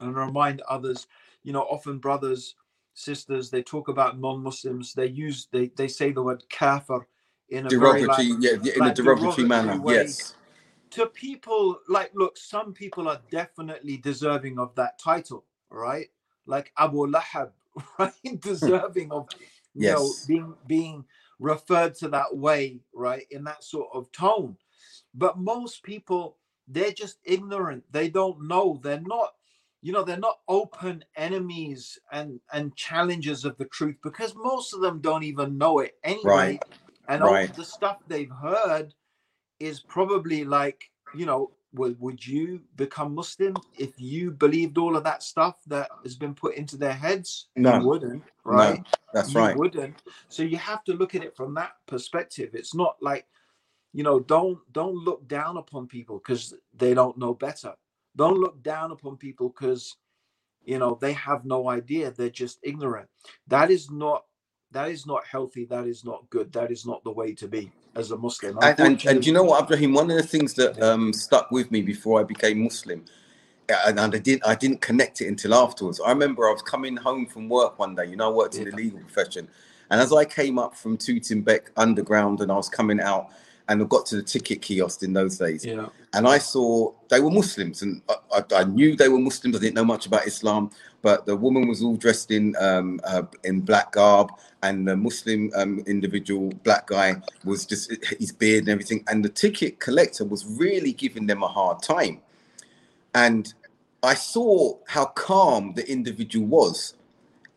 and 0.00 0.16
remind 0.16 0.60
others 0.62 1.06
you 1.42 1.52
know 1.52 1.62
often 1.62 1.98
brothers 1.98 2.54
sisters 2.94 3.50
they 3.50 3.62
talk 3.62 3.88
about 3.88 4.18
non-muslims 4.18 4.92
they 4.94 5.06
use 5.06 5.48
they 5.50 5.70
they 5.76 5.88
say 5.88 6.12
the 6.12 6.22
word 6.22 6.42
kafir 6.50 7.06
in 7.48 7.66
a 7.66 7.68
Derogatory, 7.68 8.30
like, 8.30 8.42
yeah, 8.42 8.52
yeah, 8.62 8.72
in 8.76 8.82
a 8.82 8.94
derogatory 8.94 8.94
derogatory 8.94 9.48
manner. 9.48 9.80
way. 9.80 9.94
Yes. 9.94 10.34
to 10.90 11.06
people 11.06 11.78
like 11.88 12.10
look 12.14 12.36
some 12.36 12.72
people 12.72 13.08
are 13.08 13.20
definitely 13.30 13.98
deserving 13.98 14.58
of 14.58 14.74
that 14.74 14.98
title 14.98 15.44
right 15.70 16.06
like 16.46 16.72
abu 16.78 17.06
lahab 17.06 17.50
right 17.98 18.12
hmm. 18.26 18.36
deserving 18.36 19.10
of 19.12 19.28
you 19.74 19.90
know 19.90 20.10
being 20.26 20.54
being 20.66 21.04
referred 21.38 21.94
to 21.94 22.08
that 22.08 22.34
way 22.34 22.80
right 22.94 23.26
in 23.30 23.44
that 23.44 23.64
sort 23.64 23.88
of 23.92 24.10
tone 24.12 24.56
but 25.14 25.38
most 25.38 25.82
people 25.82 26.36
they're 26.68 26.92
just 26.92 27.18
ignorant 27.24 27.82
they 27.90 28.08
don't 28.08 28.46
know 28.46 28.78
they're 28.82 29.00
not 29.00 29.34
you 29.82 29.92
know 29.92 30.02
they're 30.04 30.16
not 30.16 30.38
open 30.48 31.04
enemies 31.16 31.98
and 32.12 32.40
and 32.52 32.74
challengers 32.76 33.44
of 33.44 33.56
the 33.58 33.64
truth 33.66 33.96
because 34.02 34.34
most 34.36 34.72
of 34.72 34.80
them 34.80 35.00
don't 35.00 35.24
even 35.24 35.58
know 35.58 35.80
it 35.80 35.92
anyway 36.04 36.28
Right. 36.28 36.60
and 37.08 37.22
all 37.22 37.32
Right. 37.32 37.54
the 37.56 37.64
stuff 37.64 37.98
they've 38.06 38.30
heard 38.30 38.94
is 39.60 39.80
probably 39.80 40.44
like 40.44 40.90
you 41.14 41.26
know 41.26 41.50
would, 41.74 41.98
would 42.00 42.24
you 42.26 42.60
become 42.76 43.14
muslim 43.14 43.54
if 43.78 43.98
you 44.00 44.30
believed 44.30 44.78
all 44.78 44.96
of 44.96 45.04
that 45.04 45.22
stuff 45.22 45.56
that 45.66 45.88
has 46.04 46.16
been 46.16 46.34
put 46.34 46.54
into 46.56 46.76
their 46.76 46.92
heads 46.92 47.48
No. 47.56 47.80
you 47.80 47.86
wouldn't 47.86 48.22
right 48.44 48.82
That's 49.12 49.34
you 49.34 49.36
right. 49.36 49.56
wouldn't 49.56 50.02
so 50.28 50.42
you 50.42 50.56
have 50.58 50.84
to 50.84 50.92
look 50.94 51.14
at 51.14 51.24
it 51.24 51.36
from 51.36 51.54
that 51.54 51.72
perspective 51.86 52.50
it's 52.54 52.74
not 52.74 52.96
like 53.00 53.26
you 53.92 54.02
know 54.02 54.20
don't 54.20 54.58
don't 54.72 54.94
look 54.94 55.26
down 55.28 55.56
upon 55.56 55.86
people 55.86 56.18
because 56.18 56.54
they 56.74 56.94
don't 56.94 57.18
know 57.18 57.34
better 57.34 57.74
don't 58.16 58.38
look 58.38 58.62
down 58.62 58.90
upon 58.90 59.16
people 59.16 59.48
because 59.48 59.96
you 60.64 60.78
know 60.78 60.98
they 61.00 61.12
have 61.12 61.44
no 61.44 61.68
idea 61.68 62.10
they're 62.10 62.30
just 62.30 62.58
ignorant 62.62 63.08
that 63.46 63.70
is 63.70 63.90
not 63.90 64.22
that 64.72 64.90
is 64.90 65.06
not 65.06 65.24
healthy. 65.26 65.64
That 65.66 65.86
is 65.86 66.04
not 66.04 66.28
good. 66.30 66.52
That 66.52 66.70
is 66.70 66.84
not 66.86 67.04
the 67.04 67.12
way 67.12 67.34
to 67.34 67.46
be 67.46 67.70
as 67.94 68.10
a 68.10 68.16
Muslim. 68.16 68.58
And, 68.62 68.80
and, 68.80 69.06
and 69.06 69.26
you 69.26 69.32
know 69.32 69.44
what, 69.44 69.62
Abdurrahim? 69.62 69.92
One 69.92 70.10
of 70.10 70.16
the 70.16 70.22
things 70.22 70.54
that 70.54 70.82
um, 70.82 71.12
stuck 71.12 71.50
with 71.50 71.70
me 71.70 71.82
before 71.82 72.20
I 72.20 72.24
became 72.24 72.62
Muslim, 72.62 73.04
and 73.68 74.00
I 74.00 74.08
didn't 74.08 74.44
I 74.46 74.54
didn't 74.54 74.80
connect 74.80 75.20
it 75.20 75.28
until 75.28 75.54
afterwards. 75.54 76.00
I 76.04 76.08
remember 76.10 76.48
I 76.48 76.52
was 76.52 76.62
coming 76.62 76.96
home 76.96 77.26
from 77.26 77.48
work 77.48 77.78
one 77.78 77.94
day. 77.94 78.06
You 78.06 78.16
know, 78.16 78.32
I 78.32 78.34
worked 78.34 78.56
in 78.56 78.64
the 78.64 78.74
legal 78.74 78.98
profession, 79.00 79.48
and 79.90 80.00
as 80.00 80.12
I 80.12 80.24
came 80.24 80.58
up 80.58 80.74
from 80.74 80.96
Tooting 80.96 81.42
Bec 81.42 81.70
Underground, 81.76 82.40
and 82.40 82.50
I 82.50 82.56
was 82.56 82.68
coming 82.68 83.00
out, 83.00 83.30
and 83.68 83.82
I 83.82 83.84
got 83.86 84.06
to 84.06 84.16
the 84.16 84.22
ticket 84.22 84.62
kiosk 84.62 85.02
in 85.02 85.12
those 85.12 85.38
days, 85.38 85.64
yeah. 85.64 85.86
and 86.14 86.26
I 86.26 86.38
saw 86.38 86.92
they 87.08 87.20
were 87.20 87.30
Muslims, 87.30 87.82
and 87.82 88.02
I, 88.08 88.38
I, 88.38 88.60
I, 88.60 88.64
knew 88.64 88.96
they 88.96 89.08
were 89.08 89.18
Muslims. 89.18 89.56
I 89.56 89.60
didn't 89.60 89.74
know 89.74 89.84
much 89.84 90.06
about 90.06 90.26
Islam, 90.26 90.70
but 91.02 91.26
the 91.26 91.36
woman 91.36 91.68
was 91.68 91.82
all 91.82 91.96
dressed 91.96 92.30
in 92.30 92.56
um, 92.58 93.00
uh, 93.04 93.22
in 93.44 93.60
black 93.60 93.92
garb, 93.92 94.30
and 94.62 94.86
the 94.86 94.96
Muslim 94.96 95.50
um, 95.54 95.80
individual, 95.86 96.50
black 96.64 96.86
guy, 96.86 97.16
was 97.44 97.64
just 97.64 97.92
his 98.18 98.32
beard 98.32 98.60
and 98.60 98.70
everything. 98.70 99.04
And 99.08 99.24
the 99.24 99.28
ticket 99.28 99.80
collector 99.80 100.24
was 100.24 100.44
really 100.46 100.92
giving 100.92 101.26
them 101.26 101.42
a 101.42 101.48
hard 101.48 101.82
time, 101.82 102.20
and 103.14 103.52
I 104.02 104.14
saw 104.14 104.76
how 104.88 105.06
calm 105.06 105.74
the 105.74 105.88
individual 105.90 106.46
was, 106.46 106.94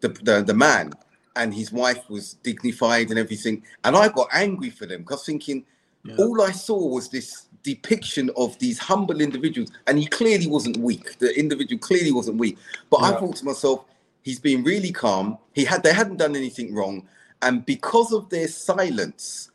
the 0.02 0.10
the, 0.10 0.44
the 0.44 0.54
man, 0.54 0.94
and 1.36 1.54
his 1.54 1.72
wife 1.72 2.10
was 2.10 2.34
dignified 2.36 3.10
and 3.10 3.20
everything. 3.20 3.64
And 3.84 3.96
I 3.96 4.10
got 4.10 4.30
angry 4.32 4.70
for 4.70 4.86
them 4.86 5.02
because 5.02 5.26
thinking 5.26 5.66
yeah. 6.06 6.16
all 6.18 6.42
I 6.42 6.52
saw 6.52 6.78
was 6.88 7.10
this 7.10 7.48
depiction 7.64 8.30
of 8.38 8.58
these 8.60 8.78
humble 8.78 9.22
individuals, 9.22 9.72
and 9.88 9.98
he 9.98 10.06
clearly 10.06 10.48
wasn't 10.48 10.78
weak. 10.78 11.18
The 11.20 11.38
individual 11.38 11.80
clearly 11.80 12.12
wasn't 12.12 12.38
weak. 12.38 12.58
But 12.90 13.02
yeah. 13.02 13.08
I 13.08 13.20
thought 13.20 13.36
to 13.38 13.46
myself, 13.46 13.86
he's 14.22 14.40
been 14.40 14.64
really 14.64 14.92
calm. 14.92 15.38
He 15.54 15.66
had 15.66 15.84
they 15.84 15.94
hadn't 15.94 16.18
done 16.18 16.36
anything 16.36 16.74
wrong, 16.74 17.08
and 17.42 17.66
because 17.66 18.14
of 18.14 18.30
their 18.30 18.48
silence, 18.48 19.52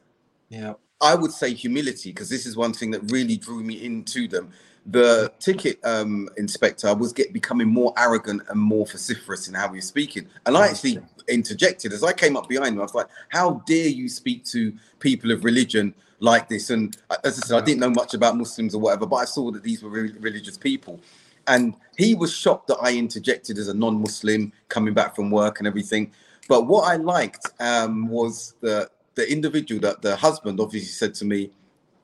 yeah, 0.48 0.74
I 1.01 1.14
would 1.14 1.32
say 1.32 1.55
humility, 1.55 2.11
because 2.11 2.28
this 2.28 2.46
is 2.46 2.57
one 2.57 2.72
thing 2.72 2.90
that 2.90 3.11
really 3.11 3.36
drew 3.36 3.62
me 3.62 3.84
into 3.84 4.28
them 4.28 4.51
the 4.86 5.32
ticket 5.38 5.78
um, 5.84 6.28
inspector 6.36 6.94
was 6.94 7.12
get 7.12 7.32
becoming 7.32 7.68
more 7.68 7.92
arrogant 7.96 8.42
and 8.48 8.59
more 8.59 8.86
vociferous 8.86 9.48
in 9.48 9.55
how 9.55 9.68
he 9.68 9.76
was 9.76 9.86
speaking. 9.86 10.26
And 10.46 10.57
I 10.57 10.68
actually 10.68 10.98
interjected 11.28 11.92
as 11.92 12.03
I 12.03 12.12
came 12.12 12.36
up 12.36 12.48
behind 12.48 12.74
him. 12.74 12.80
I 12.80 12.82
was 12.82 12.94
like, 12.94 13.09
"How 13.28 13.62
dare 13.66 13.88
you 13.88 14.09
speak 14.09 14.44
to 14.46 14.72
people 14.98 15.30
of 15.30 15.44
religion 15.44 15.94
like 16.21 16.49
this?" 16.49 16.71
And 16.71 16.97
as 17.25 17.39
I 17.39 17.47
said, 17.47 17.62
I 17.62 17.64
didn't 17.64 17.81
know 17.81 17.91
much 17.91 18.14
about 18.14 18.37
Muslims 18.37 18.75
or 18.75 18.81
whatever, 18.81 19.07
but 19.07 19.16
I 19.16 19.25
saw 19.25 19.51
that 19.51 19.62
these 19.62 19.83
were 19.83 19.91
really 19.91 20.12
religious 20.18 20.57
people. 20.57 21.01
And 21.47 21.75
he 21.97 22.14
was 22.14 22.33
shocked 22.33 22.68
that 22.68 22.79
I 22.81 22.95
interjected 22.95 23.59
as 23.59 23.68
a 23.68 23.75
non-Muslim 23.75 24.53
coming 24.68 24.95
back 24.95 25.16
from 25.16 25.31
work 25.31 25.59
and 25.59 25.66
everything. 25.66 26.12
But 26.49 26.66
what 26.66 26.83
I 26.83 26.97
liked 26.97 27.47
um, 27.61 28.09
was 28.09 28.55
the 28.61 28.91
the 29.16 29.31
individual 29.31 29.81
that 29.83 30.01
the 30.03 30.16
husband 30.16 30.61
obviously 30.61 30.89
said 30.89 31.14
to 31.14 31.25
me, 31.25 31.51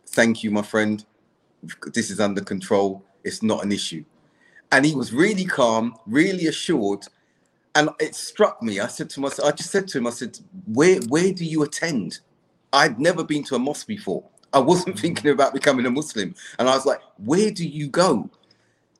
"Thank 0.07 0.43
you, 0.43 0.51
my 0.51 0.62
friend." 0.62 1.05
this 1.93 2.11
is 2.11 2.21
under 2.21 2.41
control. 2.41 3.05
It's 3.25 3.43
not 3.43 3.64
an 3.64 3.73
issue. 3.73 4.05
And 4.73 4.85
he 4.85 4.95
was 4.95 5.12
really 5.12 5.45
calm, 5.45 5.97
really 6.07 6.47
assured. 6.47 7.05
And 7.75 7.91
it 8.01 8.14
struck 8.14 8.62
me. 8.62 8.81
I 8.81 8.87
said 8.87 9.11
to 9.11 9.21
myself, 9.21 9.49
I 9.49 9.53
just 9.53 9.71
said 9.71 9.87
to 9.89 9.99
him, 9.99 10.07
I 10.07 10.11
said, 10.11 10.39
where, 10.67 10.99
where 11.09 11.33
do 11.33 11.45
you 11.45 11.62
attend? 11.62 12.21
I'd 12.77 13.01
never 13.01 13.24
been 13.24 13.43
to 13.45 13.55
a 13.55 13.59
mosque 13.59 13.87
before. 13.87 14.22
I 14.53 14.59
wasn't 14.59 14.99
thinking 15.01 15.31
about 15.31 15.55
becoming 15.55 15.87
a 15.87 15.91
Muslim. 15.91 16.35
And 16.59 16.68
I 16.68 16.74
was 16.74 16.85
like, 16.85 17.01
where 17.16 17.51
do 17.51 17.66
you 17.66 17.89
go? 17.89 18.31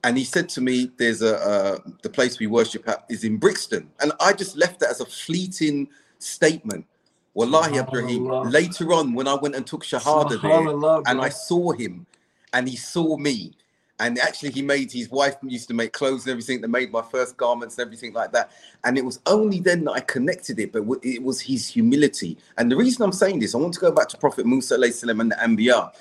And 0.03 0.17
he 0.17 0.25
said 0.25 0.49
to 0.51 0.61
me, 0.61 0.91
there's 0.97 1.21
a, 1.21 1.37
uh, 1.37 1.79
the 2.03 2.09
place 2.09 2.39
we 2.39 2.47
worship 2.47 2.89
at 2.89 3.05
is 3.11 3.23
in 3.25 3.37
Brixton. 3.37 3.91
And 4.01 4.13
I 4.19 4.33
just 4.33 4.57
left 4.57 4.81
that 4.81 4.89
as 4.89 5.01
a 5.01 5.07
fleeting 5.07 5.89
statement. 6.19 6.87
Wallahi, 7.35 7.79
Abdurrahim, 7.79 8.51
later 8.51 8.95
on 8.95 9.13
when 9.13 9.29
I 9.29 9.35
went 9.35 9.55
and 9.55 9.67
took 9.67 9.85
Shahada 9.85 10.41
there 10.41 11.03
and 11.07 11.21
I 11.21 11.29
saw 11.29 11.73
him 11.73 12.07
and 12.55 12.67
he 12.67 12.77
saw 12.77 13.19
me 13.19 13.53
and 13.99 14.19
actually 14.19 14.51
he 14.51 14.63
made 14.63 14.93
his 14.93 15.11
wife 15.11 15.37
used 15.43 15.69
to 15.69 15.75
make 15.75 15.93
clothes 15.93 16.25
and 16.25 16.31
everything 16.33 16.61
that 16.61 16.69
made 16.69 16.91
my 16.93 17.03
first 17.03 17.37
garments 17.37 17.79
and 17.79 17.87
everything 17.87 18.13
like 18.13 18.33
that 18.33 18.51
and 18.85 18.99
it 18.99 19.05
was 19.05 19.21
only 19.27 19.61
then 19.61 19.85
that 19.85 19.93
i 19.93 20.01
connected 20.01 20.59
it 20.59 20.73
but 20.73 20.85
it 21.03 21.23
was 21.23 21.41
his 21.41 21.67
humility 21.69 22.37
and 22.59 22.71
the 22.71 22.77
reason 22.77 23.03
i'm 23.03 23.13
saying 23.13 23.39
this 23.39 23.55
i 23.55 23.59
want 23.59 23.73
to 23.73 23.81
go 23.81 23.91
back 23.91 24.09
to 24.09 24.17
prophet 24.17 24.47
musa 24.47 24.75
and 24.75 24.83
the 24.83 25.37
anbiya 25.37 25.93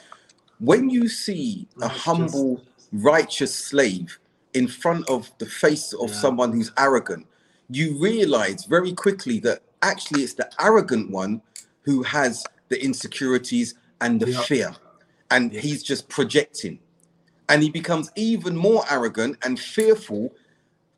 when 0.59 0.89
you 0.89 1.07
see 1.07 1.67
a 1.81 1.87
humble 1.87 2.61
righteous 2.91 3.53
slave 3.53 4.19
in 4.53 4.67
front 4.67 5.07
of 5.09 5.31
the 5.37 5.45
face 5.45 5.93
of 5.93 6.09
yeah. 6.09 6.15
someone 6.15 6.51
who's 6.51 6.71
arrogant 6.77 7.25
you 7.69 7.97
realize 7.97 8.65
very 8.65 8.93
quickly 8.93 9.39
that 9.39 9.61
actually 9.81 10.23
it's 10.23 10.33
the 10.33 10.49
arrogant 10.59 11.09
one 11.11 11.41
who 11.81 12.03
has 12.03 12.43
the 12.69 12.83
insecurities 12.83 13.75
and 14.01 14.19
the 14.19 14.31
yeah. 14.31 14.41
fear 14.41 14.75
and 15.31 15.51
he's 15.51 15.83
just 15.83 16.07
projecting. 16.09 16.79
And 17.49 17.61
he 17.61 17.69
becomes 17.69 18.11
even 18.15 18.55
more 18.55 18.83
arrogant 18.89 19.37
and 19.43 19.59
fearful 19.59 20.33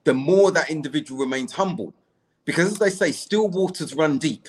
the 0.04 0.14
more 0.14 0.52
that 0.52 0.70
individual 0.70 1.20
remains 1.20 1.52
humble. 1.52 1.94
Because 2.46 2.72
as 2.72 2.80
they 2.80 2.90
say, 2.90 3.12
still 3.12 3.50
waters 3.50 3.94
run 3.94 4.18
deep. 4.18 4.48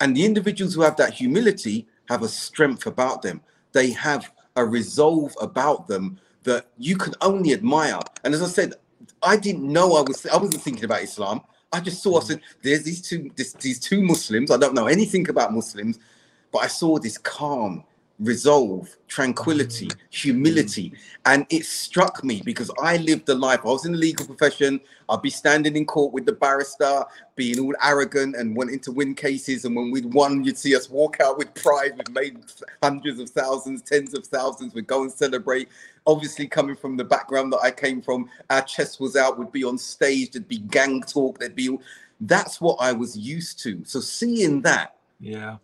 And 0.00 0.16
the 0.16 0.24
individuals 0.24 0.74
who 0.74 0.82
have 0.82 0.96
that 0.96 1.14
humility 1.14 1.86
have 2.08 2.22
a 2.22 2.28
strength 2.28 2.86
about 2.86 3.22
them. 3.22 3.40
They 3.72 3.92
have 3.92 4.32
a 4.56 4.64
resolve 4.64 5.32
about 5.40 5.86
them 5.86 6.18
that 6.42 6.66
you 6.78 6.96
can 6.96 7.14
only 7.20 7.52
admire. 7.52 8.00
And 8.24 8.34
as 8.34 8.42
I 8.42 8.46
said, 8.48 8.74
I 9.22 9.36
didn't 9.36 9.70
know 9.70 9.94
I 9.96 10.00
was 10.00 10.26
I 10.26 10.36
wasn't 10.36 10.62
thinking 10.62 10.84
about 10.84 11.02
Islam. 11.02 11.42
I 11.72 11.80
just 11.80 12.02
saw 12.02 12.18
I 12.18 12.22
mm. 12.22 12.26
said 12.26 12.40
there's 12.62 12.82
these 12.82 13.00
two 13.00 13.30
this, 13.36 13.52
these 13.54 13.78
two 13.78 14.02
Muslims. 14.02 14.50
I 14.50 14.56
don't 14.56 14.74
know 14.74 14.86
anything 14.86 15.28
about 15.28 15.52
Muslims, 15.52 15.98
but 16.50 16.58
I 16.58 16.66
saw 16.66 16.98
this 16.98 17.18
calm, 17.18 17.84
resolve, 18.20 18.96
tranquility, 19.08 19.88
humility. 20.10 20.92
And 21.26 21.46
it 21.50 21.64
struck 21.64 22.22
me 22.22 22.42
because 22.44 22.70
I 22.80 22.98
lived 22.98 23.26
the 23.26 23.34
life. 23.34 23.60
I 23.64 23.68
was 23.68 23.86
in 23.86 23.92
the 23.92 23.98
legal 23.98 24.26
profession. 24.26 24.80
I'd 25.08 25.22
be 25.22 25.30
standing 25.30 25.76
in 25.76 25.86
court 25.86 26.12
with 26.12 26.26
the 26.26 26.32
barrister, 26.32 27.04
being 27.34 27.58
all 27.58 27.74
arrogant 27.82 28.36
and 28.36 28.54
wanting 28.54 28.78
to 28.80 28.92
win 28.92 29.14
cases. 29.14 29.64
And 29.64 29.74
when 29.74 29.90
we'd 29.90 30.12
won, 30.12 30.44
you'd 30.44 30.58
see 30.58 30.76
us 30.76 30.90
walk 30.90 31.20
out 31.20 31.38
with 31.38 31.52
pride. 31.54 31.92
We've 31.96 32.14
made 32.14 32.38
hundreds 32.82 33.18
of 33.18 33.30
thousands, 33.30 33.82
tens 33.82 34.14
of 34.14 34.26
thousands. 34.26 34.74
We'd 34.74 34.86
go 34.86 35.02
and 35.02 35.12
celebrate. 35.12 35.68
Obviously, 36.06 36.46
coming 36.46 36.76
from 36.76 36.96
the 36.96 37.04
background 37.04 37.52
that 37.52 37.60
I 37.62 37.70
came 37.70 38.02
from, 38.02 38.28
our 38.50 38.62
chest 38.62 39.00
was 39.00 39.16
out. 39.16 39.38
We'd 39.38 39.52
be 39.52 39.64
on 39.64 39.78
stage. 39.78 40.32
There'd 40.32 40.48
be 40.48 40.58
gang 40.58 41.02
talk. 41.02 41.38
There'd 41.38 41.56
be. 41.56 41.78
That's 42.20 42.60
what 42.60 42.76
I 42.80 42.92
was 42.92 43.16
used 43.16 43.60
to. 43.60 43.82
So 43.86 44.00
seeing 44.00 44.60
that, 44.62 44.96
yeah, 45.20 45.56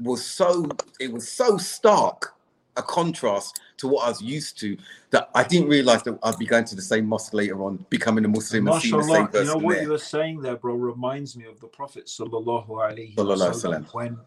was 0.00 0.24
so 0.24 0.68
it 1.00 1.12
was 1.12 1.30
so 1.30 1.56
stark 1.56 2.34
a 2.76 2.82
contrast 2.82 3.60
to 3.76 3.88
what 3.88 4.06
I 4.06 4.08
was 4.08 4.20
used 4.20 4.58
to 4.60 4.76
that 5.10 5.30
I 5.34 5.44
didn't 5.44 5.68
realize 5.68 6.02
that 6.04 6.18
I'd 6.22 6.38
be 6.38 6.46
going 6.46 6.64
to 6.64 6.74
the 6.74 6.82
same 6.82 7.06
mosque 7.06 7.32
later 7.32 7.62
on, 7.62 7.84
becoming 7.88 8.24
a 8.24 8.28
Muslim 8.28 8.68
and 8.68 8.82
seeing 8.82 8.96
the 8.96 9.02
same 9.02 9.26
person. 9.28 9.46
You 9.46 9.52
know 9.52 9.58
what 9.58 9.74
there. 9.74 9.82
you 9.84 9.90
were 9.90 9.98
saying 9.98 10.40
there, 10.40 10.56
bro, 10.56 10.74
reminds 10.74 11.36
me 11.36 11.44
of 11.44 11.60
the 11.60 11.68
Prophet 11.68 12.06
sallallahu 12.06 12.68
alaihi 12.68 13.14
wasallam 13.14 13.92
when 13.92 14.18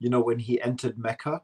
you 0.00 0.10
know 0.10 0.20
when 0.20 0.38
he 0.38 0.60
entered 0.60 0.98
Mecca. 0.98 1.42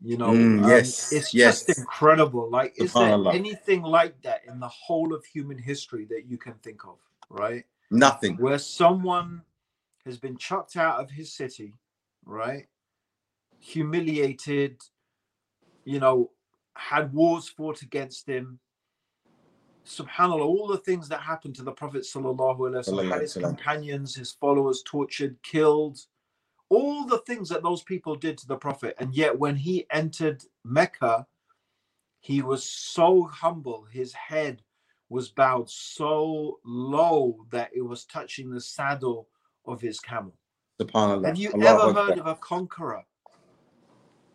You 0.00 0.16
know, 0.16 0.28
mm, 0.28 0.62
um, 0.62 0.70
yes, 0.70 1.12
it's 1.12 1.34
yes. 1.34 1.66
just 1.66 1.76
incredible. 1.76 2.48
Like, 2.48 2.74
is 2.76 2.92
there 2.92 3.18
anything 3.32 3.82
like 3.82 4.22
that 4.22 4.42
in 4.46 4.60
the 4.60 4.68
whole 4.68 5.12
of 5.12 5.24
human 5.24 5.58
history 5.58 6.06
that 6.10 6.26
you 6.28 6.38
can 6.38 6.54
think 6.62 6.84
of? 6.84 6.98
Right? 7.28 7.64
Nothing. 7.90 8.36
Where 8.36 8.60
someone 8.60 9.42
has 10.06 10.16
been 10.16 10.36
chucked 10.36 10.76
out 10.76 11.00
of 11.00 11.10
his 11.10 11.32
city 11.32 11.74
right? 12.28 12.66
Humiliated, 13.58 14.80
you 15.84 15.98
know, 15.98 16.30
had 16.76 17.12
wars 17.12 17.48
fought 17.48 17.82
against 17.82 18.28
him. 18.28 18.60
Subhanallah, 19.86 20.44
all 20.44 20.68
the 20.68 20.78
things 20.78 21.08
that 21.08 21.20
happened 21.20 21.56
to 21.56 21.62
the 21.62 21.72
Prophet 21.72 22.02
Sallallahu 22.02 22.58
alaihi 22.58 23.10
had 23.10 23.22
his 23.22 23.34
companions, 23.34 24.14
his 24.14 24.32
followers 24.32 24.82
tortured, 24.84 25.36
killed, 25.42 25.98
all 26.68 27.06
the 27.06 27.18
things 27.18 27.48
that 27.48 27.62
those 27.62 27.82
people 27.82 28.14
did 28.14 28.36
to 28.38 28.46
the 28.46 28.56
Prophet. 28.56 28.94
And 28.98 29.14
yet, 29.14 29.38
when 29.38 29.56
he 29.56 29.86
entered 29.90 30.44
Mecca, 30.64 31.26
he 32.20 32.42
was 32.42 32.68
so 32.68 33.24
humble, 33.24 33.86
his 33.90 34.12
head 34.12 34.62
was 35.08 35.30
bowed 35.30 35.70
so 35.70 36.58
low 36.66 37.46
that 37.50 37.70
it 37.74 37.80
was 37.80 38.04
touching 38.04 38.50
the 38.50 38.60
saddle 38.60 39.28
of 39.64 39.80
his 39.80 39.98
camel. 40.00 40.34
SubhanAllah. 40.80 41.26
Have 41.26 41.38
you 41.38 41.52
Allah 41.52 41.90
ever 41.90 41.92
heard 41.92 42.18
of 42.18 42.26
a 42.26 42.34
conqueror 42.36 43.02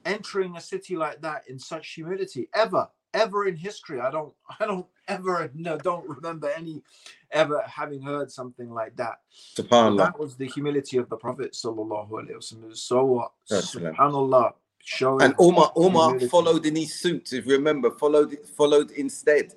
entering 0.05 0.55
a 0.57 0.61
city 0.61 0.95
like 0.95 1.21
that 1.21 1.43
in 1.47 1.57
such 1.57 1.93
humility? 1.93 2.49
Ever, 2.53 2.87
ever 3.13 3.47
in 3.47 3.55
history? 3.55 3.99
I 3.99 4.11
don't, 4.11 4.33
I 4.59 4.65
don't 4.65 4.85
ever, 5.07 5.49
no, 5.53 5.77
don't 5.77 6.07
remember 6.07 6.49
any 6.49 6.83
ever 7.31 7.63
having 7.65 8.01
heard 8.01 8.31
something 8.31 8.69
like 8.71 8.95
that. 8.97 9.19
SubhanAllah. 9.55 9.97
That 9.97 10.19
was 10.19 10.35
the 10.35 10.47
humility 10.47 10.97
of 10.97 11.09
the 11.09 11.17
Prophet 11.17 11.53
sallallahu 11.53 12.09
alaihi 12.11 12.35
wasallam. 12.35 12.75
So, 12.75 13.31
SubhanAllah. 13.49 14.53
Showing 14.85 15.21
and 15.21 15.35
Umar, 15.39 15.71
Umar 15.77 16.19
followed 16.19 16.65
in 16.65 16.75
his 16.75 16.99
suit. 16.99 17.31
If 17.31 17.45
you 17.45 17.53
remember, 17.53 17.89
followed 17.89 18.37
followed 18.57 18.91
instead, 18.91 19.53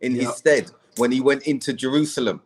in 0.00 0.14
his 0.14 0.36
stead 0.36 0.70
when 0.96 1.10
he 1.10 1.20
went 1.20 1.48
into 1.48 1.72
Jerusalem, 1.72 2.40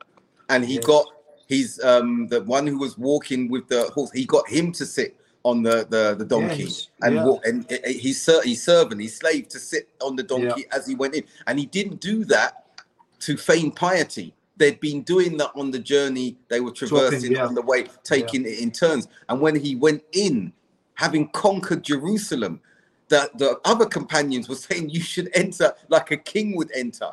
and 0.49 0.65
he 0.65 0.79
got 0.79 1.07
He's 1.53 1.85
um, 1.85 2.29
the 2.29 2.43
one 2.45 2.67
who 2.67 2.79
was 2.79 2.97
walking 2.97 3.51
with 3.51 3.69
the 3.69 3.83
horse. 3.95 4.11
He 4.13 4.25
got 4.25 4.49
him 4.49 4.73
to 4.73 4.87
sit 4.87 5.21
on 5.45 5.63
the 5.63 5.87
the, 5.95 6.15
the 6.15 6.25
donkey 6.25 6.65
Yes, 6.65 6.89
and 7.03 7.17
yeah. 7.17 7.25
walk, 7.27 7.45
and 7.47 7.71
uh, 7.71 7.77
he's 7.85 8.23
ser- 8.23 8.43
his 8.43 8.63
servant, 8.63 9.03
his 9.03 9.17
slave, 9.17 9.49
to 9.49 9.59
sit 9.59 9.91
on 10.01 10.17
the 10.17 10.23
donkey 10.23 10.65
as 10.73 10.87
he 10.87 10.95
went 10.95 11.15
in. 11.15 11.25
And 11.47 11.59
he 11.59 11.67
didn't 11.67 12.01
do 12.01 12.25
that 12.37 12.79
to 13.21 13.37
feign 13.37 13.71
piety. 13.71 14.33
They'd 14.57 14.81
been 14.81 15.03
doing 15.03 15.37
that 15.39 15.51
on 15.55 15.71
the 15.71 15.79
journey 15.79 16.39
they 16.49 16.61
were 16.61 16.71
traversing 16.71 17.33
yeah. 17.33 17.45
on 17.45 17.55
the 17.55 17.63
way, 17.63 17.85
taking 18.03 18.47
it 18.47 18.59
in 18.61 18.71
turns. 18.71 19.09
And 19.29 19.39
when 19.39 19.55
he 19.55 19.75
went 19.75 20.03
in, 20.13 20.55
having 20.95 21.29
conquered 21.29 21.83
Jerusalem, 21.83 22.61
the, 23.09 23.31
the 23.35 23.61
other 23.67 23.85
companions 23.85 24.49
were 24.49 24.55
saying 24.55 24.89
you 24.89 25.03
should 25.03 25.29
enter 25.35 25.75
like 25.89 26.13
a 26.13 26.17
king 26.17 26.57
would 26.57 26.71
enter. 26.75 27.11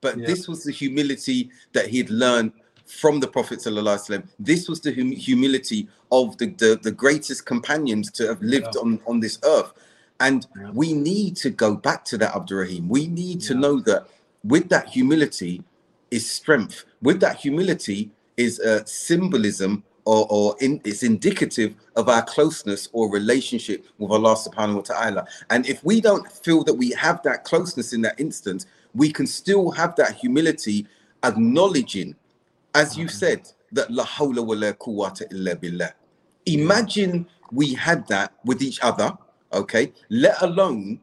But 0.00 0.16
Yeah. 0.16 0.26
this 0.26 0.46
was 0.46 0.62
the 0.62 0.72
humility 0.72 1.50
that 1.72 1.88
he'd 1.88 2.10
learned 2.10 2.52
from 2.90 3.20
the 3.20 3.28
Prophet. 3.28 3.60
ﷺ. 3.60 4.22
This 4.38 4.68
was 4.68 4.80
the 4.80 4.92
hum- 4.92 5.12
humility 5.12 5.88
of 6.10 6.36
the, 6.38 6.46
the, 6.46 6.78
the 6.82 6.90
greatest 6.90 7.46
companions 7.46 8.10
to 8.12 8.26
have 8.26 8.42
lived 8.42 8.74
Yeah. 8.74 8.80
on, 8.82 9.00
on 9.06 9.20
this 9.20 9.38
earth. 9.44 9.72
And 10.20 10.46
Yeah. 10.56 10.70
we 10.74 10.92
need 10.92 11.36
to 11.36 11.50
go 11.50 11.74
back 11.76 12.04
to 12.06 12.18
that, 12.18 12.34
Abdurrahim. 12.34 12.88
We 12.88 13.06
need 13.06 13.40
to 13.42 13.54
Yeah. 13.54 13.60
know 13.60 13.80
that 13.80 14.06
with 14.44 14.68
that 14.70 14.88
humility 14.88 15.62
is 16.10 16.28
strength. 16.28 16.84
With 17.02 17.20
that 17.20 17.36
humility 17.36 18.10
is 18.36 18.58
a 18.58 18.84
symbolism 18.86 19.84
or, 20.04 20.26
or 20.30 20.56
in, 20.60 20.80
it's 20.84 21.02
indicative 21.02 21.74
of 21.94 22.08
our 22.08 22.22
closeness 22.22 22.88
or 22.92 23.10
relationship 23.12 23.86
with 23.98 24.10
Allah 24.10 24.34
subhanahu 24.34 24.76
wa 24.76 24.80
ta'ala. 24.82 25.26
And 25.50 25.66
if 25.68 25.84
we 25.84 26.00
don't 26.00 26.30
feel 26.32 26.64
that 26.64 26.74
we 26.74 26.90
have 26.92 27.22
that 27.22 27.44
closeness 27.44 27.92
in 27.92 28.00
that 28.02 28.18
instance, 28.18 28.66
we 28.94 29.12
can 29.12 29.26
still 29.26 29.70
have 29.70 29.94
that 29.96 30.16
humility, 30.16 30.86
acknowledging, 31.22 32.16
as 32.74 32.96
you 32.96 33.08
said, 33.08 33.48
that 33.72 33.90
la 33.90 34.04
hawla 34.04 34.44
wa 34.44 34.54
la 34.54 34.72
quwwata 34.72 35.30
illa 35.32 35.56
billah. 35.56 35.92
Imagine 36.46 37.26
we 37.52 37.74
had 37.74 38.06
that 38.08 38.32
with 38.44 38.62
each 38.62 38.80
other, 38.82 39.16
okay, 39.52 39.92
let 40.08 40.40
alone 40.42 41.00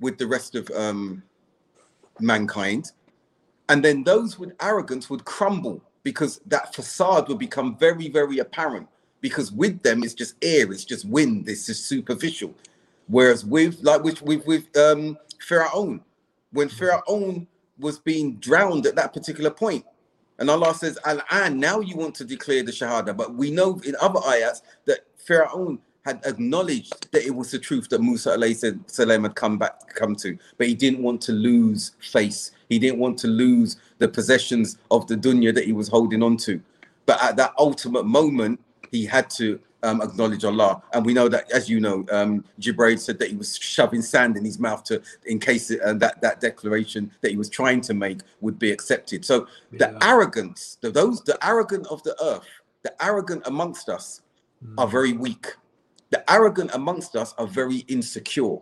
with 0.00 0.18
the 0.18 0.26
rest 0.26 0.54
of 0.54 0.68
um, 0.70 1.22
mankind. 2.20 2.92
And 3.68 3.84
then 3.84 4.04
those 4.04 4.38
with 4.38 4.52
arrogance 4.60 5.08
would 5.08 5.24
crumble 5.24 5.82
because 6.02 6.40
that 6.46 6.74
facade 6.74 7.28
would 7.28 7.38
become 7.38 7.76
very, 7.78 8.08
very 8.08 8.38
apparent. 8.38 8.88
Because 9.20 9.52
with 9.52 9.82
them, 9.82 10.02
it's 10.02 10.14
just 10.14 10.34
air, 10.42 10.72
it's 10.72 10.84
just 10.84 11.04
wind, 11.04 11.48
it's 11.48 11.66
just 11.66 11.86
superficial. 11.86 12.52
Whereas 13.06 13.44
with 13.44 13.78
like 13.82 14.02
with 14.02 14.20
with, 14.22 14.44
with 14.46 14.76
um 14.76 15.16
Pharaoh, 15.40 16.00
when 16.52 16.68
Pharaoh 16.68 17.46
was 17.78 17.98
being 17.98 18.36
drowned 18.36 18.86
at 18.86 18.96
that 18.96 19.12
particular 19.12 19.50
point, 19.50 19.84
and 20.38 20.50
Allah 20.50 20.74
says, 20.74 20.98
Al-an, 21.04 21.58
now 21.58 21.80
you 21.80 21.96
want 21.96 22.14
to 22.16 22.24
declare 22.24 22.62
the 22.62 22.72
Shahada. 22.72 23.16
But 23.16 23.34
we 23.34 23.50
know 23.50 23.80
in 23.84 23.94
other 24.00 24.20
ayats 24.20 24.62
that 24.86 25.00
Pharaoh 25.16 25.78
had 26.04 26.20
acknowledged 26.24 27.10
that 27.12 27.24
it 27.24 27.34
was 27.34 27.50
the 27.50 27.58
truth 27.58 27.88
that 27.90 28.00
Musa 28.00 28.36
salam 28.86 29.22
had 29.22 29.34
come 29.36 29.56
back 29.58 29.94
come 29.94 30.16
to, 30.16 30.36
but 30.58 30.66
he 30.66 30.74
didn't 30.74 31.02
want 31.02 31.20
to 31.22 31.32
lose 31.32 31.92
face. 32.00 32.50
He 32.68 32.78
didn't 32.78 32.98
want 32.98 33.18
to 33.18 33.28
lose 33.28 33.76
the 33.98 34.08
possessions 34.08 34.78
of 34.90 35.06
the 35.06 35.16
dunya 35.16 35.54
that 35.54 35.64
he 35.64 35.72
was 35.72 35.88
holding 35.88 36.22
on 36.22 36.36
to. 36.38 36.60
But 37.06 37.22
at 37.22 37.36
that 37.36 37.52
ultimate 37.58 38.04
moment, 38.04 38.60
he 38.90 39.06
had 39.06 39.30
to 39.30 39.60
um, 39.82 40.00
acknowledge 40.00 40.44
Allah. 40.44 40.82
And 40.92 41.04
we 41.04 41.14
know 41.14 41.28
that, 41.28 41.50
as 41.50 41.68
you 41.68 41.80
know, 41.80 42.04
um, 42.10 42.44
Jibreel 42.60 42.98
said 42.98 43.18
that 43.18 43.30
he 43.30 43.36
was 43.36 43.56
shoving 43.56 44.02
sand 44.02 44.36
in 44.36 44.44
his 44.44 44.58
mouth 44.58 44.84
to, 44.84 45.02
in 45.26 45.38
case 45.38 45.70
it, 45.70 45.80
uh, 45.80 45.94
that 45.94 46.20
that 46.20 46.40
declaration 46.40 47.10
that 47.20 47.30
he 47.30 47.36
was 47.36 47.48
trying 47.48 47.80
to 47.82 47.94
make 47.94 48.20
would 48.40 48.58
be 48.58 48.70
accepted. 48.70 49.24
So 49.24 49.46
the 49.72 49.96
arrogance, 50.04 50.78
the, 50.80 50.90
those 50.90 51.22
the 51.22 51.38
arrogant 51.46 51.86
of 51.88 52.02
the 52.02 52.16
earth, 52.22 52.46
the 52.82 52.94
arrogant 53.04 53.42
amongst 53.46 53.88
us, 53.88 54.22
are 54.78 54.86
very 54.86 55.12
weak. 55.12 55.56
The 56.10 56.30
arrogant 56.30 56.70
amongst 56.74 57.16
us 57.16 57.34
are 57.38 57.46
very 57.46 57.78
insecure. 57.88 58.58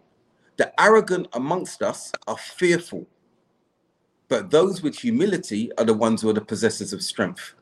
The 0.56 0.72
arrogant 0.80 1.28
amongst 1.32 1.82
us 1.82 2.12
are 2.26 2.36
fearful. 2.36 3.06
But 4.28 4.50
those 4.50 4.82
with 4.82 4.96
humility 4.96 5.72
are 5.76 5.84
the 5.84 5.94
ones 5.94 6.22
who 6.22 6.30
are 6.30 6.34
the 6.34 6.40
possessors 6.40 6.92
of 6.92 7.02
strength, 7.02 7.54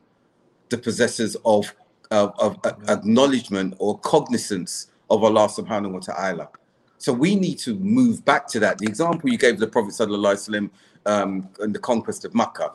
the 0.69 0.77
possessors 0.77 1.35
of, 1.43 1.73
of, 2.11 2.33
of 2.39 2.57
acknowledgement 2.87 3.75
or 3.79 3.99
cognizance 3.99 4.91
of 5.09 5.23
Allah 5.23 5.47
subhanahu 5.47 5.91
wa 5.91 5.99
ta'ala. 5.99 6.49
So 6.97 7.13
we 7.13 7.35
need 7.35 7.59
to 7.59 7.75
move 7.75 8.25
back 8.25 8.47
to 8.49 8.59
that. 8.59 8.77
The 8.77 8.87
example 8.87 9.29
you 9.29 9.37
gave 9.37 9.59
the 9.59 9.67
Prophet 9.67 9.91
sallallahu 9.91 10.33
alaihi 10.33 10.49
wasallam 10.49 10.69
um, 11.05 11.49
in 11.61 11.71
the 11.71 11.79
conquest 11.79 12.25
of 12.25 12.33
Makkah, 12.35 12.73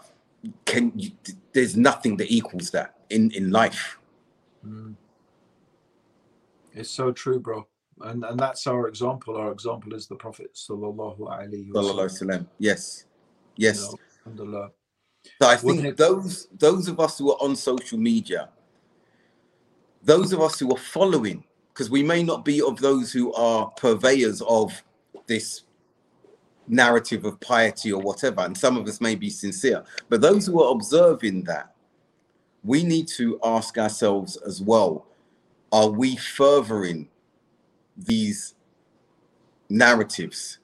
can 0.64 0.92
you, 0.96 1.10
there's 1.52 1.76
nothing 1.76 2.16
that 2.18 2.30
equals 2.30 2.70
that 2.70 2.94
in, 3.10 3.30
in 3.32 3.50
life. 3.50 3.98
Mm. 4.66 4.94
It's 6.72 6.90
so 6.90 7.12
true, 7.12 7.38
bro. 7.38 7.66
And 8.00 8.24
and 8.24 8.38
that's 8.38 8.66
our 8.66 8.88
example. 8.88 9.36
Our 9.36 9.52
example 9.52 9.94
is 9.94 10.08
the 10.08 10.16
Prophet 10.16 10.54
sallallahu 10.54 11.20
alaihi 11.20 11.70
wasallam. 11.70 12.10
wasallam. 12.10 12.46
Yes, 12.58 13.04
yes. 13.56 13.94
You 14.26 14.44
know. 14.44 14.70
So 15.40 15.48
I 15.48 15.56
think 15.56 15.84
it- 15.84 15.96
those 15.96 16.48
those 16.58 16.88
of 16.88 16.98
us 16.98 17.18
who 17.18 17.30
are 17.30 17.38
on 17.40 17.54
social 17.54 17.98
media, 17.98 18.48
those 20.04 20.32
of 20.32 20.40
us 20.40 20.58
who 20.58 20.70
are 20.72 20.78
following, 20.78 21.42
because 21.72 21.90
we 21.90 22.02
may 22.02 22.22
not 22.22 22.44
be 22.44 22.62
of 22.62 22.78
those 22.78 23.12
who 23.12 23.32
are 23.34 23.70
purveyors 23.70 24.42
of 24.42 24.82
this 25.26 25.62
narrative 26.68 27.24
of 27.24 27.40
piety 27.40 27.92
or 27.92 28.00
whatever, 28.00 28.42
and 28.42 28.56
some 28.56 28.76
of 28.76 28.86
us 28.86 29.00
may 29.00 29.14
be 29.14 29.30
sincere, 29.30 29.82
but 30.08 30.20
those 30.20 30.46
who 30.46 30.62
are 30.62 30.72
observing 30.72 31.42
that, 31.44 31.74
we 32.62 32.82
need 32.82 33.06
to 33.08 33.38
ask 33.44 33.76
ourselves 33.76 34.36
as 34.46 34.62
well: 34.62 35.06
Are 35.72 35.88
we 35.88 36.16
furthering 36.16 37.08
these 37.96 38.54
narratives 39.68 40.58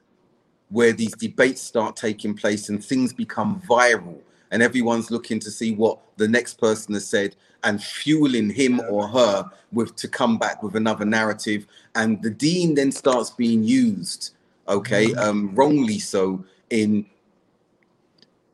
where 0.69 0.93
these 0.93 1.13
debates 1.13 1.61
start 1.61 1.97
taking 1.97 2.35
place 2.35 2.69
and 2.69 2.85
things 2.85 3.13
become 3.13 3.61
viral 3.69 4.21
and 4.51 4.63
everyone's 4.63 5.11
looking 5.11 5.39
to 5.41 5.51
see 5.51 5.73
what 5.73 5.99
the 6.17 6.29
next 6.29 6.55
person 6.55 6.95
has 6.95 7.07
said 7.07 7.37
and 7.63 7.83
fueling 7.83 8.51
him 8.51 8.81
or 8.89 9.07
her 9.09 9.49
with 9.73 9.95
to 9.97 10.09
come 10.09 10.39
back 10.39 10.63
with 10.63 10.77
another 10.77 11.05
narrative. 11.05 11.67
And 11.95 12.23
the 12.23 12.31
dean 12.31 12.75
then 12.75 12.93
starts 12.93 13.31
being 13.31 13.63
used 13.63 14.35
okay 14.69 15.13
um 15.15 15.53
wrongly 15.55 15.99
so 15.99 16.45
in 16.69 17.05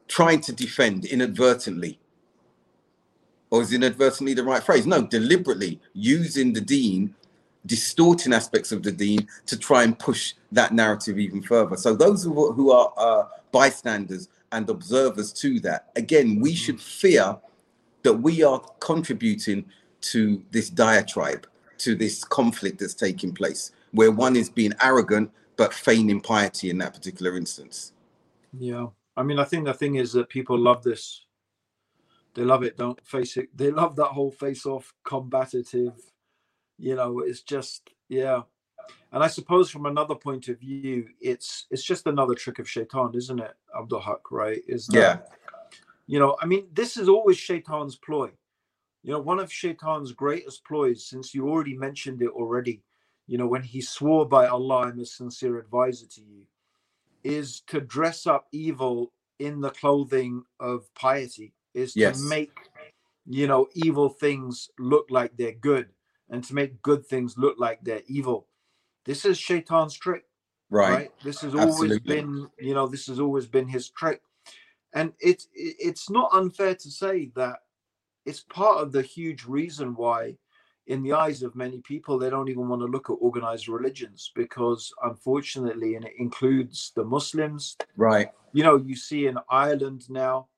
trying 0.09 0.41
to 0.41 0.53
defend 0.53 1.05
inadvertently. 1.05 1.99
Or 3.51 3.63
is 3.63 3.73
inadvertently 3.73 4.35
the 4.35 4.45
right 4.45 4.63
phrase? 4.63 4.87
No 4.87 5.03
deliberately 5.03 5.81
using 5.95 6.53
the 6.53 6.61
dean 6.61 7.15
distorting 7.67 8.33
aspects 8.33 8.73
of 8.73 8.83
the 8.83 8.93
dean 8.93 9.27
to 9.47 9.59
try 9.59 9.83
and 9.83 9.99
push 9.99 10.35
that 10.53 10.73
narrative 10.73 11.19
even 11.19 11.43
further. 11.43 11.77
So 11.77 11.95
those 11.95 12.23
who, 12.23 12.53
who 12.53 12.71
are 12.71 12.93
uh, 12.97 13.25
bystanders 13.51 14.29
and 14.57 14.71
observers 14.71 15.33
to 15.35 15.61
that, 15.61 15.91
again, 15.97 16.41
we 16.41 16.51
mm-hmm. 16.51 16.57
should 16.57 16.81
fear 16.81 17.39
that 18.03 18.15
we 18.15 18.43
are 18.43 18.61
contributing 18.81 19.67
to 20.01 20.43
this 20.51 20.71
diatribe, 20.71 21.47
to 21.79 21.95
this 21.95 22.25
conflict 22.25 22.79
that's 22.79 22.95
taking 22.95 23.33
place, 23.33 23.73
where 23.93 24.11
one 24.11 24.35
is 24.35 24.49
being 24.49 24.73
arrogant 24.83 25.31
but 25.57 25.75
feigning 25.75 26.21
piety 26.21 26.71
in 26.71 26.79
that 26.79 26.95
particular 26.95 27.37
instance. 27.37 27.93
Yeah. 28.59 28.87
I 29.17 29.23
mean, 29.23 29.39
I 29.39 29.45
think 29.45 29.67
the 29.67 29.75
thing 29.75 29.97
is 29.97 30.13
that 30.13 30.29
people 30.31 30.59
love 30.59 30.83
this. 30.83 31.27
They 32.35 32.43
love 32.43 32.63
it, 32.63 32.79
don't 32.79 33.01
face 33.07 33.37
it. 33.37 33.49
They 33.55 33.71
love 33.71 33.97
that 33.97 34.09
whole 34.09 34.31
face 34.31 34.67
off 34.67 34.93
combative, 35.05 35.95
you 36.79 36.95
know, 36.95 37.21
it's 37.21 37.43
just 37.43 37.91
yeah. 38.09 38.43
And 39.13 39.23
I 39.23 39.29
suppose 39.29 39.71
from 39.71 39.87
another 39.87 40.15
point 40.15 40.49
of 40.49 40.59
view, 40.61 41.09
it's 41.21 41.67
it's 41.71 41.83
just 41.85 42.07
another 42.07 42.35
trick 42.35 42.59
of 42.59 42.69
Shaitan, 42.69 43.15
isn't 43.15 43.41
it, 43.41 43.55
Abdul 43.79 44.03
Haqq, 44.03 44.21
right? 44.31 44.63
Is 44.67 44.87
that 44.89 44.95
Yeah. 44.95 45.19
you 46.07 46.19
know, 46.19 46.37
I 46.41 46.47
mean, 46.47 46.69
this 46.73 46.97
is 46.97 47.09
always 47.09 47.37
Shaitan's 47.37 47.97
ploy. 47.97 48.31
You 49.03 49.13
know, 49.13 49.21
one 49.21 49.39
of 49.41 49.53
Shaitan's 49.53 50.13
greatest 50.13 50.65
ploys, 50.65 51.05
since 51.07 51.35
you 51.35 51.49
already 51.49 51.77
mentioned 51.77 52.23
it 52.23 52.31
already, 52.31 52.83
you 53.27 53.39
know, 53.39 53.47
when 53.47 53.63
he 53.63 53.81
swore 53.81 54.27
by 54.27 54.47
Allah, 54.47 54.87
I'm 54.87 55.01
a 55.01 55.05
sincere 55.07 55.59
advisor 55.59 56.07
to 56.07 56.21
you, 56.21 56.47
is 57.25 57.61
to 57.69 57.81
dress 57.81 58.27
up 58.27 58.47
evil 58.53 59.13
in 59.39 59.61
the 59.61 59.71
clothing 59.71 60.45
of 60.61 60.93
piety, 60.95 61.55
is 61.75 61.95
Yes. 61.97 62.21
to 62.21 62.29
make, 62.29 62.53
you 63.27 63.47
know, 63.47 63.69
evil 63.75 64.09
things 64.09 64.71
look 64.79 65.07
like 65.11 65.37
they're 65.37 65.53
good 65.53 65.89
and 66.31 66.43
to 66.45 66.55
make 66.55 66.83
good 66.83 67.07
things 67.07 67.37
look 67.39 67.57
like 67.59 67.83
they're 67.83 68.03
evil. 68.07 68.47
This 69.07 69.25
is 69.25 69.39
Shaitan's 69.39 69.95
trick 69.95 70.25
Right. 70.71 70.91
right. 70.91 71.11
This 71.23 71.41
has 71.43 71.55
always 71.55 71.99
been, 72.01 72.49
you 72.59 72.75
know, 72.75 72.87
this 72.87 73.07
has 73.07 73.21
always 73.21 73.47
been 73.47 73.69
his 73.69 73.89
trick, 73.91 74.21
and 74.95 75.13
it's 75.21 75.49
it's 75.55 76.11
not 76.11 76.31
unfair 76.33 76.75
to 76.75 76.91
say 76.91 77.31
that 77.37 77.61
it's 78.25 78.41
part 78.41 78.79
of 78.79 78.91
the 78.91 79.03
huge 79.03 79.45
reason 79.45 79.95
why, 79.95 80.37
in 80.89 81.05
the 81.05 81.13
eyes 81.13 81.45
of 81.45 81.55
many 81.55 81.81
people, 81.83 82.19
they 82.19 82.31
don't 82.31 82.49
even 82.49 82.69
want 82.69 82.83
to 82.83 82.87
look 82.87 83.09
at 83.09 83.15
organized 83.21 83.69
religions 83.69 84.33
because, 84.35 84.93
unfortunately, 85.05 85.95
and 85.95 86.05
it 86.05 86.15
includes 86.19 86.93
the 86.97 87.05
Muslims. 87.05 87.77
Right. 87.97 88.31
You 88.53 88.65
know, 88.65 88.77
you 88.77 88.97
see 88.97 89.29
in 89.29 89.39
Ireland 89.49 90.11
now, 90.11 90.49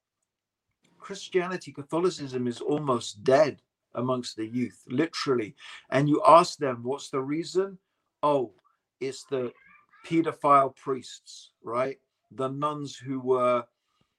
Christianity, 0.98 1.72
Catholicism 1.72 2.46
is 2.46 2.62
almost 2.62 3.22
dead 3.24 3.60
amongst 3.94 4.36
the 4.36 4.46
youth, 4.46 4.82
literally. 4.88 5.54
And 5.90 6.08
you 6.08 6.22
ask 6.26 6.58
them, 6.58 6.82
what's 6.82 7.10
the 7.10 7.20
reason? 7.20 7.78
Oh, 8.22 8.52
it's 9.00 9.24
the 9.24 9.52
pedophile 10.06 10.74
priests, 10.74 11.50
right? 11.62 11.98
The 12.32 12.48
nuns 12.48 12.96
who 12.96 13.20
were, 13.20 13.64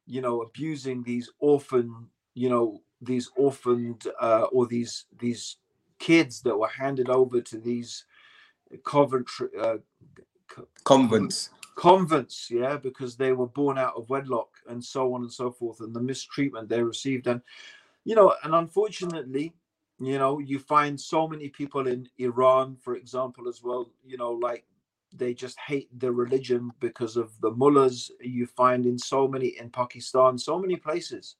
you 0.05 0.21
know, 0.21 0.41
abusing 0.41 1.03
these 1.03 1.29
orphan, 1.39 2.07
you 2.33 2.49
know, 2.49 2.81
these 3.01 3.29
orphaned 3.35 4.07
uh, 4.19 4.47
or 4.51 4.67
these 4.67 5.05
these 5.19 5.57
kids 5.99 6.41
that 6.41 6.57
were 6.57 6.67
handed 6.67 7.09
over 7.09 7.41
to 7.41 7.57
these 7.57 8.05
Coventry 8.83 9.49
uh, 9.59 9.77
convents 10.83 11.49
convents 11.75 12.49
yeah 12.51 12.75
because 12.75 13.15
they 13.15 13.31
were 13.31 13.47
born 13.47 13.77
out 13.77 13.93
of 13.95 14.09
wedlock 14.09 14.49
and 14.67 14.83
so 14.83 15.13
on 15.13 15.21
and 15.21 15.31
so 15.31 15.49
forth 15.49 15.79
and 15.79 15.95
the 15.95 16.01
mistreatment 16.01 16.67
they 16.67 16.83
received 16.83 17.25
and 17.27 17.41
you 18.03 18.15
know 18.15 18.35
and 18.43 18.53
unfortunately 18.53 19.53
you 19.99 20.17
know 20.17 20.39
you 20.39 20.59
find 20.59 20.99
so 20.99 21.27
many 21.27 21.49
people 21.49 21.87
in 21.87 22.07
iran 22.17 22.75
for 22.81 22.95
example 22.95 23.47
as 23.47 23.61
well 23.61 23.91
you 24.03 24.17
know 24.17 24.31
like 24.31 24.65
they 25.13 25.33
just 25.33 25.59
hate 25.59 25.89
the 25.99 26.11
religion 26.11 26.71
because 26.79 27.17
of 27.17 27.31
the 27.41 27.51
mullahs 27.51 28.11
you 28.21 28.45
find 28.45 28.85
in 28.85 28.97
so 28.97 29.27
many 29.27 29.47
in 29.59 29.69
pakistan 29.69 30.37
so 30.37 30.57
many 30.57 30.75
places 30.75 31.35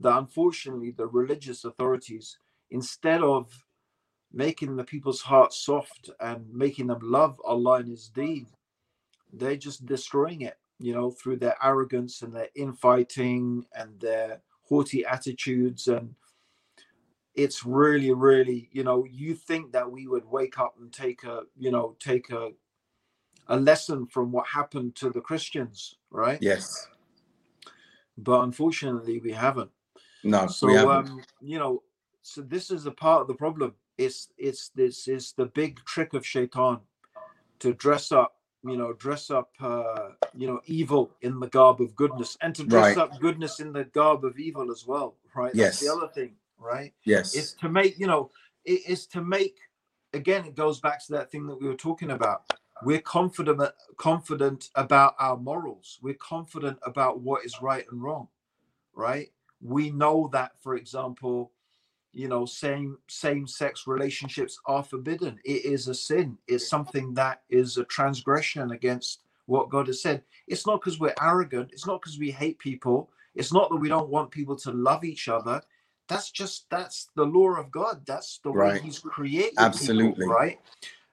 that 0.00 0.18
unfortunately 0.18 0.90
the 0.90 1.06
religious 1.06 1.64
authorities 1.64 2.38
instead 2.70 3.22
of 3.22 3.64
making 4.32 4.74
the 4.76 4.84
people's 4.84 5.20
hearts 5.22 5.64
soft 5.64 6.10
and 6.20 6.44
making 6.52 6.88
them 6.88 6.98
love 7.02 7.40
allah 7.44 7.74
and 7.74 7.88
his 7.88 8.08
deen 8.08 8.46
they're 9.32 9.56
just 9.56 9.86
destroying 9.86 10.42
it 10.42 10.58
you 10.78 10.92
know 10.92 11.10
through 11.10 11.36
their 11.36 11.56
arrogance 11.62 12.22
and 12.22 12.34
their 12.34 12.48
infighting 12.56 13.64
and 13.78 13.98
their 14.00 14.40
haughty 14.62 15.04
attitudes 15.04 15.88
and 15.88 16.14
it's 17.34 17.64
really 17.64 18.12
really 18.12 18.68
you 18.72 18.84
know 18.84 19.04
you 19.10 19.34
think 19.34 19.72
that 19.72 19.90
we 19.90 20.06
would 20.06 20.24
wake 20.24 20.58
up 20.58 20.74
and 20.80 20.92
take 20.92 21.24
a 21.24 21.42
you 21.58 21.70
know 21.70 21.96
take 21.98 22.30
a 22.30 22.50
a 23.48 23.56
lesson 23.58 24.06
from 24.06 24.32
what 24.32 24.46
happened 24.46 24.94
to 24.94 25.10
the 25.10 25.20
christians 25.20 25.96
right 26.10 26.38
yes 26.40 26.88
but 28.16 28.40
unfortunately 28.42 29.18
we 29.20 29.32
haven't 29.32 29.70
no 30.22 30.46
so 30.46 30.68
we 30.68 30.74
haven't. 30.74 31.08
um 31.08 31.22
you 31.40 31.58
know 31.58 31.82
so 32.22 32.40
this 32.42 32.70
is 32.70 32.86
a 32.86 32.90
part 32.90 33.20
of 33.22 33.26
the 33.28 33.34
problem 33.34 33.74
it's 33.98 34.28
it's 34.38 34.70
this 34.70 35.08
is 35.08 35.32
the 35.36 35.46
big 35.46 35.78
trick 35.84 36.14
of 36.14 36.26
shaitan 36.26 36.78
to 37.58 37.74
dress 37.74 38.12
up 38.12 38.36
you 38.64 38.76
know 38.76 38.92
dress 38.94 39.30
up 39.30 39.50
uh 39.60 40.10
you 40.34 40.46
know 40.46 40.60
evil 40.66 41.10
in 41.22 41.38
the 41.40 41.48
garb 41.48 41.80
of 41.80 41.94
goodness 41.96 42.36
and 42.40 42.54
to 42.54 42.64
dress 42.64 42.96
Right. 42.96 42.98
up 42.98 43.20
goodness 43.20 43.60
in 43.60 43.72
the 43.72 43.84
garb 43.84 44.24
of 44.24 44.38
evil 44.38 44.70
as 44.70 44.86
well 44.86 45.16
right 45.34 45.52
Yes. 45.54 45.80
that's 45.80 45.80
the 45.80 45.92
other 45.92 46.08
thing 46.14 46.34
right? 46.64 46.92
Yes. 47.04 47.34
It's 47.34 47.52
to 47.54 47.68
make 47.68 47.98
you 47.98 48.06
know 48.06 48.30
it 48.64 48.80
is 48.86 49.06
to 49.08 49.22
make 49.22 49.56
again 50.12 50.44
it 50.44 50.54
goes 50.54 50.80
back 50.80 51.04
to 51.06 51.12
that 51.12 51.30
thing 51.30 51.46
that 51.46 51.60
we 51.60 51.68
were 51.68 51.74
talking 51.74 52.10
about. 52.10 52.42
We're 52.82 53.00
confident 53.00 53.60
confident 53.96 54.70
about 54.74 55.14
our 55.18 55.36
morals. 55.36 55.98
We're 56.02 56.14
confident 56.14 56.78
about 56.84 57.20
what 57.20 57.44
is 57.44 57.62
right 57.62 57.84
and 57.90 58.02
wrong 58.02 58.28
right? 58.94 59.28
We 59.60 59.90
know 59.90 60.28
that 60.32 60.52
for 60.60 60.76
example 60.76 61.52
you 62.12 62.28
know 62.28 62.46
same 62.46 62.96
same 63.08 63.46
sex 63.46 63.86
relationships 63.86 64.58
are 64.66 64.82
forbidden. 64.82 65.38
It 65.44 65.64
is 65.64 65.88
a 65.88 65.94
sin. 65.94 66.38
It's 66.46 66.68
something 66.68 67.14
that 67.14 67.42
is 67.50 67.76
a 67.76 67.84
transgression 67.84 68.70
against 68.70 69.22
what 69.46 69.68
god 69.70 69.88
has 69.88 70.02
said. 70.02 70.22
It's 70.46 70.66
not 70.66 70.80
because 70.80 71.00
we're 71.00 71.14
arrogant. 71.20 71.70
It's 71.72 71.86
not 71.86 72.00
because 72.00 72.18
we 72.18 72.30
hate 72.30 72.58
people. 72.58 73.10
It's 73.34 73.52
not 73.52 73.68
that 73.70 73.76
we 73.76 73.88
don't 73.88 74.10
want 74.10 74.30
people 74.30 74.56
to 74.56 74.70
love 74.70 75.04
each 75.04 75.28
other 75.28 75.60
that's 76.08 76.30
just 76.30 76.68
that's 76.70 77.08
the 77.16 77.24
law 77.24 77.54
of 77.56 77.70
god. 77.70 78.02
That's 78.06 78.38
the 78.44 78.52
way 78.52 78.80
he's 78.80 78.98
created 78.98 79.50
people, 79.50 79.64
Absolutely. 79.64 80.26
right? 80.26 80.58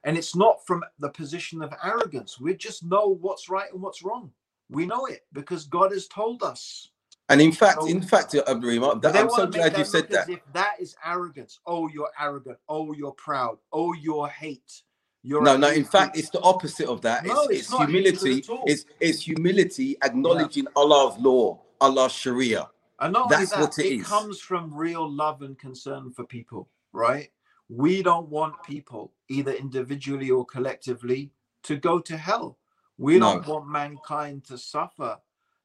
And 0.03 0.17
it's 0.17 0.35
not 0.35 0.65
from 0.65 0.83
the 0.99 1.09
position 1.09 1.61
of 1.61 1.73
arrogance. 1.83 2.39
We 2.39 2.55
just 2.55 2.83
know 2.83 3.17
what's 3.21 3.49
right 3.49 3.71
and 3.71 3.81
what's 3.81 4.03
wrong. 4.03 4.31
We 4.69 4.85
know 4.85 5.05
it 5.05 5.21
because 5.33 5.65
god 5.65 5.91
has 5.91 6.07
told 6.07 6.43
us. 6.43 6.89
And 7.29 7.39
in 7.41 7.51
fact 7.51 7.81
So- 7.81 7.87
in 7.87 8.01
fact 8.01 8.35
uh, 8.35 8.53
but 8.53 9.13
they 9.13 9.19
i'm 9.19 9.29
so 9.29 9.47
glad 9.47 9.77
you 9.77 9.85
said 9.85 10.09
that. 10.09 10.29
if 10.29 10.39
that 10.53 10.75
is 10.79 10.95
arrogance. 11.05 11.59
Oh 11.65 11.87
you're 11.87 12.11
arrogant. 12.19 12.57
Oh 12.67 12.93
you're 12.93 13.13
proud. 13.13 13.57
Oh 13.71 13.93
you're 13.93 14.27
hate. 14.27 14.81
You're 15.23 15.43
no 15.43 15.55
no 15.55 15.69
in 15.69 15.85
fact 15.85 16.17
it's 16.17 16.29
the 16.31 16.41
opposite 16.41 16.87
of 16.89 17.01
that. 17.01 17.23
No, 17.25 17.43
it's, 17.43 17.51
it's 17.51 17.71
it's 17.71 17.77
humility. 17.77 18.45
it's 18.65 18.85
it's 18.99 19.21
humility 19.21 19.95
acknowledging 20.03 20.65
allah's 20.75 21.17
law 21.19 21.59
allah's 21.79 22.11
sharia 22.11 22.67
And 23.01 23.13
not 23.13 23.29
That's 23.29 23.51
only 23.51 23.65
that, 23.65 23.77
what 23.77 23.85
it 23.85 24.03
comes 24.03 24.39
from 24.39 24.73
real 24.73 25.09
love 25.09 25.41
and 25.41 25.57
concern 25.57 26.11
for 26.11 26.23
people, 26.23 26.69
right? 26.93 27.29
We 27.67 28.03
don't 28.03 28.29
want 28.29 28.61
people, 28.63 29.11
either 29.27 29.53
individually 29.53 30.29
or 30.29 30.45
collectively, 30.45 31.31
to 31.63 31.77
go 31.77 31.99
to 31.99 32.15
hell. 32.15 32.59
We 32.99 33.17
don't 33.17 33.47
want 33.47 33.67
mankind 33.67 34.43
to 34.45 34.57
suffer 34.57 35.17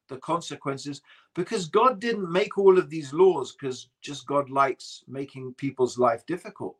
the 0.09 0.17
consequences 0.17 1.01
because 1.35 1.67
God 1.67 1.99
didn't 1.99 2.31
make 2.31 2.57
all 2.57 2.79
of 2.79 2.89
these 2.89 3.13
laws 3.13 3.51
because 3.51 3.89
just 4.01 4.25
God 4.25 4.49
likes 4.49 5.03
making 5.07 5.53
people's 5.53 5.99
life 5.99 6.25
difficult. 6.25 6.77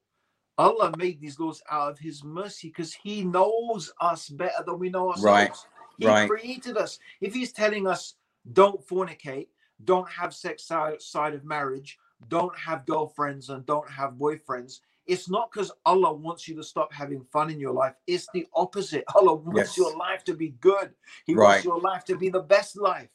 Allah 0.57 0.91
made 0.97 1.21
these 1.21 1.39
laws 1.39 1.61
out 1.69 1.91
of 1.91 1.99
His 1.99 2.23
mercy 2.23 2.69
because 2.69 2.93
He 2.93 3.23
knows 3.23 3.93
us 4.01 4.29
better 4.29 4.63
than 4.65 4.79
we 4.79 4.89
know 4.89 5.11
ourselves. 5.11 5.23
Right, 5.23 5.55
He 5.99 6.07
right. 6.07 6.27
created 6.27 6.77
us. 6.77 6.97
If 7.21 7.35
He's 7.35 7.51
telling 7.51 7.85
us, 7.85 8.15
don't 8.53 8.83
fornicate, 8.87 9.49
don't 9.85 10.09
have 10.09 10.33
sex 10.33 10.71
outside 10.71 11.33
of 11.33 11.45
marriage, 11.45 11.97
don't 12.29 12.57
have 12.57 12.85
girlfriends, 12.85 13.49
and 13.49 13.65
don't 13.65 13.89
have 13.89 14.13
boyfriends, 14.13 14.79
it's 15.05 15.29
not 15.29 15.51
because 15.51 15.71
Allah 15.85 16.13
wants 16.13 16.47
you 16.47 16.55
to 16.55 16.63
stop 16.63 16.91
having 16.93 17.23
fun 17.31 17.49
in 17.49 17.59
your 17.59 17.73
life. 17.73 17.93
It's 18.07 18.27
the 18.33 18.45
opposite. 18.53 19.05
Allah 19.15 19.35
wants 19.35 19.57
Yes. 19.59 19.77
your 19.77 19.95
life 19.97 20.23
to 20.25 20.33
be 20.33 20.49
good. 20.59 20.93
He 21.25 21.35
Right. 21.35 21.45
wants 21.45 21.65
your 21.65 21.79
life 21.79 22.03
to 22.05 22.17
be 22.17 22.29
the 22.29 22.41
best 22.41 22.77
life. 22.77 23.09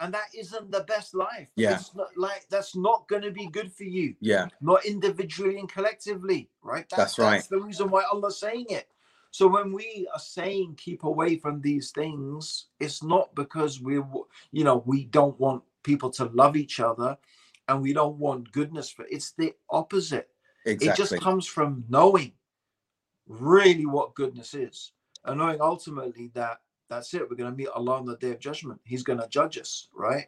And 0.00 0.12
that 0.14 0.26
isn't 0.36 0.70
the 0.72 0.80
best 0.84 1.14
life. 1.14 1.48
Yeah. 1.56 1.74
It's 1.74 1.94
not 1.94 2.16
like 2.16 2.46
that's 2.50 2.76
not 2.76 3.08
going 3.08 3.22
to 3.22 3.30
be 3.30 3.46
good 3.46 3.72
for 3.72 3.84
you 3.84 4.16
yeah 4.20 4.48
not 4.60 4.84
individually 4.84 5.58
and 5.58 5.68
collectively, 5.68 6.50
right? 6.62 6.88
That's 6.90 7.18
right. 7.18 7.32
That's 7.36 7.48
the 7.48 7.60
reason 7.60 7.90
why 7.90 8.02
Allah's 8.12 8.38
saying 8.40 8.66
it. 8.70 8.88
So 9.30 9.48
when 9.48 9.72
we 9.72 10.06
are 10.12 10.18
saying 10.20 10.76
keep 10.76 11.04
away 11.04 11.36
from 11.38 11.60
these 11.60 11.90
things, 11.92 12.66
it's 12.80 13.02
not 13.02 13.34
because 13.34 13.80
we, 13.80 13.94
you 14.52 14.64
know, 14.64 14.82
we 14.86 15.04
don't 15.06 15.38
want 15.40 15.62
people 15.84 16.10
to 16.10 16.24
love 16.26 16.56
each 16.56 16.80
other, 16.80 17.16
and 17.68 17.80
we 17.80 17.92
don't 17.92 18.16
want 18.16 18.50
goodness 18.52 18.90
for. 18.90 19.06
It's 19.10 19.32
the 19.32 19.54
opposite. 19.70 20.28
exactly 20.66 20.88
It 20.88 20.96
just 20.96 21.22
comes 21.22 21.46
from 21.46 21.84
knowing 21.88 22.32
really 23.28 23.86
what 23.86 24.14
goodness 24.14 24.54
is, 24.54 24.92
and 25.24 25.38
knowing 25.38 25.60
ultimately 25.60 26.30
that 26.34 26.58
that's 26.90 27.14
it. 27.14 27.28
We're 27.28 27.36
going 27.36 27.50
to 27.50 27.56
meet 27.56 27.68
Allah 27.68 27.98
on 27.98 28.06
the 28.06 28.16
day 28.16 28.32
of 28.32 28.40
judgment. 28.40 28.80
He's 28.84 29.02
going 29.02 29.20
to 29.20 29.28
judge 29.28 29.58
us, 29.58 29.88
right? 29.94 30.26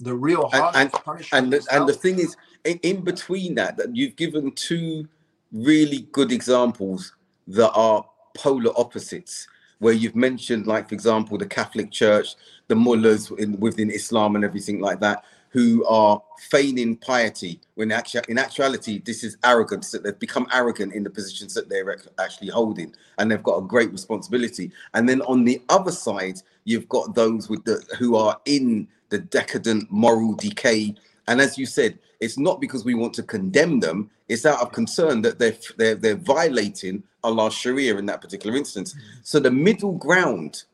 The 0.00 0.14
real 0.14 0.48
harsh 0.48 0.76
and- 0.76 0.92
punishment. 0.92 1.44
and 1.44 1.52
the, 1.52 1.66
and 1.72 1.88
the 1.88 1.94
thing 1.94 2.18
is 2.18 2.36
in, 2.64 2.78
in 2.82 3.00
between 3.02 3.54
that 3.54 3.76
that 3.76 3.94
you've 3.94 4.16
given 4.16 4.50
two 4.52 5.08
really 5.52 6.08
good 6.12 6.32
examples 6.32 7.14
that 7.46 7.70
are 7.72 8.04
polar 8.36 8.72
opposites 8.76 9.46
where 9.78 9.94
you've 9.94 10.16
mentioned 10.16 10.66
like 10.66 10.88
for 10.88 10.94
example 10.94 11.36
the 11.36 11.46
catholic 11.46 11.90
church 11.90 12.34
the 12.68 12.74
mullahs 12.74 13.30
in, 13.32 13.58
within 13.60 13.90
islam 13.90 14.36
and 14.36 14.44
everything 14.44 14.80
like 14.80 15.00
that 15.00 15.24
who 15.56 15.86
are 15.86 16.22
feigning 16.50 16.94
piety 16.96 17.58
when 17.76 17.90
actually 17.90 18.20
in 18.28 18.36
actuality 18.38 19.00
this 19.06 19.24
is 19.24 19.38
arrogance 19.42 19.90
that 19.90 20.02
they've 20.02 20.18
become 20.18 20.46
arrogant 20.52 20.92
in 20.92 21.02
the 21.02 21.08
positions 21.08 21.54
that 21.54 21.66
they're 21.70 21.96
actually 22.18 22.48
holding 22.48 22.94
and 23.16 23.30
they've 23.30 23.42
got 23.42 23.56
a 23.56 23.62
great 23.62 23.90
responsibility. 23.90 24.70
And 24.92 25.08
then 25.08 25.22
on 25.22 25.44
the 25.44 25.62
other 25.70 25.92
side 25.92 26.42
you've 26.64 26.88
got 26.90 27.14
those 27.14 27.48
with 27.48 27.64
the 27.64 27.82
who 27.98 28.16
are 28.16 28.38
in 28.44 28.86
the 29.08 29.18
decadent 29.18 29.90
moral 29.90 30.34
decay. 30.34 30.94
And 31.26 31.40
as 31.40 31.56
you 31.56 31.64
said 31.64 31.98
it's 32.20 32.38
not 32.38 32.60
because 32.60 32.84
we 32.84 32.94
want 32.94 33.14
to 33.14 33.22
condemn 33.22 33.80
them. 33.80 34.10
It's 34.28 34.46
out 34.46 34.60
of 34.60 34.72
concern 34.72 35.22
that 35.22 35.38
they're 35.38 35.56
they're, 35.76 35.94
they're 35.96 36.16
violating 36.16 37.02
allah's 37.24 37.54
sharia 37.54 37.96
in 37.96 38.06
that 38.06 38.20
particular 38.20 38.56
instance. 38.56 38.94
So 39.22 39.40
the 39.40 39.50
middle 39.50 39.92
ground 39.92 40.64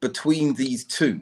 between 0.00 0.54
these 0.54 0.84
two 0.84 1.20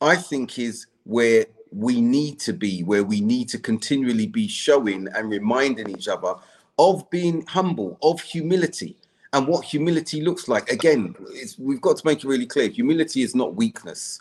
i 0.00 0.16
think 0.16 0.58
is 0.58 0.86
where 1.04 1.46
we 1.72 2.00
need 2.00 2.40
to 2.40 2.52
be 2.52 2.82
where 2.84 3.04
we 3.04 3.20
need 3.20 3.48
to 3.48 3.58
continually 3.58 4.26
be 4.26 4.48
showing 4.48 5.08
and 5.14 5.30
reminding 5.30 5.90
each 5.90 6.08
other 6.08 6.34
of 6.78 7.08
being 7.10 7.44
humble 7.46 7.98
of 8.02 8.20
humility 8.20 8.96
and 9.32 9.46
what 9.48 9.64
humility 9.64 10.22
looks 10.22 10.48
like. 10.48 10.70
Again 10.70 11.14
we've 11.58 11.80
got 11.80 11.96
to 11.98 12.06
make 12.06 12.24
it 12.24 12.28
really 12.28 12.46
clear. 12.46 12.68
Humility 12.68 13.22
is 13.22 13.34
not 13.34 13.54
weakness. 13.56 14.20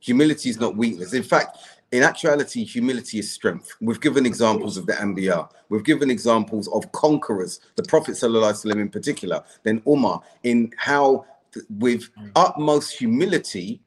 Humility 0.00 0.50
is 0.50 0.60
not 0.60 0.76
weakness. 0.76 1.12
In 1.12 1.22
fact 1.22 1.58
in 1.92 2.02
actuality 2.02 2.64
humility 2.64 3.18
is 3.18 3.32
strength 3.32 3.74
we've 3.80 4.00
given 4.00 4.26
examples 4.26 4.76
of 4.76 4.86
the 4.86 4.92
anbiya 4.94 5.48
we've 5.68 5.84
given 5.84 6.10
examples 6.10 6.68
of 6.68 6.90
conquerors 6.92 7.60
the 7.76 7.82
prophet 7.84 8.12
wasallam 8.12 8.80
in 8.80 8.88
particular 8.88 9.42
then 9.62 9.82
umar 9.86 10.20
in 10.42 10.72
how 10.76 11.24
th- 11.52 11.64
with 11.70 12.10
utmost 12.36 12.92
humility 12.92 13.80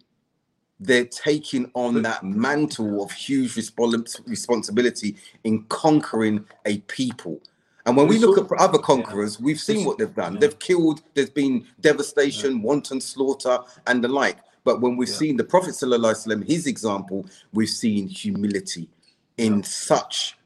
they're 0.82 1.06
taking 1.06 1.70
on 1.76 2.02
that 2.02 2.24
mantle 2.24 3.04
of 3.04 3.12
huge 3.12 3.56
respons- 3.56 4.28
responsibility 4.28 5.16
in 5.44 5.64
conquering 5.66 6.44
a 6.66 6.80
people. 6.82 7.40
And 7.86 7.96
when 7.96 8.08
we 8.08 8.18
look 8.18 8.38
at 8.38 8.60
other 8.60 8.80
conquerors, 8.80 9.40
we've 9.40 9.60
seen 9.60 9.86
what 9.86 9.98
they've 9.98 10.14
done. 10.14 10.40
They've 10.40 10.58
killed, 10.60 11.02
there's 11.14 11.30
been 11.30 11.66
devastation, 11.80 12.62
wanton 12.62 13.00
slaughter, 13.00 13.60
and 13.88 14.04
the 14.04 14.08
like. 14.08 14.38
But 14.64 14.82
when 14.82 14.96
we've 14.96 15.10
seen 15.10 15.38
the 15.38 15.44
Prophet, 15.44 15.72
ﷺ, 15.72 16.48
his 16.48 16.68
example, 16.68 17.26
we've 17.52 17.70
seen 17.70 18.08
humility 18.08 18.90
in 19.38 19.64
such 19.64 20.38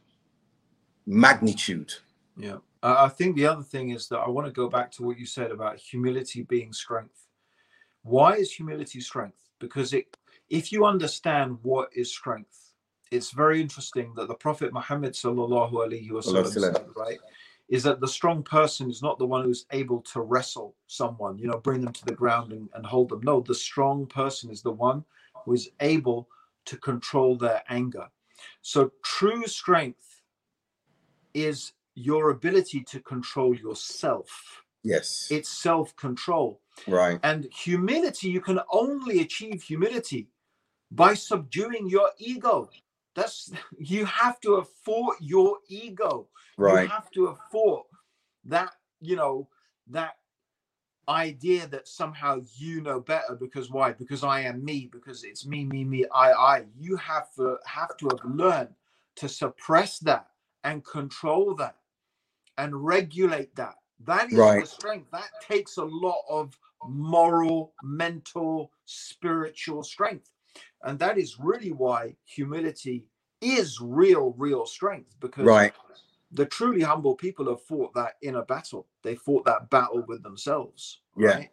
magnitude. 1.05 1.93
Yeah. 2.37 2.57
I 2.81 3.09
think 3.09 3.35
the 3.35 3.47
other 3.47 3.63
thing 3.63 3.89
is 3.89 4.07
that 4.09 4.19
I 4.19 4.29
want 4.29 4.45
to 4.47 4.53
go 4.53 4.69
back 4.69 4.91
to 4.91 5.03
what 5.03 5.17
you 5.17 5.25
said 5.25 5.51
about 5.51 5.77
humility 5.77 6.43
being 6.43 6.71
strength. 6.71 7.25
Why 8.03 8.35
is 8.35 8.51
humility 8.51 9.01
strength? 9.01 9.39
Because 9.59 9.91
it 9.93 10.15
if 10.49 10.71
you 10.71 10.85
understand 10.85 11.57
what 11.63 11.89
is 11.95 12.11
strength, 12.11 12.73
it's 13.11 13.31
very 13.31 13.59
interesting 13.59 14.13
that 14.15 14.27
the 14.27 14.35
Prophet 14.35 14.71
Muhammad 14.71 15.13
sallallahu 15.13 15.71
alaihi 15.71 16.11
wasallam 16.11 16.95
right, 16.95 17.17
is 17.69 17.83
that 17.83 17.99
the 17.99 18.07
strong 18.07 18.43
person 18.43 18.89
is 18.89 19.01
not 19.01 19.17
the 19.17 19.25
one 19.25 19.43
who's 19.43 19.65
able 19.71 20.01
to 20.01 20.21
wrestle 20.21 20.75
someone, 20.87 21.37
you 21.39 21.47
know, 21.47 21.57
bring 21.57 21.81
them 21.81 21.93
to 21.93 22.05
the 22.05 22.13
ground 22.13 22.51
and, 22.51 22.69
and 22.75 22.85
hold 22.85 23.09
them. 23.09 23.21
No, 23.23 23.41
the 23.41 23.55
strong 23.55 24.05
person 24.05 24.51
is 24.51 24.61
the 24.61 24.71
one 24.71 25.03
who 25.43 25.53
is 25.53 25.69
able 25.79 26.29
to 26.65 26.77
control 26.77 27.35
their 27.37 27.63
anger. 27.69 28.07
So 28.61 28.91
true 29.03 29.47
strength 29.47 30.21
is 31.33 31.73
your 31.95 32.29
ability 32.31 32.83
to 32.83 32.99
control 32.99 33.55
yourself. 33.55 34.63
Yes. 34.83 35.27
It's 35.31 35.49
self-control. 35.49 36.61
Right. 36.87 37.19
And 37.23 37.47
humility, 37.51 38.29
you 38.29 38.41
can 38.41 38.59
only 38.71 39.21
achieve 39.21 39.63
humility 39.63 40.27
by 40.91 41.15
subduing 41.15 41.89
your 41.89 42.11
ego. 42.19 42.69
That's 43.15 43.51
you 43.77 44.05
have 44.05 44.39
to 44.41 44.57
have 44.57 44.67
fought 44.83 45.15
your 45.19 45.57
ego. 45.67 46.27
Right. 46.57 46.83
You 46.83 46.89
have 46.89 47.09
to 47.11 47.27
have 47.27 47.39
fought 47.51 47.85
that, 48.45 48.71
you 49.01 49.15
know, 49.15 49.47
that 49.87 50.17
idea 51.07 51.67
that 51.67 51.87
somehow 51.87 52.41
you 52.55 52.81
know 52.81 52.99
better 52.99 53.35
because 53.39 53.69
why? 53.69 53.93
Because 53.93 54.23
I 54.23 54.41
am 54.41 54.63
me, 54.63 54.89
because 54.91 55.23
it's 55.23 55.45
me, 55.45 55.65
me, 55.65 55.83
me, 55.83 56.05
I, 56.13 56.31
I. 56.31 56.63
You 56.77 56.97
have 56.97 57.33
to 57.35 57.57
have 57.65 57.95
to 57.97 58.09
have 58.09 58.25
learned 58.25 58.73
to 59.17 59.29
suppress 59.29 59.99
that 59.99 60.27
and 60.63 60.83
control 60.83 61.55
that 61.55 61.77
and 62.57 62.85
regulate 62.85 63.55
that. 63.55 63.75
That 64.05 64.31
is 64.31 64.37
right. 64.37 64.61
the 64.61 64.67
strength. 64.67 65.11
That 65.11 65.29
takes 65.47 65.77
a 65.77 65.83
lot 65.83 66.21
of 66.29 66.57
moral, 66.87 67.73
mental, 67.83 68.71
spiritual 68.85 69.83
strength. 69.83 70.31
And 70.83 70.99
that 70.99 71.17
is 71.17 71.39
really 71.39 71.71
why 71.71 72.15
humility 72.25 73.05
is 73.41 73.79
real, 73.81 74.33
real 74.37 74.65
strength 74.65 75.15
because 75.19 75.45
right. 75.45 75.73
the 76.31 76.45
truly 76.45 76.81
humble 76.81 77.15
people 77.15 77.47
have 77.49 77.61
fought 77.63 77.93
that 77.93 78.13
inner 78.21 78.43
battle. 78.43 78.87
They 79.03 79.15
fought 79.15 79.45
that 79.45 79.69
battle 79.69 80.03
with 80.07 80.23
themselves. 80.23 80.99
Yeah. 81.17 81.29
Right? 81.29 81.49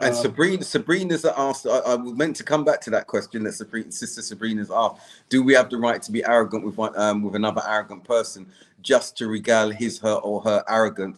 And 0.00 0.14
Um, 0.14 0.22
Sabrina, 0.22 0.62
Sabrina's 0.62 1.24
asked. 1.24 1.66
I, 1.66 1.78
I 1.78 1.94
was 1.96 2.12
meant 2.14 2.36
to 2.36 2.44
come 2.44 2.64
back 2.64 2.80
to 2.82 2.90
that 2.90 3.06
question 3.08 3.42
that 3.44 3.54
Sabrina, 3.54 3.90
Sister 3.90 4.22
Sabrina's 4.22 4.70
asked. 4.70 5.00
Do 5.28 5.42
we 5.42 5.54
have 5.54 5.70
the 5.70 5.76
right 5.76 6.00
to 6.00 6.12
be 6.12 6.24
arrogant 6.24 6.64
with 6.64 6.76
one, 6.76 6.96
um, 6.96 7.22
with 7.22 7.34
another 7.34 7.62
arrogant 7.66 8.04
person 8.04 8.46
just 8.80 9.16
to 9.18 9.26
regale 9.26 9.70
his, 9.70 9.98
her, 9.98 10.14
or 10.14 10.40
her 10.42 10.62
arrogant 10.68 11.16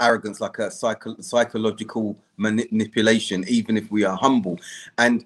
arrogance 0.00 0.40
like 0.40 0.58
a 0.58 0.70
psycho, 0.70 1.14
psychological 1.20 2.16
manipulation, 2.36 3.44
even 3.46 3.76
if 3.76 3.90
we 3.92 4.02
are 4.02 4.16
humble? 4.16 4.58
And 4.98 5.24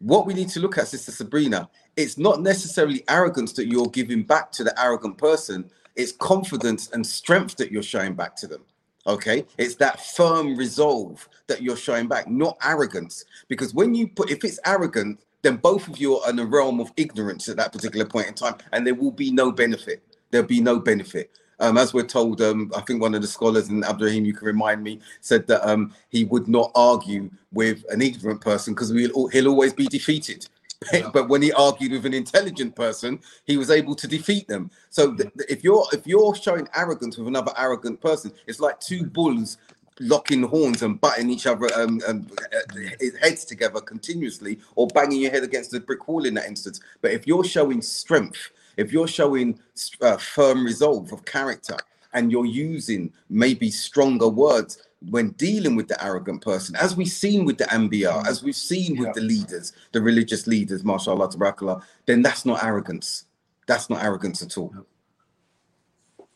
what 0.00 0.26
we 0.26 0.34
need 0.34 0.48
to 0.50 0.60
look 0.60 0.78
at, 0.78 0.88
Sister 0.88 1.12
Sabrina, 1.12 1.68
it's 1.96 2.18
not 2.18 2.40
necessarily 2.42 3.04
arrogance 3.08 3.52
that 3.54 3.68
you're 3.68 3.86
giving 3.86 4.22
back 4.22 4.52
to 4.52 4.64
the 4.64 4.78
arrogant 4.80 5.18
person. 5.18 5.70
It's 5.94 6.12
confidence 6.12 6.90
and 6.90 7.06
strength 7.06 7.56
that 7.56 7.72
you're 7.72 7.82
showing 7.82 8.14
back 8.14 8.36
to 8.36 8.46
them. 8.46 8.62
Okay, 9.06 9.46
it's 9.56 9.76
that 9.76 10.00
firm 10.00 10.56
resolve 10.56 11.28
that 11.46 11.62
you're 11.62 11.76
showing 11.76 12.08
back, 12.08 12.28
not 12.28 12.58
arrogance. 12.62 13.24
Because 13.48 13.72
when 13.72 13.94
you 13.94 14.08
put, 14.08 14.30
if 14.30 14.44
it's 14.44 14.58
arrogant, 14.66 15.20
then 15.42 15.56
both 15.56 15.86
of 15.86 15.98
you 15.98 16.18
are 16.18 16.30
in 16.30 16.38
a 16.40 16.44
realm 16.44 16.80
of 16.80 16.90
ignorance 16.96 17.48
at 17.48 17.56
that 17.56 17.72
particular 17.72 18.04
point 18.04 18.26
in 18.26 18.34
time, 18.34 18.56
and 18.72 18.84
there 18.84 18.96
will 18.96 19.12
be 19.12 19.30
no 19.30 19.52
benefit. 19.52 20.02
There'll 20.30 20.46
be 20.46 20.60
no 20.60 20.80
benefit. 20.80 21.30
Um, 21.58 21.78
as 21.78 21.94
we're 21.94 22.04
told, 22.04 22.40
um, 22.42 22.70
I 22.76 22.82
think 22.82 23.00
one 23.00 23.14
of 23.14 23.22
the 23.22 23.28
scholars, 23.28 23.68
and 23.68 23.84
Abdurrahim, 23.84 24.26
you 24.26 24.34
can 24.34 24.46
remind 24.46 24.82
me, 24.82 25.00
said 25.20 25.46
that 25.46 25.66
um, 25.68 25.94
he 26.10 26.24
would 26.24 26.48
not 26.48 26.70
argue 26.74 27.30
with 27.52 27.84
an 27.90 28.02
ignorant 28.02 28.40
person 28.40 28.74
because 28.74 28.92
we'll, 28.92 29.28
he'll 29.28 29.48
always 29.48 29.72
be 29.72 29.86
defeated. 29.86 30.46
Yeah. 30.92 31.08
but 31.10 31.30
when 31.30 31.40
he 31.40 31.52
argued 31.52 31.92
with 31.92 32.04
an 32.04 32.12
intelligent 32.12 32.76
person, 32.76 33.18
he 33.46 33.56
was 33.56 33.70
able 33.70 33.94
to 33.94 34.06
defeat 34.06 34.46
them. 34.46 34.70
So 34.90 35.14
th- 35.14 35.30
if 35.48 35.64
you're 35.64 35.86
if 35.90 36.06
you're 36.06 36.34
showing 36.34 36.68
arrogance 36.76 37.16
with 37.16 37.26
another 37.28 37.52
arrogant 37.56 37.98
person, 38.02 38.30
it's 38.46 38.60
like 38.60 38.78
two 38.78 39.04
bulls 39.04 39.56
locking 40.00 40.42
horns 40.42 40.82
and 40.82 41.00
butting 41.00 41.30
each 41.30 41.46
other 41.46 41.66
um, 41.74 42.00
um, 42.06 42.26
uh, 42.52 42.78
heads 43.20 43.44
together 43.44 43.80
continuously, 43.80 44.58
or 44.74 44.86
banging 44.88 45.22
your 45.22 45.30
head 45.30 45.42
against 45.42 45.70
the 45.70 45.80
brick 45.80 46.06
wall 46.08 46.26
in 46.26 46.34
that 46.34 46.46
instance. 46.46 46.80
But 47.00 47.12
if 47.12 47.26
you're 47.26 47.44
showing 47.44 47.80
strength, 47.80 48.50
if 48.76 48.92
you're 48.92 49.08
showing 49.08 49.58
uh, 50.02 50.16
firm 50.16 50.64
resolve 50.64 51.12
of 51.12 51.24
character, 51.24 51.76
and 52.12 52.32
you're 52.32 52.46
using 52.46 53.12
maybe 53.28 53.70
stronger 53.70 54.28
words 54.28 54.82
when 55.10 55.30
dealing 55.32 55.76
with 55.76 55.86
the 55.86 56.02
arrogant 56.02 56.40
person, 56.42 56.74
as 56.76 56.96
we've 56.96 57.08
seen 57.08 57.44
with 57.44 57.58
the 57.58 57.64
anbiya, 57.64 58.26
as 58.26 58.42
we've 58.42 58.56
seen 58.56 58.96
with 58.96 59.08
Yeah. 59.08 59.12
the 59.14 59.20
leaders, 59.20 59.72
the 59.92 60.00
religious 60.00 60.46
leaders, 60.46 60.82
mashallah, 60.82 61.28
tabarakallah, 61.28 61.82
then 62.06 62.22
that's 62.22 62.46
not 62.46 62.64
arrogance. 62.64 63.26
That's 63.66 63.90
not 63.90 64.02
arrogance 64.02 64.42
at 64.42 64.56
all. 64.56 64.72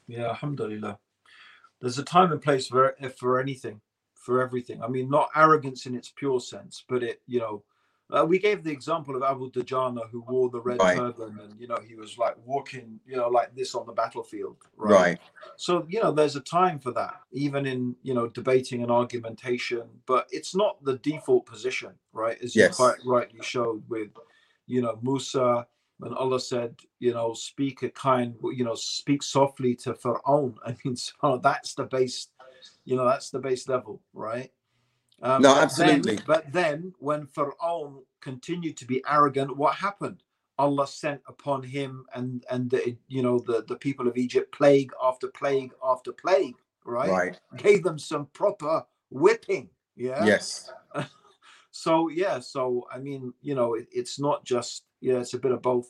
Yeah, 0.06 0.28
alhamdulillah. 0.28 0.98
There's 1.80 1.98
a 1.98 2.02
time 2.04 2.32
and 2.32 2.42
place 2.42 2.66
for 2.66 2.94
for 3.16 3.40
anything, 3.40 3.80
for 4.14 4.42
everything. 4.42 4.82
I 4.82 4.88
mean, 4.88 5.08
not 5.08 5.30
arrogance 5.34 5.86
in 5.86 5.94
its 5.94 6.12
pure 6.14 6.40
sense, 6.40 6.84
but 6.88 7.02
it, 7.02 7.22
you 7.26 7.40
know, 7.40 7.62
uh, 8.12 8.24
we 8.24 8.38
gave 8.38 8.62
the 8.64 8.70
example 8.70 9.16
of 9.16 9.22
Abu 9.22 9.50
Dajana 9.50 10.08
who 10.10 10.22
wore 10.28 10.50
the 10.50 10.60
red 10.60 10.80
Right. 10.80 10.96
turban 10.96 11.38
and, 11.42 11.60
you 11.60 11.68
know, 11.68 11.78
he 11.86 11.94
was 11.94 12.18
like 12.18 12.36
walking, 12.44 13.00
you 13.06 13.16
know, 13.16 13.28
like 13.28 13.54
this 13.54 13.74
on 13.74 13.86
the 13.86 13.92
battlefield. 13.92 14.56
Right. 14.76 15.18
So, 15.56 15.86
you 15.88 16.02
know, 16.02 16.12
there's 16.12 16.36
a 16.36 16.40
time 16.40 16.78
for 16.78 16.92
that, 16.92 17.20
even 17.32 17.66
in, 17.66 17.94
you 18.02 18.14
know, 18.14 18.28
debating 18.28 18.82
and 18.82 18.90
argumentation, 18.90 19.82
but 20.06 20.26
it's 20.30 20.54
not 20.54 20.82
the 20.84 20.98
default 20.98 21.46
position, 21.46 21.92
right? 22.12 22.38
As 22.42 22.56
you 22.56 22.68
quite 22.70 22.96
rightly 23.04 23.40
showed 23.42 23.82
with, 23.88 24.10
you 24.66 24.82
know, 24.82 24.98
Musa, 25.02 25.66
when 25.98 26.14
Allah 26.14 26.40
said, 26.40 26.76
you 26.98 27.12
know, 27.12 27.34
speak 27.34 27.82
a 27.82 27.90
kind, 27.90 28.34
you 28.42 28.64
know, 28.64 28.74
speak 28.74 29.22
softly 29.22 29.74
to 29.76 29.92
Fir'aun. 29.92 30.54
I 30.64 30.74
mean, 30.84 30.96
so 30.96 31.38
that's 31.42 31.74
the 31.74 31.84
base, 31.84 32.28
you 32.84 32.96
know, 32.96 33.04
that's 33.04 33.30
the 33.30 33.38
base 33.38 33.68
level, 33.68 34.00
right? 34.14 34.50
Um, 35.22 35.42
No, 35.42 35.54
but 35.54 35.76
then- 35.76 35.88
absolutely. 35.98 36.18
but 36.26 36.52
then 36.52 36.94
when 36.98 37.26
Fir'aun 37.26 38.02
continued 38.20 38.76
to 38.78 38.86
be 38.86 39.02
arrogant, 39.06 39.56
what 39.56 39.74
happened? 39.74 40.22
Allah 40.58 40.86
sent 40.86 41.22
upon 41.26 41.62
him 41.62 42.04
and 42.14 42.44
and 42.50 42.68
the 42.70 42.96
you 43.08 43.22
know 43.22 43.38
the 43.38 43.64
the 43.66 43.76
people 43.76 44.06
of 44.08 44.16
Egypt 44.18 44.52
plague 44.52 44.92
after 45.02 45.28
plague 45.28 45.72
after 45.82 46.12
plague, 46.12 46.56
right? 46.84 47.10
Right. 47.10 47.40
Gave 47.56 47.82
them 47.82 47.98
some 47.98 48.26
proper 48.34 48.84
whipping. 49.10 49.70
Yeah. 49.96 50.24
Yes. 50.24 50.70
So 51.72 52.08
yeah, 52.08 52.40
so 52.40 52.86
I 52.92 52.98
mean, 52.98 53.32
you 53.42 53.54
know, 53.54 53.74
it, 53.74 53.86
it's 53.92 54.18
not 54.18 54.44
just 54.44 54.84
yeah, 55.00 55.18
it's 55.20 55.34
a 55.34 55.38
bit 55.38 55.52
of 55.52 55.62
both. 55.62 55.88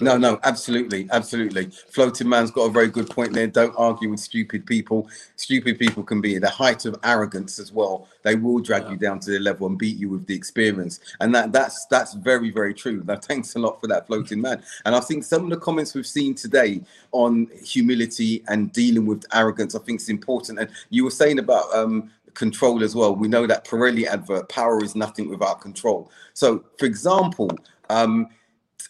No, 0.00 0.16
no, 0.16 0.38
absolutely, 0.44 1.08
absolutely. 1.10 1.66
Floating 1.90 2.28
man's 2.28 2.50
got 2.50 2.62
a 2.62 2.70
very 2.70 2.88
good 2.88 3.10
point 3.10 3.32
there. 3.32 3.46
Don't 3.46 3.74
argue 3.76 4.10
with 4.10 4.20
stupid 4.20 4.64
people. 4.66 5.08
Stupid 5.36 5.78
people 5.78 6.02
can 6.02 6.20
be 6.20 6.36
at 6.36 6.42
the 6.42 6.48
height 6.48 6.84
of 6.84 6.96
arrogance 7.04 7.58
as 7.58 7.72
well. 7.72 8.08
They 8.22 8.34
will 8.36 8.60
drag 8.60 8.84
Yeah. 8.84 8.90
you 8.92 8.96
down 8.96 9.20
to 9.20 9.30
the 9.32 9.38
level 9.38 9.66
and 9.66 9.78
beat 9.78 9.96
you 9.96 10.08
with 10.08 10.26
the 10.26 10.34
experience. 10.34 11.00
And 11.20 11.34
that 11.34 11.52
that's 11.52 11.86
that's 11.86 12.14
very, 12.14 12.50
very 12.50 12.74
true. 12.74 13.02
Now, 13.06 13.16
thanks 13.22 13.54
a 13.56 13.58
lot 13.58 13.80
for 13.80 13.86
that, 13.88 14.06
floating 14.06 14.40
man. 14.40 14.62
And 14.84 14.94
I 14.94 15.00
think 15.00 15.24
some 15.24 15.44
of 15.44 15.50
the 15.50 15.56
comments 15.56 15.94
we've 15.94 16.06
seen 16.06 16.34
today 16.34 16.82
on 17.12 17.48
humility 17.64 18.42
and 18.48 18.72
dealing 18.72 19.06
with 19.06 19.24
arrogance, 19.32 19.74
I 19.74 19.80
think 19.80 20.00
is 20.00 20.08
important. 20.08 20.58
And 20.58 20.70
you 20.90 21.04
were 21.04 21.10
saying 21.10 21.38
about 21.38 21.74
um 21.74 22.10
control 22.34 22.82
as 22.82 22.94
well. 22.94 23.14
We 23.14 23.28
know 23.28 23.46
that 23.46 23.66
Pirelli 23.66 24.06
advert, 24.06 24.48
power 24.48 24.82
is 24.82 24.94
nothing 24.96 25.28
without 25.28 25.60
control. 25.60 26.10
So, 26.32 26.64
for 26.78 26.86
example, 26.86 27.50
um, 27.90 28.28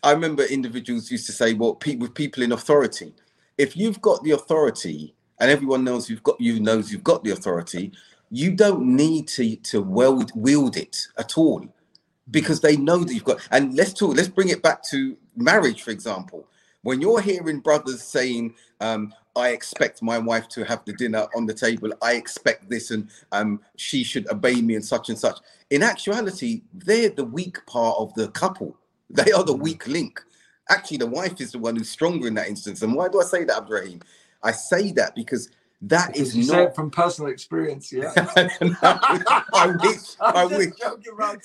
I 0.03 0.13
remember 0.13 0.45
individuals 0.45 1.11
used 1.11 1.27
to 1.27 1.33
say, 1.33 1.55
well, 1.55 1.79
with 1.99 2.15
people 2.15 2.43
in 2.43 2.53
authority, 2.53 3.15
if 3.59 3.77
you've 3.77 4.01
got 4.01 4.23
the 4.25 4.33
authority 4.33 5.15
and 5.41 5.51
everyone 5.51 5.85
knows 5.85 6.09
you've 6.11 6.23
got 6.23 6.41
you 6.41 6.61
knows 6.61 6.93
you've 6.93 7.05
got 7.05 7.25
the 7.25 7.33
authority, 7.33 7.93
you 8.31 8.53
don't 8.53 8.83
need 8.85 9.29
to 9.29 9.57
to 9.57 9.83
wield, 9.83 10.33
wield 10.35 10.77
it 10.77 11.07
at 11.19 11.37
all 11.39 11.67
because 12.31 12.61
they 12.61 12.77
know 12.77 12.99
that 12.99 13.13
you've 13.13 13.25
got 13.25 13.41
and 13.51 13.75
let's 13.75 13.93
talk 13.93 14.17
let's 14.17 14.29
bring 14.29 14.49
it 14.49 14.63
back 14.63 14.83
to 14.83 15.17
marriage 15.37 15.83
for 15.83 15.91
example 15.91 16.47
when 16.83 17.01
you're 17.01 17.21
hearing 17.21 17.61
brothers 17.61 18.03
saying, 18.03 18.55
um, 18.81 19.15
I 19.37 19.51
expect 19.51 20.03
my 20.03 20.19
wife 20.19 20.49
to 20.51 20.65
have 20.65 20.85
the 20.85 20.93
dinner 20.93 21.27
on 21.35 21.47
the 21.47 21.55
table, 21.55 21.91
I 22.03 22.15
expect 22.15 22.69
this, 22.69 22.91
and 22.91 23.09
um, 23.31 23.61
she 23.77 24.05
should 24.05 24.31
obey 24.31 24.61
me, 24.61 24.75
and 24.75 24.85
such 24.85 25.09
and 25.09 25.19
such. 25.19 25.39
In 25.71 25.83
actuality, 25.83 26.63
they're 26.75 27.09
the 27.11 27.25
weak 27.25 27.65
part 27.67 27.97
of 27.99 28.13
the 28.15 28.29
couple. 28.29 28.77
They 29.13 29.33
are 29.33 29.45
the 29.45 29.55
weak 29.55 29.87
link. 29.87 30.21
Actually, 30.69 30.99
the 30.99 31.07
wife 31.07 31.41
is 31.41 31.53
the 31.53 31.59
one 31.59 31.77
who's 31.77 31.91
stronger 31.91 32.27
in 32.27 32.35
that 32.35 32.49
instance. 32.49 32.83
And 32.83 32.95
why 32.95 33.09
do 33.09 33.21
I 33.21 33.25
say 33.25 33.45
that, 33.45 33.57
Abdurrahim? 33.57 34.01
I 34.43 34.53
say 34.53 34.93
that 34.93 35.15
because 35.15 35.49
that 35.83 36.13
because 36.13 36.37
is 36.37 36.49
not 36.49 36.77
from 36.77 36.91
personal 36.91 37.31
experience. 37.31 37.93
Yeah, 37.93 38.13
no, 38.61 38.77
I 38.83 39.75
wish. 39.83 40.17
I 40.21 40.45
wish. 40.47 40.73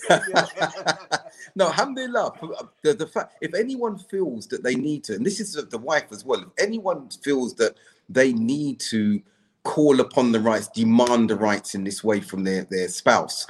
no, 1.56 1.66
alhamdulillah. 1.66 2.34
Uh, 2.42 2.64
the, 2.84 2.94
the 2.94 3.08
fact, 3.08 3.34
if 3.42 3.56
anyone 3.56 3.98
feels 3.98 4.46
that 4.48 4.64
they 4.64 4.76
need 4.76 5.04
to, 5.06 5.16
and 5.16 5.26
this 5.26 5.40
is 5.40 5.54
the 5.54 5.78
wife 5.78 6.12
as 6.12 6.24
well. 6.24 6.42
If 6.42 6.50
anyone 6.60 7.10
feels 7.24 7.56
that 7.56 7.76
they 8.10 8.32
need 8.34 8.80
to 8.92 9.20
call 9.64 10.00
upon 10.00 10.32
the 10.32 10.40
rights, 10.40 10.68
demand 10.68 11.32
the 11.32 11.36
rights 11.36 11.74
in 11.74 11.84
this 11.84 12.04
way 12.04 12.22
from 12.22 12.44
their 12.44 12.64
their 12.66 12.90
spouse, 12.90 13.48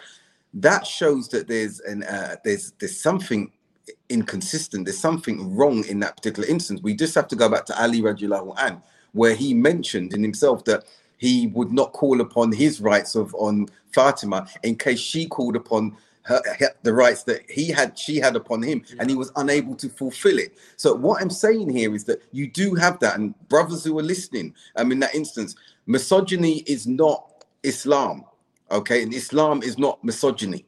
that 0.54 0.88
shows 0.88 1.28
that 1.30 1.50
there's 1.50 1.82
an 1.82 2.04
uh, 2.04 2.38
there's 2.46 2.72
there's 2.80 3.00
something 3.00 3.52
inconsistent. 4.10 4.86
There's 4.86 4.98
something 5.00 5.56
wrong 5.56 5.86
in 5.86 6.00
that 6.00 6.18
particular 6.18 6.48
instance. 6.48 6.82
We 6.82 6.96
just 6.96 7.16
have 7.16 7.28
to 7.30 7.36
go 7.36 7.50
back 7.50 7.66
to 7.66 7.82
Ali 7.82 8.02
radiallahu 8.02 8.54
an 8.58 8.82
where 9.14 9.36
he 9.36 9.54
mentioned 9.54 10.14
in 10.14 10.22
himself 10.22 10.64
that 10.66 10.86
he 11.18 11.48
would 11.48 11.72
not 11.72 11.94
call 11.94 12.22
upon 12.22 12.52
his 12.52 12.80
rights 12.82 13.16
of 13.16 13.34
on 13.36 13.68
Fatima 13.94 14.48
in 14.64 14.76
case 14.76 15.00
she 15.00 15.26
called 15.26 15.56
upon 15.56 15.98
her, 16.28 16.42
the 16.84 16.94
rights 16.94 17.24
that 17.24 17.50
he 17.50 17.70
had 17.70 17.98
she 17.98 18.18
had 18.18 18.36
upon 18.36 18.62
him 18.62 18.84
yeah. 18.88 18.98
and 19.00 19.10
he 19.10 19.16
was 19.16 19.32
unable 19.38 19.74
to 19.76 19.88
fulfill 19.88 20.38
it 20.38 20.58
so 20.76 20.94
what 20.94 21.22
i'm 21.22 21.30
saying 21.30 21.70
here 21.70 21.96
is 21.96 22.04
that 22.04 22.22
you 22.34 22.48
do 22.48 22.76
have 22.76 23.00
that 23.00 23.16
and 23.16 23.34
brothers 23.48 23.86
who 23.86 23.98
are 23.98 24.04
listening 24.04 24.54
um 24.76 24.92
in 24.92 25.00
that 25.00 25.16
instance 25.16 25.56
misogyny 25.86 26.64
is 26.68 26.86
not 26.86 27.46
islam 27.64 28.26
okay 28.72 29.04
and 29.04 29.14
islam 29.14 29.64
is 29.64 29.78
not 29.78 30.04
misogyny 30.04 30.66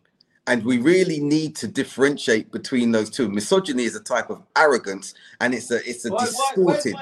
and 0.50 0.66
we 0.66 0.80
really 0.80 1.20
need 1.20 1.56
to 1.58 1.68
differentiate 1.68 2.52
between 2.52 2.92
those 2.92 3.12
two. 3.12 3.30
Misogyny 3.30 3.84
is 3.84 3.96
a 3.96 4.00
type 4.00 4.32
of 4.32 4.42
arrogance 4.58 5.14
and 5.40 5.54
it's 5.54 5.70
a 5.70 5.78
it's 5.88 6.06
a 6.06 6.10
distorted 6.10 6.96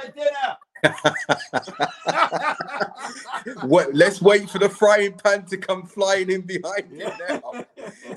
let's 3.94 4.22
wait 4.22 4.50
for 4.50 4.60
the 4.60 4.70
frying 4.70 5.14
pan 5.14 5.46
to 5.46 5.58
come 5.58 5.84
flying 5.84 6.30
in 6.30 6.42
behind 6.42 6.92
you 6.92 7.10
now. 7.30 7.66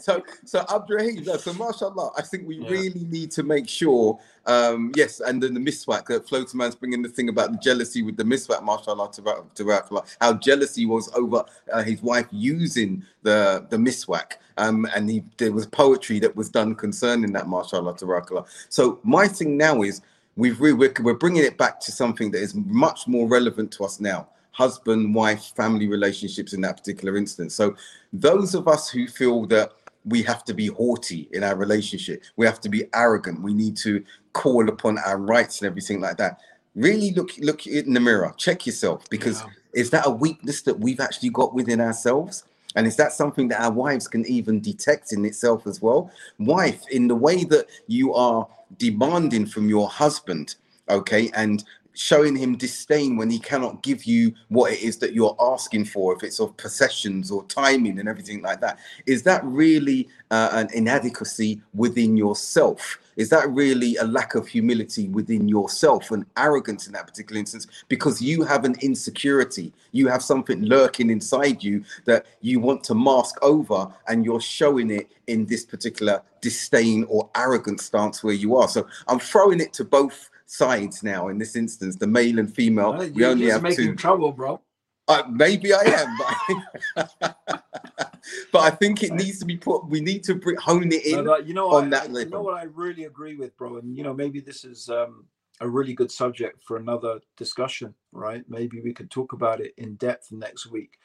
So, 0.00 0.22
so 0.44 0.64
Abdurrahim, 0.68 1.24
so 1.38 1.52
mashallah, 1.54 2.12
I 2.16 2.22
think 2.22 2.46
we 2.46 2.56
yeah. 2.56 2.68
really 2.68 3.04
need 3.04 3.30
to 3.32 3.42
make 3.42 3.68
sure, 3.68 4.18
um, 4.46 4.92
yes, 4.96 5.20
and 5.20 5.42
then 5.42 5.54
the 5.54 5.60
miswak, 5.60 6.06
that 6.06 6.26
Floaterman's 6.26 6.74
bringing 6.74 7.02
the 7.02 7.08
thing 7.08 7.28
about 7.28 7.52
the 7.52 7.58
jealousy 7.58 8.02
with 8.02 8.16
the 8.16 8.24
miswak, 8.24 8.64
mashallah, 8.64 9.10
to 9.12 10.02
how 10.20 10.34
jealousy 10.34 10.86
was 10.86 11.10
over 11.14 11.44
uh, 11.72 11.82
his 11.82 12.02
wife 12.02 12.26
using 12.30 13.04
the, 13.22 13.66
the 13.70 13.76
miswak. 13.76 14.32
Um, 14.56 14.86
and 14.94 15.08
he, 15.08 15.24
there 15.38 15.52
was 15.52 15.66
poetry 15.66 16.18
that 16.20 16.36
was 16.36 16.50
done 16.50 16.74
concerning 16.74 17.32
that, 17.32 17.48
mashallah, 17.48 17.96
to 17.98 18.44
So 18.68 18.98
my 19.02 19.28
thing 19.28 19.56
now 19.56 19.82
is, 19.82 20.02
we've 20.40 20.58
re- 20.58 20.72
we're, 20.72 20.92
we're 21.02 21.14
bringing 21.14 21.44
it 21.44 21.58
back 21.58 21.78
to 21.78 21.92
something 21.92 22.30
that 22.30 22.40
is 22.40 22.54
much 22.54 23.06
more 23.06 23.28
relevant 23.28 23.70
to 23.70 23.84
us 23.84 24.00
now 24.00 24.26
husband 24.52 25.14
wife 25.14 25.52
family 25.54 25.86
relationships 25.86 26.54
in 26.54 26.60
that 26.60 26.76
particular 26.76 27.16
instance 27.16 27.54
so 27.54 27.76
those 28.12 28.54
of 28.54 28.66
us 28.66 28.88
who 28.88 29.06
feel 29.06 29.46
that 29.46 29.72
we 30.06 30.22
have 30.22 30.42
to 30.42 30.54
be 30.54 30.66
haughty 30.66 31.28
in 31.32 31.44
our 31.44 31.56
relationship 31.56 32.22
we 32.36 32.46
have 32.46 32.60
to 32.60 32.70
be 32.70 32.84
arrogant 32.94 33.40
we 33.42 33.52
need 33.52 33.76
to 33.76 34.02
call 34.32 34.68
upon 34.68 34.98
our 34.98 35.18
rights 35.18 35.60
and 35.60 35.66
everything 35.66 36.00
like 36.00 36.16
that 36.16 36.40
really 36.74 37.12
look 37.12 37.30
look 37.38 37.66
in 37.66 37.92
the 37.92 38.00
mirror 38.00 38.32
check 38.38 38.66
yourself 38.66 39.04
because 39.10 39.42
yeah. 39.42 39.50
is 39.74 39.90
that 39.90 40.06
a 40.06 40.10
weakness 40.10 40.62
that 40.62 40.78
we've 40.80 41.00
actually 41.00 41.30
got 41.30 41.54
within 41.54 41.80
ourselves 41.80 42.44
and 42.76 42.86
is 42.86 42.96
that 42.96 43.12
something 43.12 43.48
that 43.48 43.60
our 43.60 43.72
wives 43.72 44.06
can 44.06 44.24
even 44.26 44.60
detect 44.60 45.12
in 45.12 45.24
itself 45.24 45.66
as 45.66 45.82
well? 45.82 46.10
Wife, 46.38 46.82
in 46.90 47.08
the 47.08 47.16
way 47.16 47.44
that 47.44 47.66
you 47.86 48.14
are 48.14 48.46
demanding 48.78 49.46
from 49.46 49.68
your 49.68 49.88
husband, 49.88 50.54
okay, 50.88 51.30
and 51.34 51.64
showing 51.94 52.36
him 52.36 52.56
disdain 52.56 53.16
when 53.16 53.30
he 53.30 53.38
cannot 53.38 53.82
give 53.82 54.04
you 54.04 54.32
what 54.48 54.72
it 54.72 54.82
is 54.82 54.98
that 54.98 55.12
you're 55.12 55.36
asking 55.40 55.84
for, 55.84 56.14
if 56.14 56.22
it's 56.22 56.40
of 56.40 56.56
possessions 56.56 57.30
or 57.30 57.44
timing 57.44 57.98
and 57.98 58.08
everything 58.08 58.42
like 58.42 58.60
that, 58.60 58.78
is 59.06 59.22
that 59.22 59.44
really 59.44 60.08
uh, 60.30 60.50
an 60.52 60.68
inadequacy 60.72 61.60
within 61.74 62.16
yourself? 62.16 62.98
Is 63.16 63.28
that 63.30 63.50
really 63.50 63.96
a 63.96 64.04
lack 64.04 64.34
of 64.34 64.46
humility 64.48 65.08
within 65.08 65.46
yourself 65.48 66.10
and 66.10 66.24
arrogance 66.36 66.86
in 66.86 66.92
that 66.94 67.06
particular 67.06 67.38
instance? 67.38 67.66
Because 67.88 68.22
you 68.22 68.44
have 68.44 68.64
an 68.64 68.76
insecurity, 68.80 69.72
you 69.92 70.08
have 70.08 70.22
something 70.22 70.62
lurking 70.62 71.10
inside 71.10 71.62
you 71.62 71.84
that 72.06 72.26
you 72.40 72.60
want 72.60 72.82
to 72.84 72.94
mask 72.94 73.36
over, 73.42 73.88
and 74.08 74.24
you're 74.24 74.40
showing 74.40 74.90
it 74.90 75.10
in 75.26 75.44
this 75.46 75.64
particular 75.64 76.22
disdain 76.40 77.04
or 77.08 77.28
arrogant 77.36 77.80
stance 77.80 78.24
where 78.24 78.34
you 78.34 78.56
are. 78.56 78.68
So 78.68 78.86
I'm 79.08 79.18
throwing 79.18 79.60
it 79.60 79.72
to 79.74 79.84
both 79.84 80.30
sides 80.50 81.04
now 81.04 81.28
in 81.28 81.38
this 81.38 81.54
instance, 81.54 81.96
the 81.96 82.06
male 82.06 82.40
and 82.40 82.52
female. 82.52 82.92
Well, 82.92 83.10
we 83.10 83.24
only 83.24 83.46
have 83.46 83.62
making 83.62 83.86
two. 83.86 83.94
trouble, 83.94 84.32
bro. 84.32 84.60
Uh, 85.06 85.22
maybe 85.30 85.72
I 85.72 85.82
am, 85.82 86.16
but, 86.18 87.36
but 88.52 88.58
I 88.58 88.70
think 88.70 89.02
it 89.02 89.12
needs 89.12 89.38
to 89.40 89.44
be 89.44 89.56
put. 89.56 89.88
We 89.88 90.00
need 90.00 90.24
to 90.24 90.34
bring, 90.34 90.56
hone 90.56 90.92
it 90.92 91.06
in. 91.06 91.24
But, 91.24 91.46
you 91.46 91.54
know, 91.54 91.70
on 91.70 91.86
I, 91.86 91.90
that 91.90 92.12
level. 92.12 92.22
You 92.22 92.30
know 92.30 92.42
what 92.42 92.54
I 92.58 92.64
really 92.64 93.04
agree 93.04 93.36
with, 93.36 93.56
bro, 93.56 93.78
and 93.78 93.96
you 93.96 94.02
know 94.02 94.12
maybe 94.12 94.40
this 94.40 94.64
is 94.64 94.88
um, 94.88 95.26
a 95.60 95.68
really 95.68 95.94
good 95.94 96.10
subject 96.10 96.62
for 96.64 96.76
another 96.76 97.20
discussion, 97.36 97.94
right? 98.12 98.44
Maybe 98.48 98.80
we 98.80 98.92
could 98.92 99.10
talk 99.10 99.32
about 99.32 99.60
it 99.60 99.72
in 99.78 99.94
depth 99.96 100.32
next 100.32 100.66
week. 100.66 100.98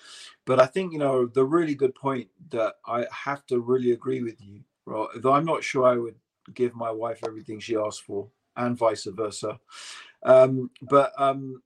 But 0.46 0.60
I 0.60 0.66
think 0.66 0.92
you 0.92 1.00
know 1.00 1.28
the 1.28 1.46
really 1.46 1.76
good 1.76 1.94
point 1.94 2.30
that 2.50 2.76
I 2.88 3.06
have 3.12 3.46
to 3.48 3.60
really 3.60 3.92
agree 3.92 4.24
with 4.24 4.42
you, 4.42 4.62
bro. 4.86 5.08
Though 5.16 5.34
I'm 5.34 5.46
not 5.46 5.64
sure 5.64 5.86
I 5.86 5.98
would 5.98 6.16
give 6.54 6.76
my 6.76 6.92
wife 6.92 7.22
everything 7.26 7.60
she 7.60 7.76
asked 7.76 8.04
for, 8.04 8.28
and 8.58 8.78
vice 8.78 9.06
versa. 9.06 9.60
Um, 10.24 10.70
but 10.82 11.12
um, 11.18 11.62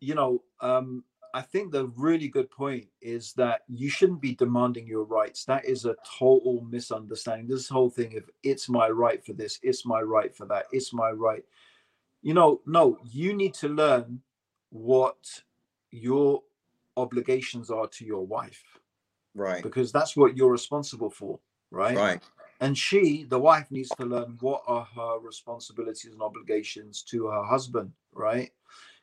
you 0.00 0.14
know, 0.14 0.42
um, 0.60 1.04
I 1.34 1.40
think 1.42 1.72
the 1.72 1.86
really 1.96 2.28
good 2.28 2.48
point 2.48 2.86
is 3.02 3.32
that 3.32 3.62
you 3.68 3.90
shouldn't 3.90 4.20
be 4.20 4.36
demanding 4.36 4.86
your 4.86 5.02
rights. 5.04 5.44
That 5.44 5.64
is 5.64 5.84
a 5.84 5.96
total 6.18 6.64
misunderstanding. 6.70 7.48
This 7.48 7.68
whole 7.68 7.90
thing 7.90 8.16
of 8.16 8.30
it's 8.44 8.68
my 8.68 8.88
right 8.88 9.24
for 9.24 9.32
this, 9.32 9.58
it's 9.62 9.84
my 9.84 10.00
right 10.00 10.34
for 10.34 10.46
that, 10.46 10.66
it's 10.70 10.92
my 10.92 11.10
right. 11.10 11.44
You 12.22 12.34
know, 12.34 12.60
no, 12.66 12.98
you 13.04 13.34
need 13.34 13.54
to 13.54 13.68
learn 13.68 14.20
what 14.70 15.42
your 15.90 16.42
obligations 16.96 17.68
are 17.70 17.88
to 17.88 18.04
your 18.04 18.24
wife. 18.24 18.62
Right. 19.34 19.62
Because 19.62 19.90
that's 19.90 20.16
what 20.16 20.36
you're 20.36 20.52
responsible 20.52 21.10
for. 21.10 21.40
Right. 21.72 21.96
Right. 21.96 22.22
And 22.60 22.76
she, 22.78 23.24
the 23.24 23.38
wife, 23.38 23.70
needs 23.70 23.90
to 23.98 24.06
learn 24.06 24.36
what 24.40 24.62
are 24.66 24.86
her 24.96 25.18
responsibilities 25.18 26.12
and 26.12 26.22
obligations 26.22 27.02
to 27.10 27.26
her 27.26 27.42
husband. 27.42 27.92
Right. 28.12 28.50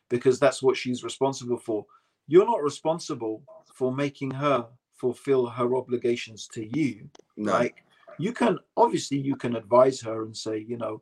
Because 0.09 0.39
that's 0.39 0.63
what 0.63 0.77
she's 0.77 1.03
responsible 1.03 1.57
for 1.57 1.85
you're 2.31 2.45
not 2.45 2.63
responsible 2.63 3.43
for 3.73 3.93
making 3.93 4.31
her 4.31 4.65
fulfill 4.95 5.45
her 5.47 5.75
obligations 5.75 6.47
to 6.47 6.65
you 6.77 7.09
no. 7.35 7.51
like 7.51 7.83
you 8.17 8.31
can 8.31 8.57
obviously 8.77 9.17
you 9.17 9.35
can 9.35 9.55
advise 9.57 9.99
her 9.99 10.23
and 10.23 10.35
say 10.35 10.57
you 10.57 10.77
know 10.77 11.01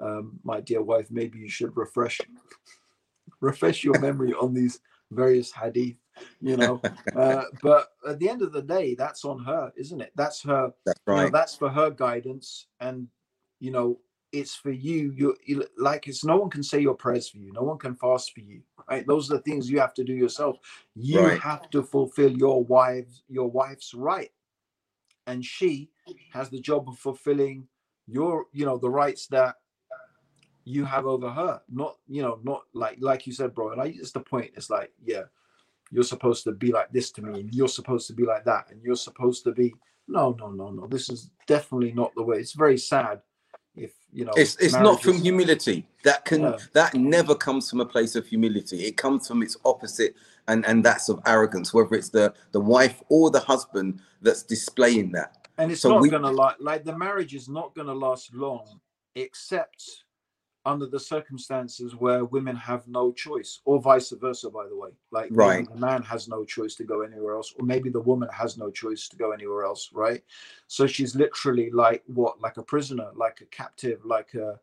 um, 0.00 0.38
my 0.44 0.60
dear 0.60 0.82
wife 0.82 1.06
maybe 1.10 1.38
you 1.38 1.48
should 1.48 1.74
refresh 1.76 2.20
refresh 3.40 3.84
your 3.84 3.98
memory 4.00 4.34
on 4.34 4.52
these 4.52 4.80
various 5.12 5.50
hadith 5.50 5.96
you 6.40 6.56
know 6.56 6.80
uh, 7.16 7.42
but 7.62 7.88
at 8.08 8.18
the 8.18 8.28
end 8.28 8.42
of 8.42 8.52
the 8.52 8.62
day 8.62 8.94
that's 8.94 9.24
on 9.24 9.38
her 9.38 9.72
isn't 9.76 10.00
it 10.00 10.12
that's 10.16 10.42
her 10.42 10.72
that's 10.84 11.00
right 11.06 11.16
you 11.18 11.22
know, 11.24 11.30
that's 11.30 11.54
for 11.54 11.68
her 11.68 11.90
guidance 11.90 12.66
and 12.80 13.08
you 13.60 13.70
know 13.70 13.98
it's 14.32 14.54
for 14.54 14.70
you. 14.70 15.12
You, 15.16 15.36
you 15.44 15.64
like 15.78 16.08
it's 16.08 16.24
no 16.24 16.36
one 16.36 16.50
can 16.50 16.62
say 16.62 16.80
your 16.80 16.94
prayers 16.94 17.28
for 17.28 17.38
you. 17.38 17.52
No 17.52 17.62
one 17.62 17.78
can 17.78 17.94
fast 17.94 18.32
for 18.34 18.40
you. 18.40 18.62
Right? 18.88 19.06
Those 19.06 19.30
are 19.30 19.36
the 19.36 19.42
things 19.42 19.70
you 19.70 19.80
have 19.80 19.94
to 19.94 20.04
do 20.04 20.12
yourself. 20.12 20.58
You 20.94 21.20
right. 21.20 21.40
have 21.40 21.70
to 21.70 21.82
fulfill 21.82 22.36
your 22.36 22.64
wife's 22.64 23.22
your 23.28 23.50
wife's 23.50 23.94
right, 23.94 24.30
and 25.26 25.44
she 25.44 25.90
has 26.32 26.50
the 26.50 26.60
job 26.60 26.88
of 26.88 26.98
fulfilling 26.98 27.66
your 28.06 28.46
you 28.52 28.64
know 28.64 28.78
the 28.78 28.90
rights 28.90 29.26
that 29.28 29.56
you 30.64 30.84
have 30.84 31.06
over 31.06 31.30
her. 31.30 31.60
Not 31.70 31.96
you 32.08 32.22
know 32.22 32.40
not 32.42 32.62
like 32.74 32.98
like 33.00 33.26
you 33.26 33.32
said, 33.32 33.54
bro. 33.54 33.72
And 33.72 33.80
I 33.80 33.86
it's 33.86 34.12
the 34.12 34.20
point. 34.20 34.52
It's 34.56 34.70
like 34.70 34.92
yeah, 35.04 35.24
you're 35.90 36.04
supposed 36.04 36.44
to 36.44 36.52
be 36.52 36.72
like 36.72 36.90
this 36.92 37.10
to 37.12 37.22
me, 37.22 37.40
and 37.40 37.54
you're 37.54 37.68
supposed 37.68 38.06
to 38.08 38.12
be 38.12 38.24
like 38.24 38.44
that, 38.44 38.70
and 38.70 38.82
you're 38.82 38.96
supposed 38.96 39.44
to 39.44 39.52
be. 39.52 39.74
No, 40.08 40.36
no, 40.38 40.50
no, 40.50 40.70
no. 40.70 40.86
This 40.86 41.10
is 41.10 41.30
definitely 41.46 41.92
not 41.92 42.14
the 42.14 42.22
way. 42.22 42.36
It's 42.38 42.52
very 42.52 42.78
sad 42.78 43.22
if 43.76 43.92
you 44.12 44.24
know 44.24 44.32
it's 44.36 44.56
it's 44.56 44.74
not 44.74 45.02
from 45.02 45.18
humility 45.18 45.86
that 46.02 46.24
can 46.24 46.54
that 46.72 46.94
never 46.94 47.34
comes 47.34 47.68
from 47.68 47.80
a 47.80 47.86
place 47.86 48.16
of 48.16 48.26
humility 48.26 48.84
it 48.84 48.96
comes 48.96 49.28
from 49.28 49.42
its 49.42 49.56
opposite 49.64 50.14
and 50.48 50.64
and 50.66 50.82
that's 50.82 51.08
of 51.08 51.20
arrogance 51.26 51.74
whether 51.74 51.94
it's 51.94 52.08
the 52.08 52.32
the 52.52 52.60
wife 52.60 53.02
or 53.10 53.30
the 53.30 53.40
husband 53.40 54.00
that's 54.22 54.42
displaying 54.42 55.12
that 55.12 55.48
and 55.58 55.70
it's 55.70 55.82
so 55.82 55.90
not 55.90 56.00
we, 56.00 56.08
gonna 56.08 56.30
like 56.30 56.56
like 56.58 56.84
the 56.84 56.96
marriage 56.96 57.34
is 57.34 57.48
not 57.48 57.74
gonna 57.74 57.94
last 57.94 58.34
long 58.34 58.80
except 59.14 60.04
under 60.66 60.86
the 60.86 61.00
circumstances 61.00 61.94
where 61.96 62.24
women 62.26 62.56
have 62.56 62.88
no 62.88 63.12
choice, 63.12 63.60
or 63.64 63.80
vice 63.80 64.10
versa, 64.10 64.50
by 64.50 64.66
the 64.68 64.76
way. 64.76 64.90
Like 65.12 65.30
Right. 65.32 65.66
the 65.72 65.78
man 65.78 66.02
has 66.02 66.28
no 66.28 66.44
choice 66.44 66.74
to 66.76 66.84
go 66.84 67.02
anywhere 67.02 67.36
else, 67.36 67.54
or 67.58 67.64
maybe 67.66 67.90
the 67.90 68.00
woman 68.02 68.28
has 68.32 68.58
no 68.58 68.70
choice 68.70 69.08
to 69.10 69.16
go 69.16 69.32
anywhere 69.32 69.64
else, 69.64 69.90
right? 69.94 70.22
So 70.68 70.86
she's 70.86 71.16
literally 71.16 71.70
like 71.70 72.02
what, 72.06 72.40
like 72.40 72.58
a 72.58 72.62
prisoner, 72.64 73.10
like 73.14 73.40
a 73.42 73.46
captive, 73.46 74.04
like 74.04 74.34
a 74.34 74.60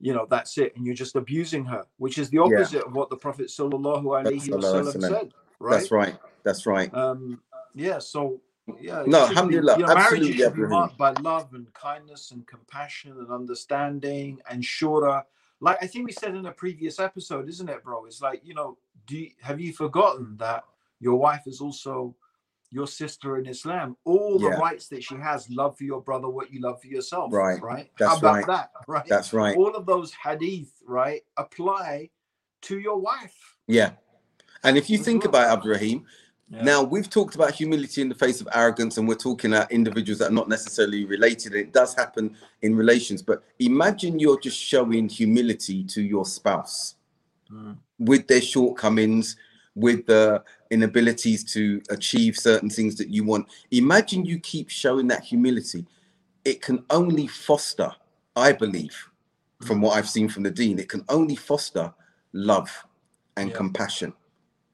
you 0.00 0.12
know, 0.12 0.26
that's 0.28 0.58
it. 0.58 0.76
And 0.76 0.84
you're 0.84 0.94
just 0.94 1.16
abusing 1.16 1.64
her, 1.66 1.86
which 1.98 2.18
is 2.18 2.28
the 2.30 2.38
Yeah. 2.38 2.44
opposite 2.58 2.84
of 2.84 2.94
what 2.94 3.10
the 3.10 3.16
Prophet 3.16 3.46
sallallahu 3.48 4.04
alaihi 4.04 4.50
wasallam 4.50 5.00
said, 5.02 5.32
right? 5.60 5.70
That's 5.78 5.90
right. 5.92 6.16
That's 6.44 6.66
right. 6.66 6.94
um 6.94 7.40
yeah 7.74 7.98
so 7.98 8.40
yeah 8.80 9.02
No, 9.06 9.20
be- 9.20 9.24
alhamdulillah, 9.28 9.76
you 9.78 9.82
know, 9.82 9.94
marriage 9.94 10.24
should 10.36 10.54
be 10.54 10.62
marked 10.62 10.98
by 10.98 11.12
love 11.22 11.54
and 11.54 11.72
kindness 11.74 12.30
and 12.32 12.46
compassion 12.46 13.12
and 13.12 13.30
understanding 13.30 14.40
and 14.50 14.62
shura 14.62 15.24
like 15.60 15.78
i 15.82 15.86
think 15.86 16.04
we 16.06 16.12
said 16.12 16.34
in 16.34 16.46
a 16.46 16.52
previous 16.52 16.98
episode 17.00 17.48
isn't 17.48 17.68
it 17.68 17.82
bro 17.84 18.04
it's 18.06 18.20
like 18.20 18.40
you 18.44 18.54
know 18.54 18.76
do 19.06 19.16
you, 19.18 19.30
have 19.40 19.60
you 19.60 19.72
forgotten 19.72 20.36
that 20.36 20.64
your 21.00 21.16
wife 21.16 21.42
is 21.46 21.60
also 21.60 22.14
your 22.70 22.86
sister 22.86 23.38
in 23.38 23.46
islam 23.46 23.96
all 24.04 24.38
the 24.38 24.48
Yeah. 24.48 24.56
rights 24.58 24.88
that 24.88 25.02
she 25.04 25.14
has 25.16 25.48
love 25.50 25.76
for 25.78 25.84
your 25.84 26.00
brother 26.00 26.28
what 26.28 26.52
you 26.52 26.60
love 26.60 26.80
for 26.80 26.88
yourself 26.88 27.32
Right. 27.32 27.60
right 27.62 27.90
That's 27.98 28.12
how 28.12 28.18
about 28.18 28.34
right. 28.34 28.46
that 28.48 28.70
right 28.88 29.06
That's 29.06 29.32
right. 29.32 29.56
all 29.56 29.74
of 29.74 29.86
those 29.86 30.12
hadith 30.12 30.72
right 30.86 31.22
apply 31.36 32.10
to 32.62 32.78
your 32.78 32.98
wife 32.98 33.56
Yeah. 33.66 33.92
And 34.64 34.78
if 34.78 34.88
you 34.88 34.96
think 34.96 35.26
about 35.26 35.58
Abraham, 35.58 36.06
Yeah. 36.50 36.62
now 36.62 36.82
we've 36.82 37.08
talked 37.08 37.34
about 37.34 37.54
humility 37.54 38.02
in 38.02 38.08
the 38.08 38.14
face 38.14 38.40
of 38.40 38.48
arrogance, 38.54 38.98
and 38.98 39.08
we're 39.08 39.14
talking 39.14 39.52
about 39.52 39.72
individuals 39.72 40.18
that 40.18 40.30
are 40.30 40.34
not 40.34 40.48
necessarily 40.48 41.04
related. 41.06 41.54
It 41.54 41.72
does 41.72 41.94
happen 41.94 42.36
in 42.62 42.76
relations, 42.76 43.22
but 43.22 43.42
imagine 43.58 44.18
you're 44.18 44.38
just 44.38 44.58
showing 44.58 45.08
humility 45.08 45.84
to 45.84 46.02
your 46.02 46.26
spouse 46.26 46.96
Mm. 47.50 47.76
with 47.98 48.26
their 48.26 48.40
shortcomings, 48.40 49.36
with 49.74 50.06
the 50.06 50.42
inabilities 50.70 51.44
to 51.52 51.80
achieve 51.90 52.36
certain 52.36 52.70
things 52.70 52.94
that 52.96 53.08
you 53.08 53.24
want. 53.24 53.46
Imagine 53.70 54.24
you 54.24 54.38
keep 54.40 54.68
showing 54.70 55.06
that 55.08 55.22
humility. 55.24 55.86
It 56.44 56.62
can 56.62 56.84
only 56.90 57.26
foster, 57.26 57.90
I 58.36 58.52
believe, 58.52 58.96
from 59.62 59.80
what 59.80 59.96
I've 59.96 60.08
seen 60.08 60.28
from 60.28 60.42
the 60.42 60.50
deen, 60.50 60.78
it 60.78 60.88
can 60.88 61.04
only 61.08 61.36
foster 61.36 61.92
love 62.32 62.70
and 63.36 63.50
Yeah. 63.50 63.56
compassion 63.56 64.12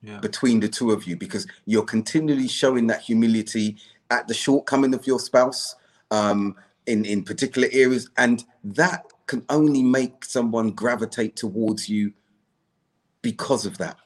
yeah 0.03 0.19
between 0.21 0.61
the 0.61 0.69
two 0.69 0.91
of 0.91 1.07
you 1.07 1.17
because 1.17 1.47
you're 1.67 1.85
continually 1.85 2.49
showing 2.49 2.87
that 2.87 3.01
humility 3.01 3.77
at 4.11 4.27
the 4.29 4.35
shortcoming 4.35 4.95
of 4.95 5.07
your 5.07 5.19
spouse 5.19 5.77
um, 6.11 6.57
in 6.87 7.05
in 7.05 7.23
particular 7.23 7.69
areas, 7.73 8.11
and 8.17 8.45
that 8.65 9.07
can 9.27 9.45
only 9.49 9.83
make 9.83 10.25
someone 10.25 10.73
gravitate 10.73 11.37
towards 11.37 11.89
you 11.89 12.13
because 13.23 13.67
of 13.67 13.79
that. 13.79 13.97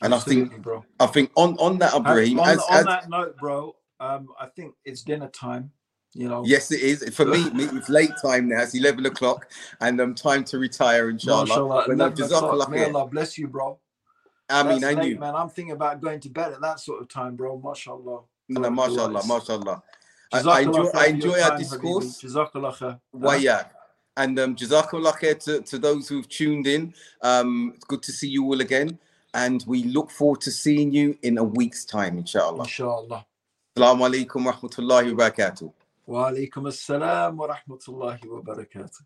And 0.00 0.14
I 0.14 0.18
think 0.18 0.62
bro 0.62 0.84
I 0.98 1.06
think 1.06 1.30
on 1.34 1.56
on 1.58 1.78
that, 1.78 1.94
Ibrahim, 1.94 2.40
on, 2.40 2.48
as, 2.48 2.58
on 2.58 2.78
as 2.78 2.84
that 2.86 3.10
note, 3.10 3.36
bro, 3.38 3.76
um, 4.00 4.28
I 4.40 4.46
think 4.46 4.74
it's 4.84 5.02
dinner 5.02 5.28
time. 5.28 5.70
You 6.14 6.28
know, 6.28 6.42
yes, 6.44 6.70
it 6.72 6.80
is 6.80 7.14
for 7.14 7.26
me. 7.26 7.50
It's 7.54 7.90
late 7.90 8.12
time 8.24 8.48
now. 8.48 8.62
It's 8.62 8.74
eleven 8.74 9.04
o'clock, 9.06 9.50
and 9.80 10.00
I'm 10.00 10.10
um, 10.10 10.14
time 10.14 10.42
to 10.44 10.58
retire. 10.58 11.10
Inshallah. 11.10 11.46
Mashallah, 11.46 11.84
When, 11.86 12.00
11 12.00 12.70
May. 12.70 12.84
Allah 12.86 13.06
bless 13.06 13.36
you, 13.36 13.46
bro. 13.46 13.78
I 14.50 14.62
mean, 14.62 14.80
That's 14.80 14.96
late, 14.96 15.10
you. 15.10 15.18
man. 15.18 15.34
I'm 15.34 15.48
thinking 15.50 15.72
about 15.72 16.00
going 16.00 16.20
to 16.20 16.28
bed 16.30 16.52
at 16.52 16.60
that 16.62 16.80
sort 16.80 17.02
of 17.02 17.08
time, 17.08 17.36
bro. 17.36 17.60
Mashallah. 17.62 18.20
No, 18.48 18.70
mashallah, 18.70 19.22
mashallah. 19.26 19.82
I, 20.32 20.40
I 20.40 20.60
enjoy, 20.60 20.86
I 20.94 21.06
enjoy 21.06 21.40
our 21.40 21.58
discourse. 21.58 22.22
Jazakallah 22.22 22.98
khair. 23.14 23.66
And 24.16 24.38
um, 24.38 24.56
Jazakallah 24.56 25.12
khair 25.18 25.38
to, 25.44 25.60
to 25.60 25.78
those 25.78 26.08
who've 26.08 26.28
tuned 26.28 26.66
in. 26.66 26.94
Um, 27.22 27.72
it's 27.76 27.84
good 27.84 28.02
to 28.02 28.12
see 28.12 28.28
you 28.28 28.44
all 28.44 28.60
again. 28.60 28.98
And 29.34 29.62
we 29.66 29.84
look 29.84 30.10
forward 30.10 30.40
to 30.42 30.50
seeing 30.50 30.92
you 30.92 31.16
in 31.22 31.36
a 31.38 31.44
week's 31.44 31.84
time, 31.84 32.16
inshallah. 32.18 32.64
Inshallah. 32.64 33.26
Assalamu 33.76 34.08
alaikum 34.08 34.44
wa 34.46 34.52
rahmatullahi 34.52 35.14
wa 35.14 35.24
barakatuh. 35.28 35.72
Wa 36.06 36.30
alaikum 36.30 36.66
assalam 36.66 37.36
wa 37.36 37.48
rahmatullahi 37.54 38.26
wa 38.26 38.40
barakatuh. 38.40 39.02